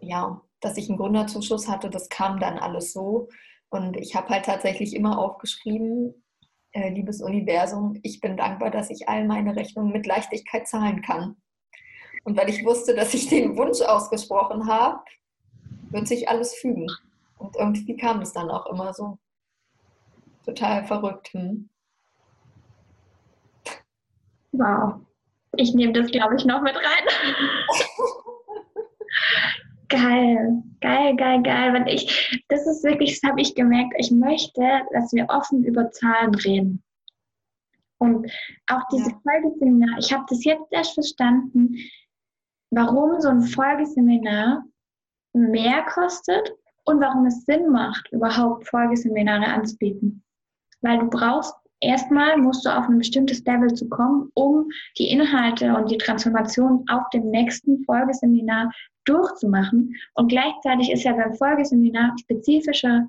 ja, 0.00 0.40
dass 0.60 0.76
ich 0.76 0.88
einen 0.88 0.98
Gründerzuschuss 0.98 1.68
hatte, 1.68 1.90
das 1.90 2.08
kam 2.08 2.38
dann 2.38 2.58
alles 2.58 2.92
so. 2.92 3.28
Und 3.70 3.96
ich 3.96 4.14
habe 4.14 4.28
halt 4.28 4.44
tatsächlich 4.44 4.94
immer 4.94 5.18
aufgeschrieben, 5.18 6.22
äh, 6.72 6.90
liebes 6.90 7.22
Universum, 7.22 7.98
ich 8.02 8.20
bin 8.20 8.36
dankbar, 8.36 8.70
dass 8.70 8.90
ich 8.90 9.08
all 9.08 9.26
meine 9.26 9.56
Rechnungen 9.56 9.92
mit 9.92 10.06
Leichtigkeit 10.06 10.68
zahlen 10.68 11.02
kann. 11.02 11.36
Und 12.24 12.36
weil 12.36 12.48
ich 12.48 12.64
wusste, 12.64 12.94
dass 12.94 13.14
ich 13.14 13.28
den 13.28 13.56
Wunsch 13.56 13.80
ausgesprochen 13.80 14.66
habe, 14.66 15.02
wird 15.90 16.06
sich 16.06 16.28
alles 16.28 16.54
fügen. 16.54 16.86
Und 17.38 17.56
irgendwie 17.56 17.96
kam 17.96 18.20
es 18.20 18.32
dann 18.32 18.50
auch 18.50 18.66
immer 18.66 18.92
so. 18.92 19.18
Total 20.44 20.84
verrückt. 20.84 21.32
Hm? 21.32 21.68
Wow. 24.52 25.00
Ich 25.56 25.74
nehme 25.74 25.92
das, 25.92 26.10
glaube 26.10 26.36
ich, 26.36 26.44
noch 26.44 26.62
mit 26.62 26.76
rein. 26.76 26.84
geil, 29.88 30.62
geil, 30.80 31.16
geil, 31.16 31.42
geil. 31.42 31.72
Wenn 31.72 31.86
ich, 31.86 32.42
das 32.48 32.66
ist 32.66 32.84
wirklich, 32.84 33.20
das 33.20 33.30
habe 33.30 33.40
ich 33.40 33.54
gemerkt, 33.54 33.94
ich 33.98 34.10
möchte, 34.10 34.62
dass 34.92 35.12
wir 35.12 35.26
offen 35.28 35.64
über 35.64 35.90
Zahlen 35.90 36.34
reden. 36.34 36.82
Und 37.98 38.30
auch 38.68 38.82
diese 38.92 39.10
ja. 39.10 39.20
Folgeseminar, 39.22 39.98
ich 39.98 40.12
habe 40.12 40.24
das 40.28 40.44
jetzt 40.44 40.66
erst 40.70 40.94
verstanden, 40.94 41.76
warum 42.70 43.20
so 43.20 43.28
ein 43.28 43.42
Folgeseminar 43.42 44.64
mehr 45.32 45.82
kostet 45.92 46.52
und 46.84 47.00
warum 47.00 47.26
es 47.26 47.44
Sinn 47.44 47.68
macht, 47.70 48.10
überhaupt 48.12 48.68
Folgeseminare 48.68 49.46
anzubieten. 49.46 50.22
Weil 50.80 50.98
du 50.98 51.08
brauchst, 51.08 51.54
erstmal 51.80 52.36
musst 52.36 52.64
du 52.64 52.70
auf 52.70 52.88
ein 52.88 52.98
bestimmtes 52.98 53.44
Level 53.44 53.72
zu 53.74 53.88
kommen, 53.88 54.30
um 54.34 54.68
die 54.98 55.10
Inhalte 55.10 55.74
und 55.74 55.90
die 55.90 55.98
Transformation 55.98 56.84
auf 56.88 57.08
dem 57.12 57.30
nächsten 57.30 57.84
Folgeseminar 57.84 58.70
durchzumachen. 59.04 59.94
Und 60.14 60.28
gleichzeitig 60.28 60.90
ist 60.90 61.04
ja 61.04 61.12
beim 61.12 61.34
Folgeseminar 61.34 62.14
spezifischere 62.20 63.08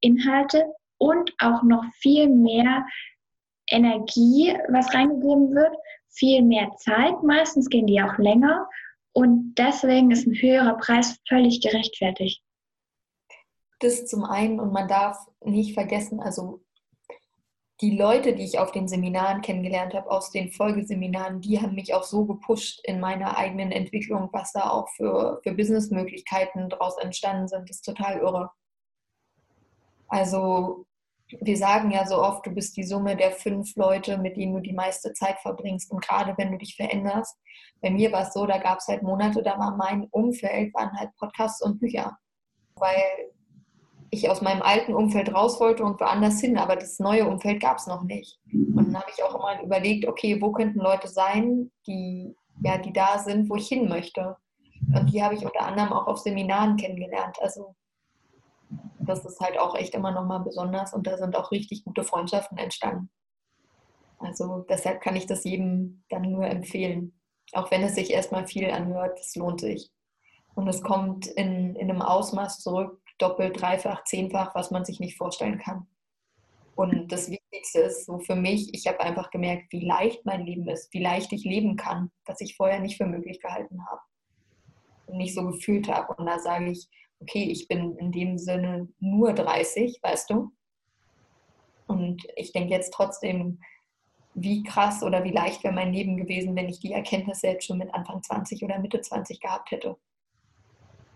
Inhalte 0.00 0.64
und 0.98 1.32
auch 1.40 1.62
noch 1.62 1.84
viel 2.00 2.28
mehr 2.28 2.84
Energie, 3.70 4.56
was 4.68 4.92
reingegeben 4.94 5.54
wird, 5.54 5.74
viel 6.08 6.42
mehr 6.42 6.70
Zeit. 6.76 7.22
Meistens 7.22 7.68
gehen 7.68 7.86
die 7.86 8.02
auch 8.02 8.16
länger 8.18 8.66
und 9.18 9.56
deswegen 9.56 10.12
ist 10.12 10.28
ein 10.28 10.34
höherer 10.34 10.76
Preis 10.76 11.18
völlig 11.28 11.60
gerechtfertigt. 11.60 12.40
Das 13.80 14.06
zum 14.06 14.22
einen 14.22 14.60
und 14.60 14.72
man 14.72 14.86
darf 14.86 15.18
nicht 15.44 15.74
vergessen, 15.74 16.20
also 16.20 16.62
die 17.80 17.96
Leute, 17.96 18.36
die 18.36 18.44
ich 18.44 18.60
auf 18.60 18.70
den 18.70 18.86
Seminaren 18.86 19.40
kennengelernt 19.40 19.94
habe, 19.94 20.08
aus 20.08 20.30
den 20.30 20.52
Folgeseminaren, 20.52 21.40
die 21.40 21.60
haben 21.60 21.74
mich 21.74 21.94
auch 21.94 22.04
so 22.04 22.26
gepusht 22.26 22.80
in 22.84 23.00
meiner 23.00 23.36
eigenen 23.36 23.72
Entwicklung, 23.72 24.28
was 24.32 24.52
da 24.52 24.70
auch 24.70 24.88
für, 24.90 25.40
für 25.42 25.52
Businessmöglichkeiten 25.52 26.70
daraus 26.70 26.96
entstanden 26.98 27.48
sind. 27.48 27.68
Das 27.68 27.78
ist 27.78 27.84
total 27.84 28.18
irre. 28.18 28.50
Also 30.06 30.86
wir 31.40 31.56
sagen 31.56 31.90
ja 31.90 32.06
so 32.06 32.22
oft, 32.22 32.46
du 32.46 32.50
bist 32.50 32.76
die 32.76 32.84
Summe 32.84 33.16
der 33.16 33.32
fünf 33.32 33.76
Leute, 33.76 34.18
mit 34.18 34.36
denen 34.36 34.54
du 34.54 34.60
die 34.60 34.72
meiste 34.72 35.12
Zeit 35.12 35.38
verbringst. 35.40 35.90
Und 35.90 36.02
gerade 36.02 36.34
wenn 36.38 36.52
du 36.52 36.58
dich 36.58 36.76
veränderst, 36.76 37.36
bei 37.80 37.90
mir 37.90 38.10
war 38.12 38.22
es 38.22 38.32
so, 38.32 38.46
da 38.46 38.58
gab 38.58 38.78
es 38.78 38.88
halt 38.88 39.02
Monate, 39.02 39.42
da 39.42 39.58
war 39.58 39.76
mein 39.76 40.06
Umfeld, 40.10 40.74
waren 40.74 40.98
halt 40.98 41.10
Podcasts 41.18 41.62
und 41.62 41.78
Bücher. 41.78 42.16
Weil 42.76 43.02
ich 44.10 44.30
aus 44.30 44.40
meinem 44.40 44.62
alten 44.62 44.94
Umfeld 44.94 45.34
raus 45.34 45.60
wollte 45.60 45.84
und 45.84 46.00
woanders 46.00 46.40
hin, 46.40 46.56
aber 46.56 46.76
das 46.76 46.98
neue 46.98 47.28
Umfeld 47.28 47.60
gab 47.60 47.76
es 47.76 47.86
noch 47.86 48.04
nicht. 48.04 48.38
Und 48.52 48.86
dann 48.86 48.96
habe 48.96 49.10
ich 49.14 49.22
auch 49.22 49.34
immer 49.34 49.62
überlegt, 49.62 50.06
okay, 50.06 50.40
wo 50.40 50.52
könnten 50.52 50.80
Leute 50.80 51.08
sein, 51.08 51.70
die, 51.86 52.34
ja, 52.62 52.78
die 52.78 52.92
da 52.92 53.18
sind, 53.18 53.50
wo 53.50 53.56
ich 53.56 53.68
hin 53.68 53.88
möchte. 53.88 54.36
Und 54.94 55.12
die 55.12 55.22
habe 55.22 55.34
ich 55.34 55.44
unter 55.44 55.66
anderem 55.66 55.92
auch 55.92 56.06
auf 56.06 56.18
Seminaren 56.18 56.76
kennengelernt. 56.76 57.36
Also 57.40 57.74
das 59.08 59.24
ist 59.24 59.40
halt 59.40 59.58
auch 59.58 59.74
echt 59.74 59.94
immer 59.94 60.12
nochmal 60.12 60.40
besonders 60.40 60.92
und 60.92 61.06
da 61.06 61.16
sind 61.16 61.36
auch 61.36 61.50
richtig 61.50 61.84
gute 61.84 62.04
Freundschaften 62.04 62.58
entstanden. 62.58 63.10
Also 64.18 64.66
deshalb 64.68 65.00
kann 65.00 65.16
ich 65.16 65.26
das 65.26 65.44
jedem 65.44 66.04
dann 66.08 66.30
nur 66.30 66.46
empfehlen. 66.46 67.20
Auch 67.52 67.70
wenn 67.70 67.82
es 67.82 67.94
sich 67.94 68.10
erstmal 68.10 68.46
viel 68.46 68.70
anhört, 68.70 69.18
es 69.20 69.34
lohnt 69.36 69.60
sich. 69.60 69.90
Und 70.54 70.66
es 70.68 70.82
kommt 70.82 71.26
in, 71.26 71.76
in 71.76 71.90
einem 71.90 72.02
Ausmaß 72.02 72.60
zurück, 72.60 73.00
doppelt, 73.18 73.60
dreifach, 73.60 74.04
zehnfach, 74.04 74.54
was 74.54 74.70
man 74.70 74.84
sich 74.84 75.00
nicht 75.00 75.16
vorstellen 75.16 75.58
kann. 75.58 75.86
Und 76.74 77.10
das 77.10 77.28
Wichtigste 77.30 77.80
ist 77.80 78.06
so 78.06 78.20
für 78.20 78.36
mich, 78.36 78.72
ich 78.72 78.86
habe 78.86 79.00
einfach 79.00 79.30
gemerkt, 79.30 79.72
wie 79.72 79.84
leicht 79.84 80.24
mein 80.24 80.46
Leben 80.46 80.68
ist, 80.68 80.92
wie 80.92 81.02
leicht 81.02 81.32
ich 81.32 81.44
leben 81.44 81.76
kann, 81.76 82.10
was 82.24 82.40
ich 82.40 82.56
vorher 82.56 82.80
nicht 82.80 82.96
für 82.96 83.06
möglich 83.06 83.40
gehalten 83.40 83.84
habe 83.86 84.00
und 85.06 85.16
nicht 85.16 85.34
so 85.34 85.44
gefühlt 85.44 85.88
habe. 85.88 86.14
Und 86.14 86.26
da 86.26 86.38
sage 86.38 86.70
ich, 86.70 86.88
okay, 87.20 87.44
ich 87.44 87.68
bin 87.68 87.96
in 87.96 88.12
dem 88.12 88.38
Sinne 88.38 88.88
nur 89.00 89.32
30, 89.32 89.98
weißt 90.02 90.30
du? 90.30 90.52
Und 91.86 92.26
ich 92.36 92.52
denke 92.52 92.70
jetzt 92.70 92.92
trotzdem, 92.92 93.60
wie 94.34 94.62
krass 94.62 95.02
oder 95.02 95.24
wie 95.24 95.32
leicht 95.32 95.64
wäre 95.64 95.74
mein 95.74 95.92
Leben 95.92 96.16
gewesen, 96.16 96.54
wenn 96.54 96.68
ich 96.68 96.80
die 96.80 96.92
Erkenntnisse 96.92 97.48
jetzt 97.48 97.66
schon 97.66 97.78
mit 97.78 97.92
Anfang 97.92 98.22
20 98.22 98.62
oder 98.62 98.78
Mitte 98.78 99.00
20 99.00 99.40
gehabt 99.40 99.70
hätte. 99.70 99.96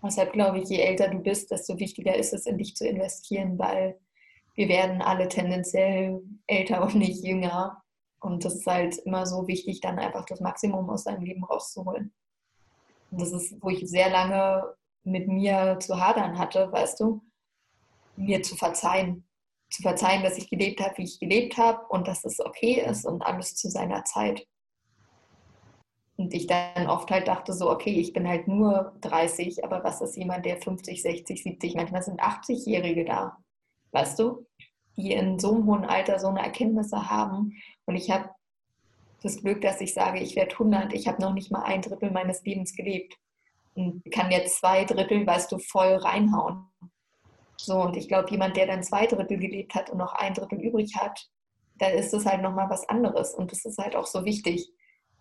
Deshalb 0.03 0.33
glaube 0.33 0.59
ich, 0.59 0.69
je 0.69 0.81
älter 0.81 1.09
du 1.09 1.19
bist, 1.19 1.51
desto 1.51 1.79
wichtiger 1.79 2.17
ist 2.17 2.33
es, 2.33 2.47
in 2.47 2.59
dich 2.59 2.75
zu 2.75 2.89
investieren, 2.89 3.59
weil 3.59 4.01
wir 4.55 4.69
werden 4.69 5.01
alle 5.01 5.29
tendenziell 5.29 6.21
älter 6.47 6.83
und 6.83 6.97
nicht 6.97 7.25
jünger. 7.25 7.83
Und 8.19 8.45
das 8.45 8.55
ist 8.55 8.67
halt 8.67 8.97
immer 8.99 9.27
so 9.27 9.47
wichtig, 9.47 9.81
dann 9.81 9.99
einfach 9.99 10.25
das 10.25 10.41
Maximum 10.41 10.91
aus 10.91 11.05
deinem 11.05 11.23
Leben 11.23 11.45
rauszuholen. 11.45 12.13
Und 13.11 13.21
das 13.21 13.33
ist, 13.33 13.63
wo 13.63 13.69
ich 13.69 13.89
sehr 13.89 14.11
lange 14.11 14.65
mit 15.05 15.29
mir 15.29 15.79
zu 15.81 16.01
hadern 16.01 16.39
hatte, 16.39 16.71
weißt 16.71 17.01
du, 17.01 17.23
mir 18.17 18.43
zu 18.43 18.57
verzeihen. 18.57 19.27
Zu 19.71 19.83
verzeihen, 19.83 20.23
dass 20.23 20.37
ich 20.37 20.51
gelebt 20.51 20.81
habe, 20.81 20.99
wie 20.99 21.05
ich 21.05 21.19
gelebt 21.19 21.57
habe 21.57 21.87
und 21.89 22.07
dass 22.07 22.25
es 22.25 22.41
okay 22.41 22.85
ist 22.87 23.07
und 23.07 23.23
alles 23.23 23.55
zu 23.57 23.71
seiner 23.71 24.05
Zeit. 24.05 24.47
Und 26.17 26.35
ich 26.35 26.47
dann 26.47 26.89
oft 26.89 27.11
halt 27.11 27.27
dachte 27.27 27.55
so, 27.55 27.71
okay, 27.71 27.99
ich 27.99 28.13
bin 28.13 28.29
halt 28.29 28.47
nur 28.47 28.95
30, 29.01 29.65
aber 29.65 29.83
was 29.83 30.03
ist 30.03 30.17
jemand, 30.17 30.45
der 30.45 30.61
50, 30.61 31.01
60, 31.01 31.43
70, 31.43 31.75
manchmal 31.75 32.03
sind 32.03 32.21
80-Jährige 32.21 33.07
da, 33.07 33.39
weißt 33.93 34.19
du, 34.19 34.47
die 34.97 35.13
in 35.13 35.39
so 35.39 35.55
einem 35.55 35.67
hohen 35.67 35.87
Alter 35.87 36.19
so 36.19 36.29
eine 36.29 36.43
Erkenntnisse 36.43 37.11
haben. 37.11 37.57
Und 37.87 37.97
ich 37.97 38.11
habe 38.11 38.29
das 39.23 39.39
Glück, 39.39 39.63
dass 39.63 39.81
ich 39.81 39.95
sage, 39.95 40.21
ich 40.21 40.37
werde 40.37 40.53
100, 40.53 40.93
ich 40.93 41.09
habe 41.09 41.23
noch 41.23 41.33
nicht 41.33 41.51
mal 41.51 41.63
ein 41.63 41.81
Drittel 41.81 42.11
meines 42.11 42.45
Lebens 42.45 42.75
gelebt 42.75 43.17
und 43.75 44.03
kann 44.13 44.31
jetzt 44.31 44.59
zwei 44.59 44.85
Drittel, 44.85 45.27
weißt 45.27 45.51
du, 45.53 45.59
voll 45.59 45.95
reinhauen. 45.95 46.67
So, 47.57 47.81
und 47.81 47.97
ich 47.97 48.09
glaube, 48.09 48.31
jemand, 48.31 48.57
der 48.57 48.67
dann 48.67 48.83
zwei 48.83 49.07
Drittel 49.07 49.39
gelebt 49.39 49.75
hat 49.75 49.91
und 49.91 49.99
noch 49.99 50.15
ein 50.15 50.35
Drittel 50.35 50.61
übrig 50.61 50.97
hat, 50.97 51.29
dann 51.79 51.93
ist 51.93 52.13
das 52.13 52.27
halt 52.27 52.43
nochmal 52.43 52.69
was 52.69 52.89
anderes. 52.89 53.35
Und 53.35 53.53
das 53.53 53.65
ist 53.65 53.79
halt 53.79 53.97
auch 53.97 54.07
so 54.07 54.25
wichtig, 54.25 54.69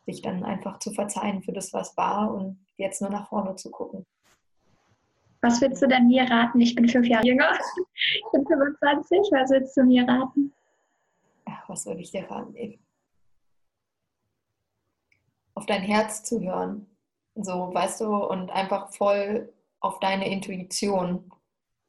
sich 0.05 0.21
dann 0.21 0.43
einfach 0.43 0.79
zu 0.79 0.91
verzeihen 0.91 1.43
für 1.43 1.53
das, 1.53 1.71
was 1.71 1.95
war 1.97 2.33
und 2.33 2.65
jetzt 2.77 3.01
nur 3.01 3.11
nach 3.11 3.29
vorne 3.29 3.55
zu 3.55 3.69
gucken. 3.69 4.05
Was 5.41 5.61
würdest 5.61 5.81
du 5.81 5.87
denn 5.87 6.07
mir 6.07 6.23
raten? 6.23 6.59
Ich 6.61 6.75
bin 6.75 6.87
fünf 6.87 7.07
Jahre 7.07 7.25
jünger. 7.25 7.51
Ich 7.95 8.23
bin 8.31 8.45
25. 8.45 9.17
Was 9.31 9.49
würdest 9.49 9.77
du 9.77 9.83
mir 9.83 10.07
raten? 10.07 10.53
Ach, 11.45 11.69
was 11.69 11.85
würde 11.85 12.01
ich 12.01 12.11
dir 12.11 12.29
raten? 12.29 12.55
Auf 15.55 15.65
dein 15.65 15.81
Herz 15.81 16.23
zu 16.23 16.41
hören 16.41 16.90
so, 17.35 17.73
weißt 17.73 18.01
du, 18.01 18.15
und 18.15 18.51
einfach 18.51 18.93
voll 18.93 19.53
auf 19.79 19.99
deine 19.99 20.31
Intuition. 20.31 21.31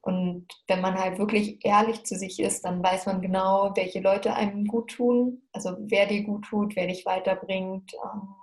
Und 0.01 0.49
wenn 0.66 0.80
man 0.80 0.99
halt 0.99 1.18
wirklich 1.18 1.64
ehrlich 1.64 2.05
zu 2.05 2.16
sich 2.16 2.40
ist, 2.40 2.64
dann 2.64 2.82
weiß 2.82 3.07
man 3.07 3.20
genau, 3.20 3.70
welche 3.76 4.01
Leute 4.01 4.34
einem 4.34 4.66
gut 4.66 4.90
tun, 4.90 5.43
also 5.53 5.76
wer 5.78 6.07
dir 6.07 6.24
gut 6.24 6.45
tut, 6.47 6.74
wer 6.74 6.88
dich 6.88 7.07
weiterbringt 7.07 7.93
ähm, 7.95 8.34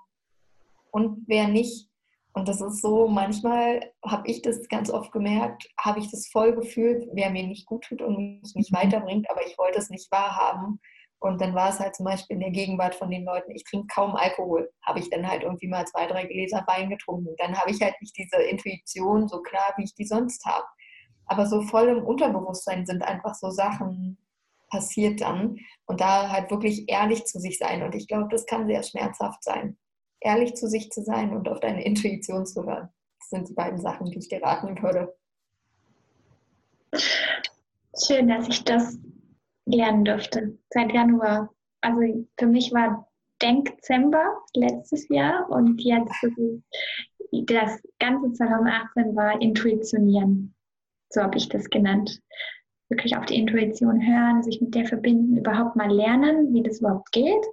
und 0.91 1.23
wer 1.27 1.49
nicht. 1.49 1.89
Und 2.33 2.47
das 2.47 2.61
ist 2.61 2.81
so, 2.81 3.07
manchmal 3.07 3.91
habe 4.05 4.29
ich 4.29 4.41
das 4.41 4.69
ganz 4.69 4.89
oft 4.89 5.11
gemerkt, 5.11 5.67
habe 5.77 5.99
ich 5.99 6.09
das 6.11 6.27
voll 6.27 6.53
gefühlt, 6.53 7.09
wer 7.11 7.29
mir 7.31 7.45
nicht 7.45 7.65
gut 7.65 7.83
tut 7.83 8.01
und 8.01 8.41
mich 8.41 8.55
nicht 8.55 8.71
mhm. 8.71 8.77
weiterbringt, 8.77 9.29
aber 9.29 9.45
ich 9.45 9.57
wollte 9.57 9.79
es 9.79 9.89
nicht 9.89 10.09
wahrhaben. 10.11 10.79
Und 11.19 11.41
dann 11.41 11.53
war 11.53 11.69
es 11.69 11.79
halt 11.79 11.95
zum 11.95 12.05
Beispiel 12.05 12.35
in 12.35 12.41
der 12.41 12.51
Gegenwart 12.51 12.95
von 12.95 13.11
den 13.11 13.25
Leuten, 13.25 13.51
ich 13.51 13.65
trinke 13.65 13.87
kaum 13.93 14.15
Alkohol, 14.15 14.71
habe 14.83 14.99
ich 14.99 15.09
dann 15.09 15.27
halt 15.27 15.43
irgendwie 15.43 15.67
mal 15.67 15.85
zwei, 15.85 16.07
drei 16.07 16.25
Gläser 16.25 16.63
Wein 16.67 16.89
getrunken. 16.89 17.35
Dann 17.37 17.57
habe 17.57 17.71
ich 17.71 17.81
halt 17.81 17.95
nicht 17.99 18.17
diese 18.17 18.41
Intuition 18.41 19.27
so 19.27 19.41
klar, 19.41 19.73
wie 19.75 19.83
ich 19.83 19.93
die 19.93 20.05
sonst 20.05 20.45
habe. 20.45 20.65
Aber 21.25 21.45
so 21.45 21.61
voll 21.61 21.89
im 21.89 22.05
Unterbewusstsein 22.05 22.85
sind 22.85 23.03
einfach 23.03 23.35
so 23.35 23.49
Sachen 23.49 24.17
passiert 24.69 25.19
dann. 25.19 25.57
Und 25.85 25.99
da 25.99 26.29
halt 26.31 26.49
wirklich 26.51 26.87
ehrlich 26.87 27.25
zu 27.25 27.39
sich 27.39 27.57
sein. 27.57 27.83
Und 27.83 27.95
ich 27.95 28.07
glaube, 28.07 28.29
das 28.31 28.45
kann 28.45 28.67
sehr 28.67 28.83
schmerzhaft 28.83 29.43
sein. 29.43 29.77
Ehrlich 30.21 30.55
zu 30.55 30.67
sich 30.67 30.89
zu 30.89 31.03
sein 31.03 31.35
und 31.35 31.49
auf 31.49 31.59
deine 31.59 31.83
Intuition 31.83 32.45
zu 32.45 32.65
hören. 32.65 32.89
Das 33.19 33.29
sind 33.29 33.49
die 33.49 33.53
beiden 33.53 33.79
Sachen, 33.79 34.05
die 34.05 34.17
ich 34.17 34.29
dir 34.29 34.41
raten 34.41 34.81
würde. 34.81 35.15
Schön, 38.05 38.27
dass 38.27 38.47
ich 38.47 38.63
das 38.63 38.97
lernen 39.75 40.05
durfte. 40.05 40.57
Seit 40.69 40.93
Januar. 40.93 41.53
Also 41.81 42.27
für 42.37 42.47
mich 42.47 42.73
war 42.73 43.07
Denkzember 43.41 44.41
letztes 44.53 45.07
Jahr 45.09 45.49
und 45.49 45.81
jetzt 45.81 46.13
das 47.31 47.81
ganze 47.99 48.33
2018 48.33 49.15
war 49.15 49.41
Intuitionieren. 49.41 50.53
So 51.09 51.21
habe 51.21 51.37
ich 51.37 51.47
das 51.47 51.69
genannt. 51.69 52.21
Wirklich 52.89 53.15
auf 53.15 53.25
die 53.25 53.37
Intuition 53.37 54.01
hören, 54.01 54.43
sich 54.43 54.59
mit 54.61 54.73
der 54.73 54.85
verbinden, 54.85 55.37
überhaupt 55.37 55.75
mal 55.75 55.91
lernen, 55.91 56.53
wie 56.53 56.63
das 56.63 56.79
überhaupt 56.79 57.11
geht, 57.11 57.45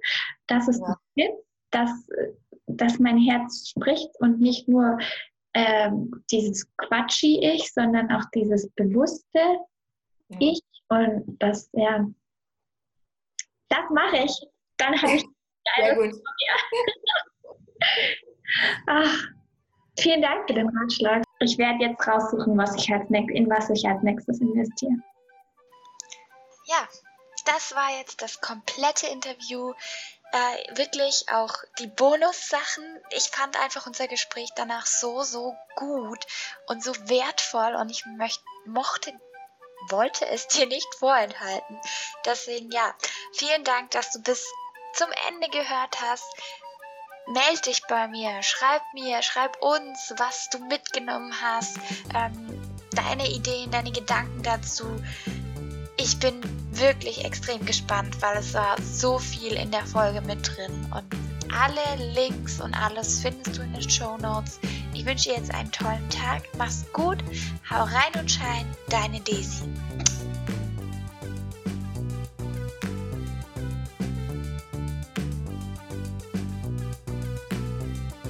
dass 0.47 0.67
es 0.67 0.79
ja. 0.79 0.87
das 0.87 0.97
gibt, 1.15 1.37
dass, 1.71 2.07
dass 2.65 2.99
mein 2.99 3.19
Herz 3.19 3.69
spricht 3.69 4.09
und 4.19 4.39
nicht 4.39 4.67
nur 4.67 4.97
ähm, 5.53 6.11
dieses 6.31 6.67
quatschi 6.77 7.39
Ich, 7.39 7.71
sondern 7.71 8.11
auch 8.11 8.25
dieses 8.33 8.69
bewusste 8.71 9.39
ja. 10.29 10.37
Ich 10.39 10.61
und 10.89 11.37
das, 11.39 11.69
ja, 11.73 12.05
das 13.69 13.89
mache 13.91 14.17
ich. 14.17 14.31
Dann 14.77 15.01
habe 15.01 15.13
ich. 15.13 15.25
Sehr 15.75 15.95
gut. 15.95 16.15
Ach, 18.87 19.23
vielen 19.99 20.21
Dank 20.21 20.47
für 20.47 20.53
den 20.53 20.69
Ratschlag. 20.69 21.23
Ich 21.39 21.57
werde 21.57 21.83
jetzt 21.83 22.07
raussuchen, 22.07 22.57
was 22.57 22.75
ich 22.75 22.91
als 22.91 23.09
in 23.09 23.49
was 23.49 23.69
ich 23.69 23.85
als 23.87 24.01
nächstes 24.01 24.39
investiere. 24.39 24.95
Ja, 26.65 26.87
das 27.45 27.75
war 27.75 27.97
jetzt 27.99 28.21
das 28.21 28.39
komplette 28.41 29.07
Interview. 29.07 29.73
Äh, 30.31 30.77
wirklich 30.77 31.25
auch 31.31 31.53
die 31.79 31.87
Bonussachen. 31.87 32.83
Ich 33.11 33.29
fand 33.29 33.57
einfach 33.61 33.87
unser 33.87 34.07
Gespräch 34.07 34.49
danach 34.55 34.85
so, 34.85 35.23
so 35.23 35.55
gut 35.75 36.25
und 36.67 36.83
so 36.83 36.91
wertvoll 37.07 37.75
und 37.75 37.89
ich 37.89 38.05
möcht, 38.05 38.43
mochte 38.65 39.13
wollte 39.89 40.27
es 40.27 40.47
dir 40.47 40.65
nicht 40.65 40.87
vorenthalten. 40.95 41.79
Deswegen 42.25 42.71
ja, 42.71 42.93
vielen 43.33 43.63
Dank, 43.63 43.91
dass 43.91 44.11
du 44.11 44.21
bis 44.21 44.45
zum 44.93 45.07
Ende 45.29 45.49
gehört 45.49 46.01
hast. 46.01 46.25
Meld 47.27 47.65
dich 47.65 47.81
bei 47.87 48.07
mir, 48.07 48.41
schreib 48.41 48.81
mir, 48.93 49.21
schreib 49.21 49.61
uns, 49.61 50.13
was 50.17 50.49
du 50.49 50.59
mitgenommen 50.59 51.33
hast, 51.41 51.77
ähm, 52.15 52.61
deine 52.91 53.29
Ideen, 53.29 53.69
deine 53.69 53.91
Gedanken 53.91 54.43
dazu. 54.43 54.85
Ich 55.97 56.19
bin 56.19 56.41
wirklich 56.71 57.25
extrem 57.25 57.65
gespannt, 57.65 58.21
weil 58.21 58.37
es 58.37 58.53
war 58.53 58.81
so 58.81 59.19
viel 59.19 59.53
in 59.53 59.71
der 59.71 59.85
Folge 59.85 60.21
mit 60.21 60.47
drin 60.47 60.91
und 60.95 61.26
alle 61.51 62.13
Links 62.13 62.61
und 62.61 62.73
alles 62.73 63.21
findest 63.21 63.57
du 63.57 63.61
in 63.61 63.73
den 63.73 63.89
Show 63.89 64.17
Notes. 64.17 64.59
Ich 64.93 65.05
wünsche 65.05 65.29
dir 65.29 65.35
jetzt 65.35 65.53
einen 65.53 65.71
tollen 65.71 66.09
Tag. 66.09 66.43
Mach's 66.57 66.85
gut, 66.93 67.17
hau 67.69 67.83
rein 67.83 68.19
und 68.19 68.31
schein, 68.31 68.65
deine 68.89 69.19
Daisy. 69.21 69.65